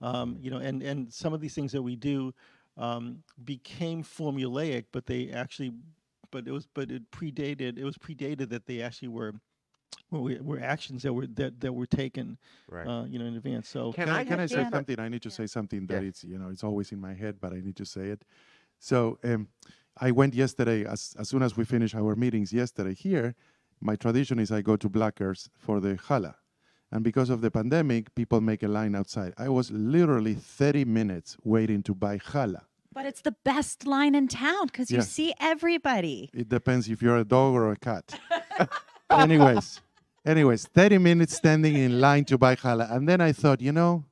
Um, 0.00 0.36
you 0.40 0.50
know, 0.50 0.58
and 0.58 0.82
and 0.82 1.12
some 1.12 1.32
of 1.34 1.40
these 1.40 1.54
things 1.54 1.72
that 1.72 1.82
we 1.82 1.96
do 1.96 2.32
um, 2.78 3.22
became 3.44 4.02
formulaic, 4.02 4.84
but 4.92 5.06
they 5.06 5.30
actually, 5.30 5.72
but 6.30 6.46
it 6.46 6.52
was 6.52 6.66
but 6.72 6.90
it 6.90 7.10
predated. 7.10 7.78
It 7.78 7.84
was 7.84 7.98
predated 7.98 8.48
that 8.50 8.66
they 8.66 8.80
actually 8.80 9.08
were 9.08 9.34
were, 10.10 10.38
were 10.42 10.60
actions 10.60 11.02
that 11.02 11.12
were 11.12 11.26
that, 11.26 11.60
that 11.60 11.72
were 11.72 11.86
taken, 11.86 12.38
Right. 12.70 12.86
uh, 12.86 13.04
you 13.08 13.18
know, 13.18 13.26
in 13.26 13.36
advance. 13.36 13.68
So 13.68 13.92
Can 13.92 14.06
Can, 14.06 14.16
I 14.16 14.20
I, 14.20 14.24
can 14.24 14.40
I 14.40 14.46
say 14.46 14.54
Dan- 14.62 14.72
something? 14.72 15.00
I 15.00 15.08
need 15.08 15.22
to 15.22 15.28
Yeah. 15.28 15.36
say 15.36 15.46
something 15.46 15.86
that 15.88 16.02
Yeah. 16.02 16.08
it's 16.08 16.24
you 16.24 16.38
know 16.38 16.48
it's 16.50 16.64
always 16.64 16.92
in 16.92 17.00
my 17.00 17.14
head, 17.14 17.36
but 17.40 17.52
I 17.52 17.60
need 17.60 17.76
to 17.76 17.84
say 17.84 18.08
it. 18.08 18.22
So 18.78 19.18
um, 19.24 19.48
I 20.00 20.10
went 20.12 20.34
yesterday 20.34 20.84
as 20.84 21.14
as 21.18 21.28
soon 21.28 21.42
as 21.42 21.56
we 21.56 21.64
finished 21.64 21.94
our 21.94 22.14
meetings 22.14 22.52
yesterday 22.52 22.94
here. 22.94 23.34
My 23.80 23.96
tradition 23.96 24.38
is 24.40 24.50
I 24.50 24.62
go 24.62 24.76
to 24.76 24.88
Blackers 24.88 25.50
for 25.56 25.80
the 25.80 25.94
challah, 25.96 26.34
and 26.90 27.04
because 27.04 27.30
of 27.30 27.40
the 27.40 27.50
pandemic, 27.50 28.14
people 28.14 28.40
make 28.40 28.62
a 28.64 28.68
line 28.68 28.94
outside. 28.96 29.34
I 29.38 29.48
was 29.48 29.70
literally 29.70 30.34
30 30.34 30.84
minutes 30.84 31.36
waiting 31.44 31.82
to 31.84 31.94
buy 31.94 32.18
challah. 32.18 32.62
But 32.92 33.06
it's 33.06 33.20
the 33.20 33.34
best 33.44 33.86
line 33.86 34.14
in 34.14 34.28
town 34.28 34.66
because 34.66 34.90
you 34.90 34.98
Yes. 34.98 35.10
see 35.10 35.34
everybody. 35.40 36.30
It 36.32 36.48
depends 36.48 36.88
if 36.88 37.02
you're 37.02 37.18
a 37.18 37.24
dog 37.24 37.54
or 37.54 37.70
a 37.72 37.76
cat. 37.76 38.18
anyways, 39.10 39.80
anyways, 40.24 40.66
30 40.66 40.98
minutes 40.98 41.34
standing 41.36 41.74
in 41.76 42.00
line 42.00 42.24
to 42.26 42.38
buy 42.38 42.56
challah. 42.56 42.90
And 42.90 43.08
then 43.08 43.20
I 43.20 43.32
thought, 43.32 43.60
you 43.60 43.72
know, 43.72 44.04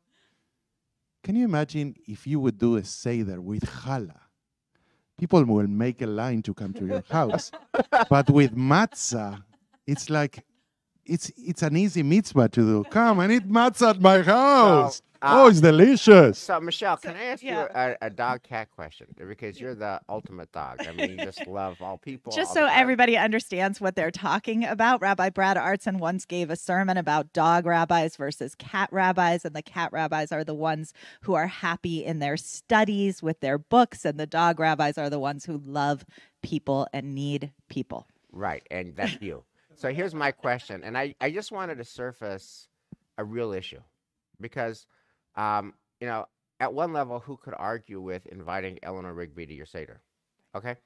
can 1.25 1.35
you 1.37 1.45
imagine 1.45 1.95
if 2.07 2.27
you 2.27 2.39
would 2.39 2.59
do 2.59 2.77
a 2.77 2.85
seder 2.85 3.41
with 3.41 3.65
challah? 3.65 4.21
People 5.19 5.45
will 5.45 5.67
make 5.67 6.03
a 6.03 6.07
line 6.07 6.43
to 6.43 6.53
come 6.53 6.73
to 6.75 6.87
your 6.87 7.03
house. 7.11 7.51
but 8.11 8.29
with 8.31 8.55
matzah, 8.55 9.43
it's 9.87 10.11
like, 10.11 10.45
it's 11.07 11.31
it's 11.37 11.63
an 11.63 11.77
easy 11.77 12.03
mitzvah 12.03 12.49
to 12.51 12.61
do. 12.61 12.85
Come 12.91 13.21
and 13.21 13.33
eat 13.33 13.49
matzah 13.49 13.91
at 13.91 14.01
my 14.01 14.21
house. 14.23 15.01
Uh, 15.23 15.43
oh, 15.43 15.49
it's 15.49 15.61
delicious. 15.61 16.39
So 16.39 16.61
Michelle, 16.61 16.97
can 16.97 17.17
I 17.17 17.25
ask 17.25 17.43
yeah. 17.43 17.63
you 17.63 17.69
a, 17.75 18.07
a 18.07 18.11
dog 18.11 18.43
cat 18.43 18.69
question? 18.71 19.07
Because 19.17 19.61
you're 19.61 19.75
the 19.75 20.01
ultimate 20.09 20.53
dog. 20.53 20.87
I 20.87 20.93
mean, 20.93 21.11
you 21.11 21.17
just 21.25 21.47
love 21.47 21.81
all 21.81 21.99
people. 21.99 22.33
Just 22.33 22.51
all 22.51 22.55
so 22.55 22.67
everybody 22.67 23.17
understands 23.17 23.81
what 23.81 23.97
they're 23.97 24.11
talking 24.11 24.65
about, 24.65 25.01
Rabbi 25.01 25.31
Brad 25.31 25.57
Artson 25.57 25.99
once 25.99 26.25
gave 26.25 26.51
a 26.51 26.57
sermon 26.57 26.97
about 26.97 27.33
dog 27.33 27.67
rabbis 27.67 28.17
versus 28.17 28.55
cat 28.55 28.89
rabbis, 28.93 29.45
and 29.45 29.55
the 29.55 29.63
cat 29.63 29.93
rabbis 29.93 30.33
are 30.33 30.45
the 30.45 30.55
ones 30.55 30.93
who 31.23 31.35
are 31.35 31.47
happy 31.47 32.05
in 32.05 32.19
their 32.19 32.37
studies 32.37 33.23
with 33.23 33.41
their 33.41 33.59
books, 33.59 34.05
and 34.05 34.19
the 34.19 34.27
dog 34.27 34.61
rabbis 34.61 34.99
are 34.99 35.11
the 35.11 35.19
ones 35.19 35.45
who 35.45 35.61
love 35.65 36.05
people 36.43 36.87
and 36.93 37.15
need 37.15 37.53
people. 37.69 38.07
Right, 38.33 38.67
and 38.71 38.95
that's 38.95 39.19
you. 39.21 39.45
So 39.75 39.93
here's 39.93 40.15
my 40.15 40.31
question, 40.31 40.83
and 40.85 40.97
I, 40.97 41.15
I 41.21 41.31
just 41.31 41.53
wanted 41.53 41.79
to 41.79 41.85
surface 41.85 42.69
a 43.19 43.25
real 43.25 43.53
issue 43.53 43.81
because, 44.41 44.87
um, 45.37 45.75
you 46.01 46.07
know, 46.07 46.27
at 46.61 46.73
one 46.73 46.93
level, 46.93 47.21
who 47.21 47.37
could 47.37 47.55
argue 47.57 48.01
with 48.01 48.27
inviting 48.27 48.79
Eleanor 48.83 49.13
Rigby 49.13 49.47
to 49.47 49.55
your 49.55 49.67
Seder? 49.67 50.01
Okay. 50.55 50.77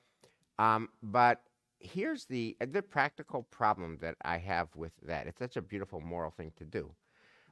Um, 0.59 0.89
but 1.03 1.43
here's 1.79 2.25
the, 2.25 2.57
uh, 2.61 2.67
the 2.71 2.83
practical 2.83 3.45
problem 3.45 3.99
that 4.01 4.17
I 4.23 4.39
have 4.39 4.69
with 4.75 4.93
that. 5.07 5.27
It's 5.27 5.39
such 5.39 5.57
a 5.57 5.63
beautiful 5.63 6.01
moral 6.01 6.31
thing 6.31 6.53
to 6.57 6.65
do. 6.65 6.91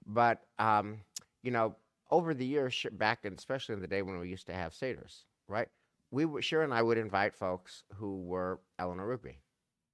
But, 0.05 0.43
um, 0.59 1.01
you 1.43 1.51
know, 1.51 1.77
over 2.11 2.35
the 2.35 2.45
years, 2.45 2.87
back, 2.93 3.25
and 3.25 3.39
especially 3.39 3.75
in 3.75 3.81
the 3.81 3.87
day 3.87 4.03
when 4.03 4.19
we 4.19 4.29
used 4.29 4.47
to 4.47 4.55
have 4.55 4.73
Seders, 4.73 5.25
right? 5.47 5.69
We 6.11 6.25
would, 6.25 6.45
sure 6.45 6.63
and 6.63 6.75
I 6.75 6.83
would 6.83 6.99
invite 6.99 7.35
folks 7.35 7.85
who 7.95 8.23
were 8.23 8.61
Eleanor 8.79 9.07
Rigby. 9.07 9.39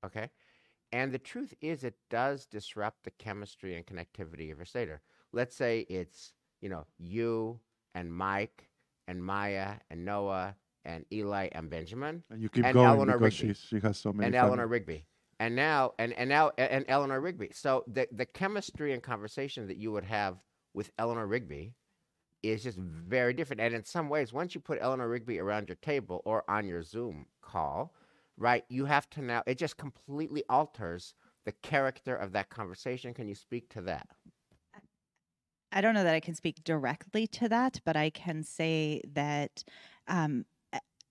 Okay. 0.05 0.31
And 0.93 1.13
the 1.13 1.19
truth 1.19 1.55
is, 1.61 1.83
it 1.83 1.97
does 2.09 2.47
disrupt 2.47 3.03
the 3.03 3.11
chemistry 3.11 3.75
and 3.75 3.85
connectivity 3.85 4.51
of 4.53 4.59
your 4.59 4.65
Seder. 4.65 5.03
Let's 5.33 5.57
say 5.57 5.81
it's, 5.89 6.33
you 6.65 6.71
know, 6.71 6.87
you 6.99 7.61
and 7.95 8.13
Mike 8.13 8.71
and 9.07 9.23
Maya 9.23 9.75
and 9.91 10.03
Noah 10.03 10.57
and 10.87 11.05
Eli 11.13 11.49
and 11.53 11.69
Benjamin 11.69 12.25
And 12.31 12.43
you 12.43 12.49
keep 12.49 12.65
and 12.65 12.73
going 12.73 12.87
Eleanor 12.87 13.19
because 13.19 13.39
Rigby. 13.43 13.55
she 13.55 13.81
has 13.81 13.99
so 13.99 14.15
many 14.15 14.27
and 14.27 14.35
family. 14.35 14.49
Eleanor 14.49 14.67
Rigby. 14.67 15.05
And 15.39 15.55
now, 15.55 15.93
and, 15.99 16.15
and 16.15 16.31
now, 16.31 16.53
and 16.57 16.87
Eleanor 16.89 17.21
Rigby. 17.21 17.51
So 17.53 17.85
the, 17.87 18.09
the 18.11 18.25
chemistry 18.25 18.95
and 18.95 19.03
conversation 19.03 19.67
that 19.69 19.77
you 19.77 19.93
would 19.93 20.05
have 20.05 20.39
with 20.73 20.91
Eleanor 20.99 21.27
Rigby 21.27 21.75
is 22.43 22.63
just 22.63 22.79
very 22.79 23.35
different. 23.35 23.61
And 23.61 23.75
in 23.75 23.85
some 23.85 24.09
ways, 24.09 24.33
once 24.33 24.55
you 24.55 24.61
put 24.63 24.79
Eleanor 24.81 25.09
Rigby 25.09 25.39
around 25.41 25.69
your 25.69 25.77
table 25.77 26.23
or 26.25 26.49
on 26.49 26.67
your 26.67 26.83
Zoom 26.83 27.27
call, 27.43 27.93
right, 28.39 28.65
you 28.71 28.87
have 28.87 29.11
to 29.11 29.23
now, 29.23 29.43
it 29.47 29.59
just 29.59 29.77
completely 29.77 30.45
alters 30.49 31.13
the 31.45 31.53
character 31.53 32.17
of 32.17 32.33
that 32.33 32.49
conversation. 32.49 33.13
Can 33.13 33.29
you 33.29 33.35
speak 33.35 33.69
to 33.75 33.83
that? 33.83 34.09
I 35.75 35.81
don't 35.81 35.95
know 35.95 36.05
that 36.05 36.15
I 36.15 36.21
can 36.21 36.37
speak 36.37 36.63
directly 36.63 37.27
to 37.27 37.49
that, 37.49 37.81
but 37.85 37.97
I 37.97 38.09
can 38.09 38.45
say 38.45 39.03
that 39.13 39.65
um, 40.07 40.45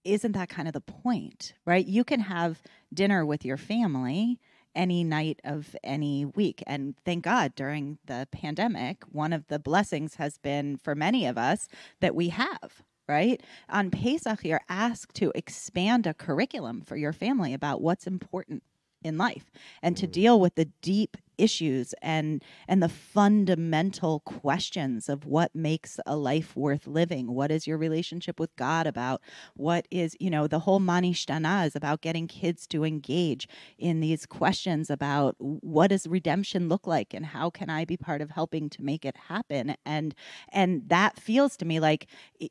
isn't 0.05 0.31
that 0.31 0.49
kind 0.49 0.67
of 0.67 0.73
the 0.73 0.81
point, 0.81 1.53
right? 1.65 1.85
You 1.85 2.05
can 2.05 2.21
have 2.21 2.61
dinner 2.93 3.25
with 3.25 3.43
your 3.43 3.57
family 3.57 4.39
any 4.73 5.03
night 5.03 5.39
of 5.43 5.75
any 5.83 6.25
week. 6.25 6.63
And 6.65 6.95
thank 7.05 7.25
God 7.25 7.53
during 7.55 7.99
the 8.05 8.27
pandemic, 8.31 9.03
one 9.11 9.33
of 9.33 9.47
the 9.47 9.59
blessings 9.59 10.15
has 10.15 10.37
been 10.37 10.77
for 10.77 10.95
many 10.95 11.25
of 11.25 11.37
us 11.37 11.67
that 11.99 12.15
we 12.15 12.29
have. 12.29 12.83
Right 13.05 13.43
on 13.67 13.91
Pesach, 13.91 14.45
you're 14.45 14.61
asked 14.69 15.13
to 15.15 15.33
expand 15.35 16.07
a 16.07 16.13
curriculum 16.13 16.79
for 16.79 16.95
your 16.95 17.11
family 17.11 17.53
about 17.53 17.81
what's 17.81 18.07
important 18.07 18.63
in 19.03 19.17
life 19.17 19.51
and 19.81 19.97
to 19.97 20.07
mm. 20.07 20.11
deal 20.11 20.39
with 20.39 20.55
the 20.55 20.65
deep 20.81 21.17
issues 21.37 21.93
and 22.01 22.43
and 22.67 22.81
the 22.81 22.89
fundamental 22.89 24.19
questions 24.21 25.09
of 25.09 25.25
what 25.25 25.53
makes 25.55 25.99
a 26.05 26.15
life 26.15 26.55
worth 26.55 26.87
living. 26.87 27.33
What 27.33 27.51
is 27.51 27.67
your 27.67 27.77
relationship 27.77 28.39
with 28.39 28.55
god 28.55 28.87
about? 28.87 29.21
What 29.55 29.87
is 29.91 30.15
you 30.19 30.29
know 30.29 30.47
the 30.47 30.59
whole 30.59 30.79
manishtana 30.79 31.65
is 31.67 31.75
about 31.75 32.01
getting 32.01 32.27
kids 32.27 32.67
to 32.67 32.83
engage 32.83 33.47
in 33.77 33.99
these 33.99 34.25
questions 34.25 34.89
about 34.89 35.35
what 35.39 35.87
does 35.87 36.07
redemption 36.07 36.69
look 36.69 36.87
like 36.87 37.13
and 37.13 37.25
how 37.25 37.49
can 37.49 37.69
i 37.69 37.85
be 37.85 37.97
part 37.97 38.21
of 38.21 38.31
helping 38.31 38.69
to 38.69 38.83
make 38.83 39.05
it 39.05 39.15
happen? 39.27 39.75
And 39.85 40.15
and 40.49 40.87
that 40.87 41.19
feels 41.19 41.57
to 41.57 41.65
me 41.65 41.79
like 41.79 42.07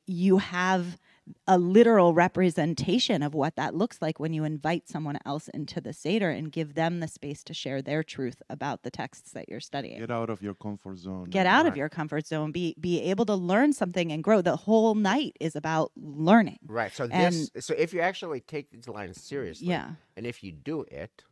you 0.06 0.38
have 0.38 0.98
a 1.46 1.56
literal 1.58 2.14
representation 2.14 3.22
of 3.22 3.32
what 3.34 3.54
that 3.56 3.74
looks 3.74 4.02
like 4.02 4.18
when 4.18 4.32
you 4.32 4.42
invite 4.44 4.88
someone 4.88 5.18
else 5.24 5.48
into 5.48 5.80
the 5.80 5.92
Seder 5.92 6.30
and 6.30 6.50
give 6.50 6.74
them 6.74 7.00
the 7.00 7.06
space 7.08 7.44
to 7.44 7.54
share 7.54 7.80
their 7.80 8.02
truth 8.02 8.42
about 8.50 8.82
the 8.82 8.90
texts 8.90 9.30
that 9.32 9.48
you're 9.48 9.60
studying. 9.60 10.00
Get 10.00 10.10
out 10.10 10.30
of 10.30 10.42
your 10.42 10.54
comfort 10.54 10.98
zone. 10.98 11.24
Get 11.24 11.46
and- 11.46 11.48
out 11.48 11.66
of 11.66 11.76
your 11.76 11.88
comfort 11.88 12.26
zone. 12.26 12.50
Be 12.52 12.74
be 12.80 13.00
able 13.02 13.24
to 13.26 13.34
learn 13.34 13.72
something 13.72 14.10
and 14.10 14.22
grow. 14.24 14.42
The 14.42 14.56
whole 14.56 14.94
night 14.94 15.36
is 15.40 15.54
about 15.54 15.92
learning. 15.96 16.58
Right. 16.66 16.92
So 16.92 17.04
And- 17.10 17.34
this, 17.34 17.50
so 17.66 17.74
if 17.78 17.92
you 17.94 18.00
actually 18.00 18.40
take 18.40 18.70
these 18.70 18.88
lines 18.88 19.22
seriously, 19.22 19.68
Yeah. 19.68 19.92
and 20.16 20.26
if 20.26 20.42
you 20.42 20.50
do 20.52 20.82
it, 20.90 21.22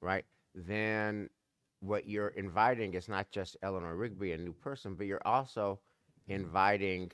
right, 0.00 0.24
then 0.54 1.30
what 1.80 2.06
you're 2.06 2.28
inviting 2.28 2.92
is 2.92 3.08
not 3.08 3.30
just 3.30 3.56
Eleanor 3.62 3.96
Rigby, 3.96 4.32
a 4.32 4.38
new 4.38 4.52
person, 4.52 4.96
but 4.96 5.06
you're 5.06 5.26
also 5.26 5.80
inviting 6.28 7.10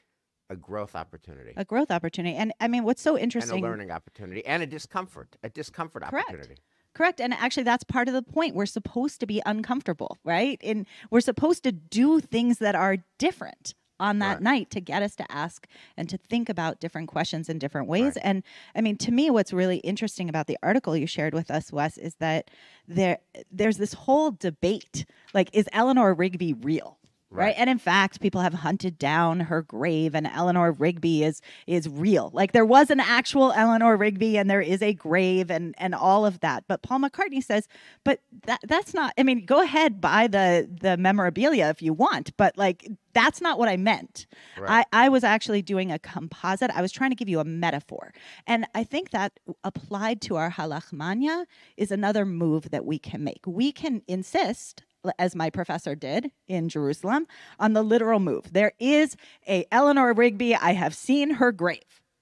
a 0.48 0.56
growth 0.56 0.94
opportunity 0.94 1.52
A 1.56 1.64
growth 1.64 1.90
opportunity. 1.90 2.36
And 2.36 2.52
I 2.60 2.68
mean 2.68 2.84
what's 2.84 3.02
so 3.02 3.18
interesting? 3.18 3.56
and 3.56 3.64
a 3.64 3.68
learning 3.68 3.90
opportunity 3.90 4.44
and 4.46 4.62
a 4.62 4.66
discomfort, 4.66 5.36
a 5.42 5.48
discomfort 5.48 6.02
Correct. 6.04 6.28
opportunity. 6.28 6.60
Correct. 6.94 7.20
And 7.20 7.34
actually, 7.34 7.64
that's 7.64 7.84
part 7.84 8.08
of 8.08 8.14
the 8.14 8.22
point. 8.22 8.54
We're 8.54 8.64
supposed 8.64 9.20
to 9.20 9.26
be 9.26 9.42
uncomfortable, 9.44 10.16
right? 10.24 10.58
And 10.64 10.86
we're 11.10 11.20
supposed 11.20 11.62
to 11.64 11.72
do 11.72 12.20
things 12.20 12.56
that 12.58 12.74
are 12.74 12.96
different 13.18 13.74
on 14.00 14.18
that 14.20 14.34
Right. 14.34 14.42
night 14.42 14.70
to 14.70 14.80
get 14.80 15.02
us 15.02 15.14
to 15.16 15.30
ask 15.32 15.66
and 15.96 16.08
to 16.08 16.16
think 16.16 16.48
about 16.48 16.80
different 16.80 17.08
questions 17.08 17.48
in 17.50 17.58
different 17.58 17.88
ways. 17.88 18.14
Right. 18.16 18.24
And 18.24 18.42
I 18.74 18.80
mean, 18.80 18.96
to 18.98 19.10
me, 19.12 19.30
what's 19.30 19.52
really 19.52 19.78
interesting 19.78 20.28
about 20.30 20.46
the 20.46 20.58
article 20.62 20.96
you 20.96 21.06
shared 21.06 21.34
with 21.34 21.50
us, 21.50 21.70
Wes, 21.72 21.98
is 21.98 22.14
that 22.16 22.50
there 22.88 23.18
there's 23.50 23.76
this 23.78 23.92
whole 23.92 24.30
debate 24.30 25.04
like, 25.34 25.50
is 25.54 25.66
Eleanor 25.72 26.14
Rigby 26.14 26.54
real? 26.54 26.95
Right. 27.30 27.46
Right. 27.46 27.54
And 27.58 27.68
in 27.68 27.78
fact, 27.78 28.20
people 28.20 28.40
have 28.40 28.54
hunted 28.54 28.98
down 28.98 29.40
her 29.40 29.62
grave 29.62 30.14
and 30.14 30.26
Eleanor 30.28 30.72
Rigby 30.72 31.24
is 31.24 31.40
is 31.66 31.88
real. 31.88 32.30
Like 32.32 32.52
there 32.52 32.64
was 32.64 32.88
an 32.88 33.00
actual 33.00 33.52
Eleanor 33.52 33.96
Rigby 33.96 34.38
and 34.38 34.48
there 34.48 34.60
is 34.60 34.80
a 34.80 34.94
grave 34.94 35.50
and 35.50 35.74
and 35.76 35.94
all 35.94 36.24
of 36.24 36.40
that. 36.40 36.64
But 36.68 36.82
Paul 36.82 37.00
McCartney 37.00 37.42
says, 37.42 37.66
but 38.04 38.20
that 38.46 38.60
that's 38.66 38.94
not 38.94 39.12
I 39.18 39.24
mean, 39.24 39.44
go 39.44 39.60
ahead 39.60 40.00
buy 40.00 40.28
the 40.28 40.68
the 40.80 40.96
memorabilia 40.96 41.68
if 41.68 41.82
you 41.82 41.92
want, 41.92 42.36
but 42.36 42.56
like 42.56 42.88
that's 43.12 43.40
not 43.40 43.58
what 43.58 43.68
I 43.68 43.76
meant. 43.76 44.26
Right. 44.58 44.86
I, 44.92 45.06
I 45.06 45.08
was 45.08 45.24
actually 45.24 45.62
doing 45.62 45.90
a 45.90 45.98
composite. 45.98 46.70
I 46.70 46.82
was 46.82 46.92
trying 46.92 47.10
to 47.10 47.16
give 47.16 47.28
you 47.28 47.40
a 47.40 47.44
metaphor. 47.44 48.12
And 48.46 48.66
I 48.74 48.84
think 48.84 49.10
that 49.10 49.40
applied 49.64 50.20
to 50.22 50.36
our 50.36 50.50
ha 50.50 50.66
lachma 50.66 51.02
anya 51.02 51.46
is 51.76 51.90
another 51.90 52.24
move 52.24 52.70
that 52.70 52.84
we 52.84 52.98
can 52.98 53.24
make. 53.24 53.40
We 53.46 53.72
can 53.72 54.02
insist 54.06 54.84
as 55.18 55.34
my 55.34 55.50
professor 55.50 55.94
did 55.94 56.30
in 56.48 56.68
Jerusalem, 56.68 57.26
on 57.58 57.72
the 57.72 57.82
literal 57.82 58.20
move. 58.20 58.52
There 58.52 58.72
is 58.78 59.16
a 59.48 59.66
Eleanor 59.70 60.12
Rigby. 60.12 60.54
I 60.54 60.72
have 60.72 60.94
seen 60.94 61.30
her 61.30 61.52
grave, 61.52 61.80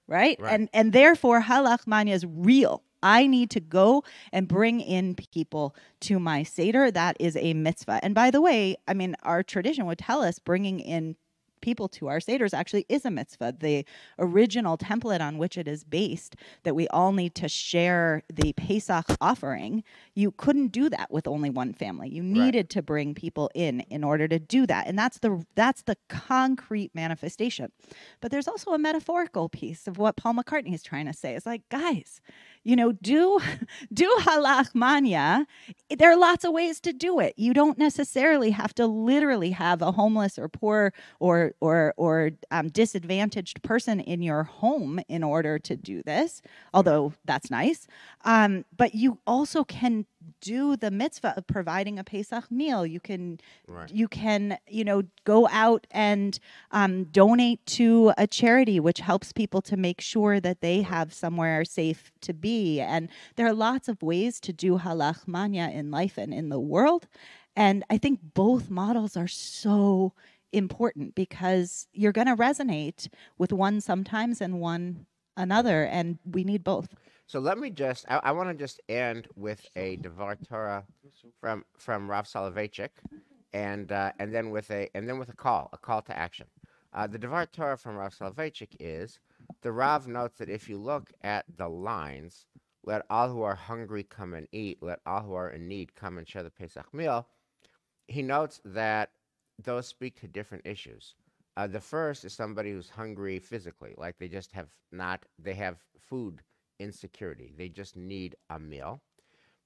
right? 0.08 0.38
Right. 0.40 0.52
And 0.52 0.68
and 0.72 0.92
therefore 0.92 1.40
ha 1.40 1.62
lachma 1.62 1.94
anya 1.94 2.14
is 2.14 2.26
real. 2.26 2.82
I 3.02 3.26
need 3.26 3.50
to 3.50 3.60
go 3.60 4.02
and 4.32 4.48
bring 4.48 4.80
in 4.80 5.14
people 5.14 5.76
to 6.00 6.18
my 6.18 6.42
seder. 6.42 6.90
That 6.90 7.16
is 7.20 7.36
a 7.36 7.52
mitzvah. 7.52 8.00
And 8.02 8.14
by 8.14 8.30
the 8.30 8.40
way, 8.40 8.76
I 8.88 8.94
mean 8.94 9.14
our 9.22 9.42
tradition 9.42 9.86
would 9.86 9.98
tell 9.98 10.22
us 10.22 10.38
bringing 10.38 10.80
in 10.80 11.16
people 11.64 11.88
to 11.88 12.08
our 12.08 12.18
seders 12.18 12.52
actually 12.52 12.84
is 12.90 13.06
a 13.06 13.10
mitzvah. 13.10 13.54
The 13.58 13.86
original 14.18 14.76
template 14.76 15.22
on 15.22 15.38
which 15.38 15.56
it 15.56 15.66
is 15.66 15.82
based, 15.82 16.36
that 16.62 16.76
we 16.76 16.86
all 16.88 17.12
need 17.12 17.34
to 17.36 17.48
share 17.48 18.22
the 18.32 18.52
Pesach 18.52 19.06
offering, 19.20 19.82
you 20.14 20.30
couldn't 20.30 20.68
do 20.68 20.90
that 20.90 21.10
with 21.10 21.26
only 21.26 21.48
one 21.48 21.72
family. 21.72 22.08
You 22.10 22.22
needed 22.22 22.68
to 22.70 22.82
bring 22.82 23.14
people 23.14 23.50
in 23.54 23.80
in 23.88 24.04
order 24.04 24.28
to 24.28 24.38
do 24.38 24.66
that, 24.66 24.86
and 24.86 24.98
that's 24.98 25.18
the 25.18 25.44
that's 25.54 25.82
the 25.82 25.96
concrete 26.08 26.90
manifestation. 26.94 27.72
But 28.20 28.30
there's 28.30 28.46
also 28.46 28.72
a 28.72 28.78
metaphorical 28.78 29.48
piece 29.48 29.86
of 29.86 29.96
what 29.96 30.16
Paul 30.16 30.34
McCartney 30.34 30.74
is 30.74 30.82
trying 30.82 31.06
to 31.06 31.14
say. 31.14 31.34
It's 31.34 31.46
like, 31.46 31.62
guys, 31.70 32.20
you 32.62 32.76
know, 32.76 32.92
do 32.92 33.40
do 33.92 34.14
ha 34.20 34.38
lachma 34.38 34.96
anya. 34.96 35.46
There 35.88 36.10
are 36.10 36.16
lots 36.16 36.44
of 36.44 36.52
ways 36.52 36.80
to 36.80 36.92
do 36.92 37.20
it. 37.20 37.34
You 37.36 37.54
don't 37.54 37.78
necessarily 37.78 38.50
have 38.50 38.74
to 38.74 38.86
literally 38.86 39.50
have 39.50 39.80
a 39.80 39.92
homeless 39.92 40.38
or 40.38 40.48
poor 40.48 40.92
or 41.20 41.53
or 41.60 41.94
or 41.96 42.30
um, 42.50 42.68
disadvantaged 42.68 43.62
person 43.62 44.00
in 44.00 44.22
your 44.22 44.44
home 44.44 45.00
in 45.08 45.22
order 45.22 45.58
to 45.58 45.76
do 45.76 46.02
this. 46.02 46.42
Although 46.72 47.12
that's 47.24 47.50
nice, 47.50 47.86
um, 48.24 48.64
but 48.76 48.94
you 48.94 49.18
also 49.26 49.64
can 49.64 50.06
do 50.40 50.76
the 50.76 50.90
mitzvah 50.90 51.34
of 51.36 51.46
providing 51.46 51.98
a 51.98 52.04
Pesach 52.04 52.50
meal. 52.50 52.86
You 52.86 53.00
can 53.00 53.38
Right. 53.66 53.90
you 53.90 54.08
can 54.08 54.58
you 54.68 54.84
know 54.84 55.02
go 55.24 55.48
out 55.50 55.86
and 55.90 56.38
um, 56.70 57.04
donate 57.04 57.64
to 57.66 58.12
a 58.16 58.26
charity 58.26 58.78
which 58.80 59.00
helps 59.00 59.32
people 59.32 59.62
to 59.62 59.76
make 59.76 60.00
sure 60.00 60.40
that 60.40 60.60
they 60.60 60.82
have 60.82 61.12
somewhere 61.12 61.64
safe 61.64 62.12
to 62.20 62.32
be 62.32 62.80
and 62.80 63.08
there 63.36 63.46
are 63.46 63.52
lots 63.52 63.88
of 63.88 64.02
ways 64.02 64.40
to 64.40 64.52
do 64.52 64.78
ha 64.78 64.90
lachma 64.90 65.44
anya 65.44 65.68
in 65.68 65.90
life 65.90 66.16
and 66.18 66.32
in 66.34 66.48
the 66.48 66.60
world 66.60 67.06
and 67.56 67.84
i 67.90 67.98
think 67.98 68.20
both 68.34 68.70
models 68.70 69.16
are 69.16 69.28
so 69.28 70.12
important 70.54 71.14
because 71.14 71.86
you're 71.92 72.12
going 72.12 72.26
to 72.26 72.36
resonate 72.36 73.08
with 73.38 73.52
one 73.52 73.80
sometimes 73.80 74.40
and 74.40 74.60
one 74.60 75.06
another 75.36 75.84
and 75.84 76.18
we 76.24 76.44
need 76.44 76.62
both 76.62 76.88
So 77.26 77.40
let 77.40 77.58
me 77.58 77.70
just, 77.70 78.04
I, 78.08 78.20
I 78.24 78.32
want 78.32 78.50
to 78.50 78.54
just 78.54 78.80
end 78.88 79.28
with 79.34 79.66
a 79.76 79.96
Devar 79.96 80.36
Torah 80.36 80.84
from, 81.40 81.64
from 81.78 82.10
Rav 82.10 82.26
Soloveitchik 82.26 82.90
and, 83.52 83.90
uh, 83.90 84.12
and 84.18 84.34
then 84.34 84.50
with 84.50 84.70
a, 84.70 84.88
and 84.94 85.08
then 85.08 85.18
with 85.18 85.30
a 85.30 85.36
call, 85.36 85.70
a 85.72 85.78
call 85.78 86.02
to 86.02 86.16
action. 86.16 86.46
Uh, 86.92 87.06
the 87.06 87.18
Devar 87.18 87.46
Torah 87.46 87.76
from 87.76 87.96
Rav 87.96 88.14
Soloveitchik 88.14 88.76
is, 88.78 89.18
the 89.62 89.72
Rav 89.72 90.06
notes 90.06 90.38
that 90.38 90.48
if 90.48 90.68
you 90.68 90.78
look 90.78 91.12
at 91.22 91.44
the 91.56 91.68
lines, 91.68 92.46
let 92.84 93.02
all 93.10 93.28
who 93.28 93.42
are 93.42 93.54
hungry 93.54 94.04
come 94.04 94.34
and 94.34 94.46
eat, 94.52 94.78
let 94.82 95.00
all 95.06 95.22
who 95.22 95.34
are 95.34 95.50
in 95.50 95.66
need 95.66 95.94
come 95.96 96.18
and 96.18 96.28
share 96.28 96.42
the 96.42 96.50
Pesach 96.50 96.92
meal, 96.92 97.26
he 98.06 98.22
notes 98.22 98.60
that 98.64 99.10
those 99.62 99.86
speak 99.86 100.20
to 100.20 100.28
different 100.28 100.66
issues. 100.66 101.14
Uh, 101.56 101.66
the 101.66 101.80
first 101.80 102.24
is 102.24 102.32
somebody 102.32 102.72
who's 102.72 102.90
hungry 102.90 103.38
physically, 103.38 103.94
like 103.96 104.18
they 104.18 104.28
just 104.28 104.52
have 104.52 104.68
not, 104.90 105.24
they 105.38 105.54
have 105.54 105.76
food 106.00 106.42
insecurity. 106.80 107.52
They 107.56 107.68
just 107.68 107.96
need 107.96 108.34
a 108.50 108.58
meal. 108.58 109.00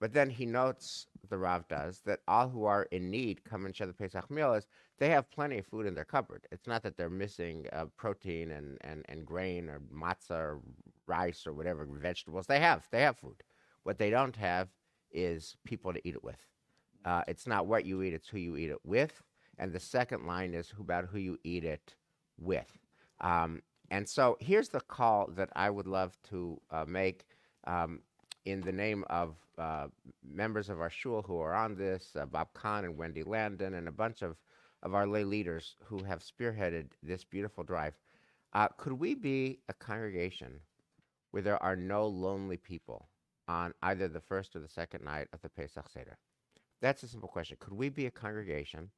But 0.01 0.13
then 0.13 0.31
he 0.31 0.47
notes, 0.47 1.07
the 1.29 1.39
Rav 1.39 1.67
does, 1.67 2.03
that 2.07 2.21
all 2.29 2.49
who 2.49 2.65
are 2.65 2.85
in 2.93 3.11
need 3.11 3.43
come 3.43 3.67
and 3.67 3.75
share 3.75 3.87
the 3.87 3.93
Pesach 3.93 4.31
meal 4.31 4.55
is 4.55 4.67
they 4.99 5.09
have 5.09 5.31
plenty 5.31 5.59
of 5.59 5.67
food 5.67 5.87
in 5.87 5.95
their 5.95 6.05
cupboard. 6.05 6.47
It's 6.53 6.69
not 6.69 6.83
that 6.85 6.97
they're 6.97 7.11
missing 7.11 7.67
uh, 7.73 7.87
protein 7.97 8.53
and, 8.53 8.79
and, 8.83 9.05
and 9.09 9.27
grain 9.27 9.69
or 9.69 9.81
matzah 9.93 10.31
or 10.31 10.61
rice 11.07 11.47
or 11.47 11.53
whatever, 11.53 11.85
vegetables. 11.91 12.47
They 12.47 12.61
have. 12.61 12.87
They 12.93 13.01
have 13.03 13.17
food. 13.17 13.43
What 13.83 13.99
they 13.99 14.11
don't 14.11 14.37
have 14.37 14.69
is 15.11 15.57
people 15.65 15.93
to 15.93 16.07
eat 16.07 16.15
it 16.15 16.23
with. 16.23 16.47
Uh, 17.05 17.23
it's 17.27 17.47
not 17.47 17.67
what 17.67 17.85
you 17.85 18.03
eat, 18.03 18.13
it's 18.13 18.29
who 18.29 18.39
you 18.39 18.57
eat 18.57 18.71
it 18.71 18.85
with. 18.85 19.23
And 19.59 19.73
the 19.73 19.81
second 19.81 20.27
line 20.27 20.55
is 20.55 20.73
about 20.79 21.07
who 21.07 21.19
you 21.19 21.39
eat 21.45 21.65
it 21.65 21.95
with. 22.39 22.71
Um, 23.21 23.63
and 23.91 24.09
so 24.09 24.37
here's 24.41 24.69
the 24.69 24.81
call 24.81 25.29
that 25.37 25.51
I 25.57 25.71
would 25.71 25.87
love 25.87 26.17
to 26.31 26.61
uh, 26.71 26.85
make 26.87 27.25
um, 27.67 28.01
in 28.45 28.61
the 28.61 28.73
name 28.73 29.05
of 29.11 29.35
uh, 29.59 29.89
members 30.25 30.69
of 30.69 30.81
our 30.81 30.91
shul 30.91 31.23
who 31.23 31.39
are 31.41 31.55
on 31.55 31.75
this, 31.75 32.13
uh, 32.19 32.27
Bob 32.27 32.49
Kahn 32.55 32.85
and 32.85 32.97
Wendy 32.97 33.23
Landon, 33.23 33.75
and 33.75 33.89
a 33.89 33.93
bunch 33.93 34.23
of, 34.23 34.37
of 34.83 34.95
our 34.95 35.07
lay 35.07 35.25
leaders 35.25 35.77
who 35.85 36.03
have 36.05 36.23
spearheaded 36.23 36.87
this 37.03 37.25
beautiful 37.25 37.65
drive. 37.65 37.95
Uh, 38.53 38.69
could 38.77 38.93
we 38.93 39.15
be 39.15 39.59
a 39.69 39.75
congregation 39.75 40.61
where 41.33 41.43
there 41.43 41.63
are 41.63 41.77
no 41.77 42.07
lonely 42.07 42.57
people 42.57 43.09
on 43.49 43.75
either 43.83 44.09
the 44.09 44.21
first 44.21 44.55
or 44.55 44.61
the 44.61 44.69
second 44.69 45.05
night 45.05 45.29
of 45.33 45.43
the 45.43 45.49
Pesach 45.49 45.89
Seder? 45.89 46.17
That's 46.81 47.03
a 47.03 47.09
simple 47.09 47.29
question. 47.29 47.57
Could 47.59 47.75
we 47.75 47.89
be 47.89 48.07
a 48.07 48.11
congregation 48.11 48.91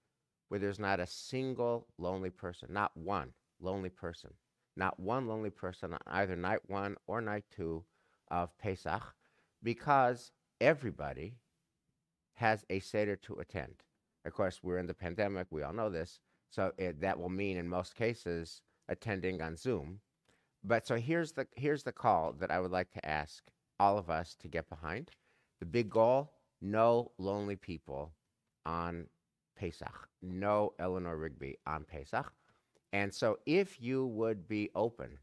where 0.50 0.58
there's 0.58 0.80
not 0.80 0.98
a 0.98 1.06
single 1.06 1.86
lonely 1.96 2.28
person, 2.28 2.68
not 2.72 2.90
one 2.96 3.32
lonely 3.60 3.88
person, 3.88 4.30
not 4.76 4.98
one 4.98 5.28
lonely 5.28 5.48
person 5.48 5.92
on 5.92 6.00
either 6.08 6.34
night 6.34 6.58
one 6.66 6.96
or 7.06 7.20
night 7.20 7.44
two 7.54 7.84
of 8.32 8.58
Pesach, 8.58 9.14
because 9.62 10.32
everybody 10.60 11.36
has 12.34 12.64
a 12.68 12.80
Seder 12.80 13.14
to 13.14 13.36
attend. 13.36 13.84
Of 14.24 14.34
course, 14.34 14.60
we're 14.60 14.78
in 14.78 14.88
the 14.88 14.94
pandemic, 14.94 15.46
we 15.50 15.62
all 15.62 15.72
know 15.72 15.88
this, 15.88 16.18
so 16.50 16.72
it, 16.76 17.00
that 17.00 17.20
will 17.20 17.28
mean 17.28 17.56
in 17.56 17.68
most 17.68 17.94
cases 17.94 18.60
attending 18.88 19.40
on 19.40 19.56
Zoom. 19.56 20.00
But 20.64 20.84
so 20.84 20.96
here's 20.96 21.30
the 21.32 21.46
here's 21.54 21.84
the 21.84 21.92
call 21.92 22.32
that 22.40 22.50
I 22.50 22.58
would 22.58 22.72
like 22.72 22.90
to 22.90 23.08
ask 23.08 23.44
all 23.78 23.98
of 23.98 24.10
us 24.10 24.34
to 24.40 24.48
get 24.48 24.68
behind. 24.68 25.12
The 25.60 25.66
big 25.66 25.90
goal: 25.90 26.32
no 26.60 27.12
lonely 27.18 27.56
people 27.56 28.14
on 28.66 29.06
Pesach, 29.60 30.08
no 30.22 30.72
Eleanor 30.78 31.18
Rigby 31.18 31.58
on 31.66 31.84
Pesach. 31.84 32.32
And 32.94 33.14
so, 33.14 33.38
if 33.46 33.80
you 33.80 34.06
would 34.06 34.48
be 34.48 34.70
open 34.74 35.18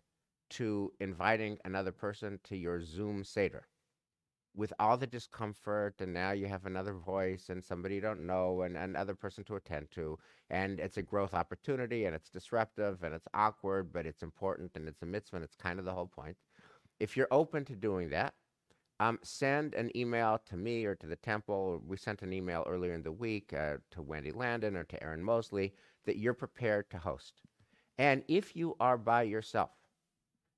to 0.52 0.94
inviting 1.00 1.58
another 1.66 1.92
person 1.92 2.40
to 2.44 2.56
your 2.56 2.80
Zoom 2.82 3.24
Seder 3.24 3.68
with 4.56 4.74
all 4.80 4.96
the 4.96 5.08
discomfort, 5.08 5.96
and 6.02 6.14
now 6.14 6.32
you 6.32 6.48
have 6.48 6.66
another 6.68 6.94
voice 6.94 7.50
and 7.50 7.64
somebody 7.64 7.96
you 7.96 8.02
don't 8.02 8.26
know, 8.28 8.62
and 8.62 8.78
another 8.78 9.16
person 9.16 9.44
to 9.46 9.56
attend 9.56 9.90
to, 9.92 10.20
and 10.52 10.80
it's 10.80 10.98
a 10.98 11.02
growth 11.02 11.34
opportunity, 11.34 12.06
and 12.06 12.16
it's 12.16 12.30
disruptive, 12.30 13.04
and 13.04 13.16
it's 13.16 13.28
awkward, 13.34 13.92
but 13.92 14.06
it's 14.06 14.24
important, 14.24 14.72
and 14.76 14.88
it's 14.88 15.02
a 15.02 15.06
mitzvah, 15.06 15.38
and 15.38 15.46
it's 15.46 15.56
kind 15.56 15.80
of 15.80 15.86
the 15.86 15.94
whole 15.94 16.08
point. 16.08 16.38
If 17.00 17.18
you're 17.18 17.28
open 17.32 17.66
to 17.66 17.76
doing 17.76 18.10
that, 18.12 18.36
um, 19.00 19.20
send 19.24 19.76
an 19.76 19.96
email 19.96 20.40
to 20.48 20.58
me 20.58 20.86
or 20.86 20.96
to 20.96 21.08
the 21.08 21.16
temple. 21.16 21.82
We 21.86 21.98
sent 21.98 22.22
an 22.22 22.34
email 22.34 22.66
earlier 22.68 22.94
in 22.94 23.04
the 23.04 23.12
week 23.12 23.54
uh, 23.54 23.78
to 23.92 24.02
Wendy 24.02 24.32
Landon 24.32 24.76
or 24.76 24.84
to 24.86 25.04
Aaron 25.04 25.24
Mosley 25.24 25.74
that 26.06 26.18
you're 26.18 26.34
prepared 26.34 26.90
to 26.90 26.98
host. 26.98 27.42
And 27.98 28.24
if 28.28 28.56
you 28.56 28.76
are 28.80 28.98
by 28.98 29.24
yourself 29.24 29.72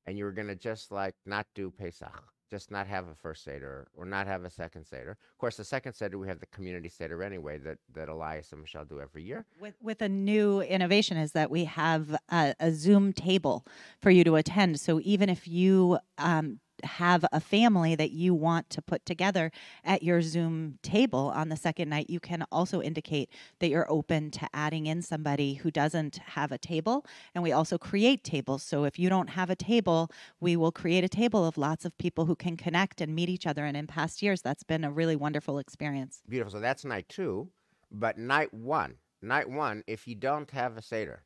and 0.05 0.17
you're 0.17 0.31
going 0.31 0.47
to 0.47 0.55
just 0.55 0.91
like 0.91 1.15
not 1.25 1.47
do 1.53 1.71
Pesach, 1.71 2.23
just 2.49 2.71
not 2.71 2.87
have 2.87 3.07
a 3.07 3.13
first 3.13 3.43
Seder 3.43 3.87
or 3.95 4.05
not 4.05 4.25
have 4.25 4.43
a 4.43 4.49
second 4.49 4.85
Seder. 4.85 5.11
Of 5.11 5.37
course, 5.37 5.57
the 5.57 5.63
second 5.63 5.93
Seder, 5.93 6.17
we 6.17 6.27
have 6.27 6.39
the 6.39 6.47
community 6.47 6.89
Seder 6.89 7.21
anyway 7.21 7.59
that, 7.59 7.77
that 7.93 8.09
Elias 8.09 8.51
and 8.51 8.61
Michelle 8.61 8.85
do 8.85 8.99
every 8.99 9.23
year. 9.23 9.45
with 9.59 9.75
with 9.81 10.01
a 10.01 10.09
new 10.09 10.61
innovation 10.61 11.17
is 11.17 11.33
that 11.33 11.51
we 11.51 11.65
have 11.65 12.15
a, 12.29 12.55
a 12.59 12.71
Zoom 12.71 13.13
table 13.13 13.65
for 14.01 14.09
you 14.09 14.23
to 14.23 14.35
attend. 14.35 14.79
So 14.79 14.99
even 15.03 15.29
if 15.29 15.47
you 15.47 15.99
um, 16.17 16.59
have 16.83 17.25
a 17.31 17.39
family 17.39 17.95
that 17.95 18.11
you 18.11 18.33
want 18.33 18.69
to 18.71 18.81
put 18.81 19.05
together 19.05 19.51
at 19.83 20.03
your 20.03 20.21
Zoom 20.21 20.79
table 20.81 21.31
on 21.35 21.49
the 21.49 21.55
second 21.55 21.89
night, 21.89 22.09
you 22.09 22.19
can 22.19 22.45
also 22.51 22.81
indicate 22.81 23.29
that 23.59 23.69
you're 23.69 23.91
open 23.91 24.31
to 24.31 24.47
adding 24.53 24.85
in 24.85 25.01
somebody 25.01 25.55
who 25.55 25.71
doesn't 25.71 26.17
have 26.17 26.51
a 26.51 26.57
table. 26.57 27.05
And 27.33 27.43
we 27.43 27.51
also 27.51 27.77
create 27.77 28.23
tables. 28.23 28.63
So 28.63 28.83
if 28.83 28.99
you 28.99 29.09
don't 29.09 29.29
have 29.31 29.49
a 29.49 29.55
table, 29.55 30.11
we 30.39 30.55
will 30.55 30.71
create 30.71 31.03
a 31.03 31.09
table 31.09 31.45
of 31.45 31.57
lots 31.57 31.85
of 31.85 31.97
people 31.97 32.25
who 32.25 32.35
can 32.35 32.57
connect 32.57 33.01
and 33.01 33.15
meet 33.15 33.29
each 33.29 33.47
other. 33.47 33.65
And 33.65 33.75
in 33.75 33.87
past 33.87 34.21
years, 34.21 34.41
that's 34.41 34.63
been 34.63 34.83
a 34.83 34.91
really 34.91 35.15
wonderful 35.15 35.59
experience. 35.59 36.21
Beautiful. 36.27 36.53
So 36.53 36.59
that's 36.59 36.85
night 36.85 37.09
two. 37.09 37.49
But 37.91 38.17
night 38.17 38.53
one, 38.53 38.95
night 39.21 39.49
one, 39.49 39.83
if 39.87 40.07
you 40.07 40.15
don't 40.15 40.49
have 40.51 40.77
a 40.77 40.81
Seder, 40.81 41.23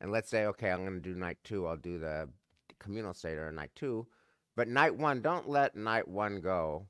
and 0.00 0.10
let's 0.10 0.30
say, 0.30 0.46
okay, 0.46 0.70
I'm 0.70 0.80
going 0.80 0.94
to 0.94 1.00
do 1.00 1.14
night 1.14 1.38
two, 1.44 1.66
I'll 1.66 1.76
do 1.76 1.98
the 1.98 2.28
communal 2.78 3.14
Seder 3.14 3.48
on 3.48 3.54
night 3.54 3.72
two. 3.74 4.06
But 4.56 4.68
night 4.68 4.96
one, 4.96 5.20
don't 5.20 5.48
let 5.48 5.76
night 5.76 6.08
one 6.08 6.40
go 6.40 6.86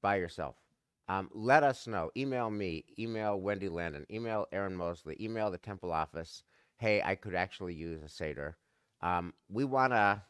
by 0.00 0.16
yourself. 0.16 0.54
Um, 1.08 1.28
let 1.32 1.64
us 1.64 1.86
know. 1.86 2.10
Email 2.16 2.50
me, 2.50 2.84
email 2.98 3.40
Wendy 3.40 3.68
Landon, 3.68 4.06
email 4.10 4.46
Aaron 4.52 4.76
Mosley, 4.76 5.16
email 5.20 5.50
the 5.50 5.58
temple 5.58 5.90
office. 5.90 6.44
Hey, 6.76 7.02
I 7.04 7.16
could 7.16 7.34
actually 7.34 7.74
use 7.74 8.02
a 8.02 8.08
Seder. 8.08 8.56
Um, 9.02 9.34
we 9.48 9.64
want 9.64 9.92
to 9.92 10.22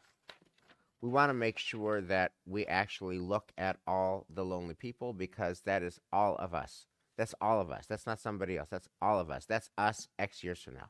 we 1.00 1.10
want 1.10 1.30
to 1.30 1.34
make 1.34 1.58
sure 1.58 2.00
that 2.00 2.32
we 2.46 2.66
actually 2.66 3.18
look 3.18 3.52
at 3.56 3.76
all 3.86 4.26
the 4.30 4.44
lonely 4.44 4.74
people 4.74 5.12
because 5.12 5.60
that 5.60 5.82
is 5.82 6.00
all 6.12 6.36
of 6.36 6.54
us. 6.54 6.86
That's 7.16 7.34
all 7.40 7.60
of 7.60 7.70
us. 7.70 7.86
That's 7.86 8.06
not 8.06 8.20
somebody 8.20 8.56
else. 8.56 8.68
That's 8.70 8.88
all 9.02 9.20
of 9.20 9.30
us. 9.30 9.44
That's 9.44 9.70
us 9.76 10.08
X 10.18 10.42
years 10.42 10.60
from 10.60 10.74
now. 10.74 10.88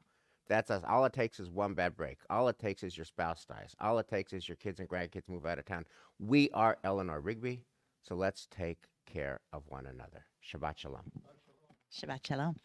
That's 0.48 0.70
us. 0.70 0.82
All 0.88 1.04
it 1.04 1.12
takes 1.12 1.40
is 1.40 1.50
one 1.50 1.74
bad 1.74 1.96
break. 1.96 2.18
All 2.30 2.48
it 2.48 2.58
takes 2.58 2.82
is 2.82 2.96
your 2.96 3.04
spouse 3.04 3.44
dies. 3.44 3.74
All 3.80 3.98
it 3.98 4.08
takes 4.08 4.32
is 4.32 4.48
your 4.48 4.56
kids 4.56 4.80
and 4.80 4.88
grandkids 4.88 5.28
move 5.28 5.44
out 5.44 5.58
of 5.58 5.66
town. 5.66 5.84
We 6.18 6.50
are 6.54 6.78
Eleanor 6.84 7.20
Rigby, 7.20 7.64
so 8.02 8.14
let's 8.14 8.46
take 8.50 8.84
care 9.06 9.40
of 9.52 9.62
one 9.68 9.86
another. 9.86 10.24
Shabbat 10.42 10.78
Shalom. 10.78 11.12
Shabbat 11.92 12.26
Shalom. 12.26 12.56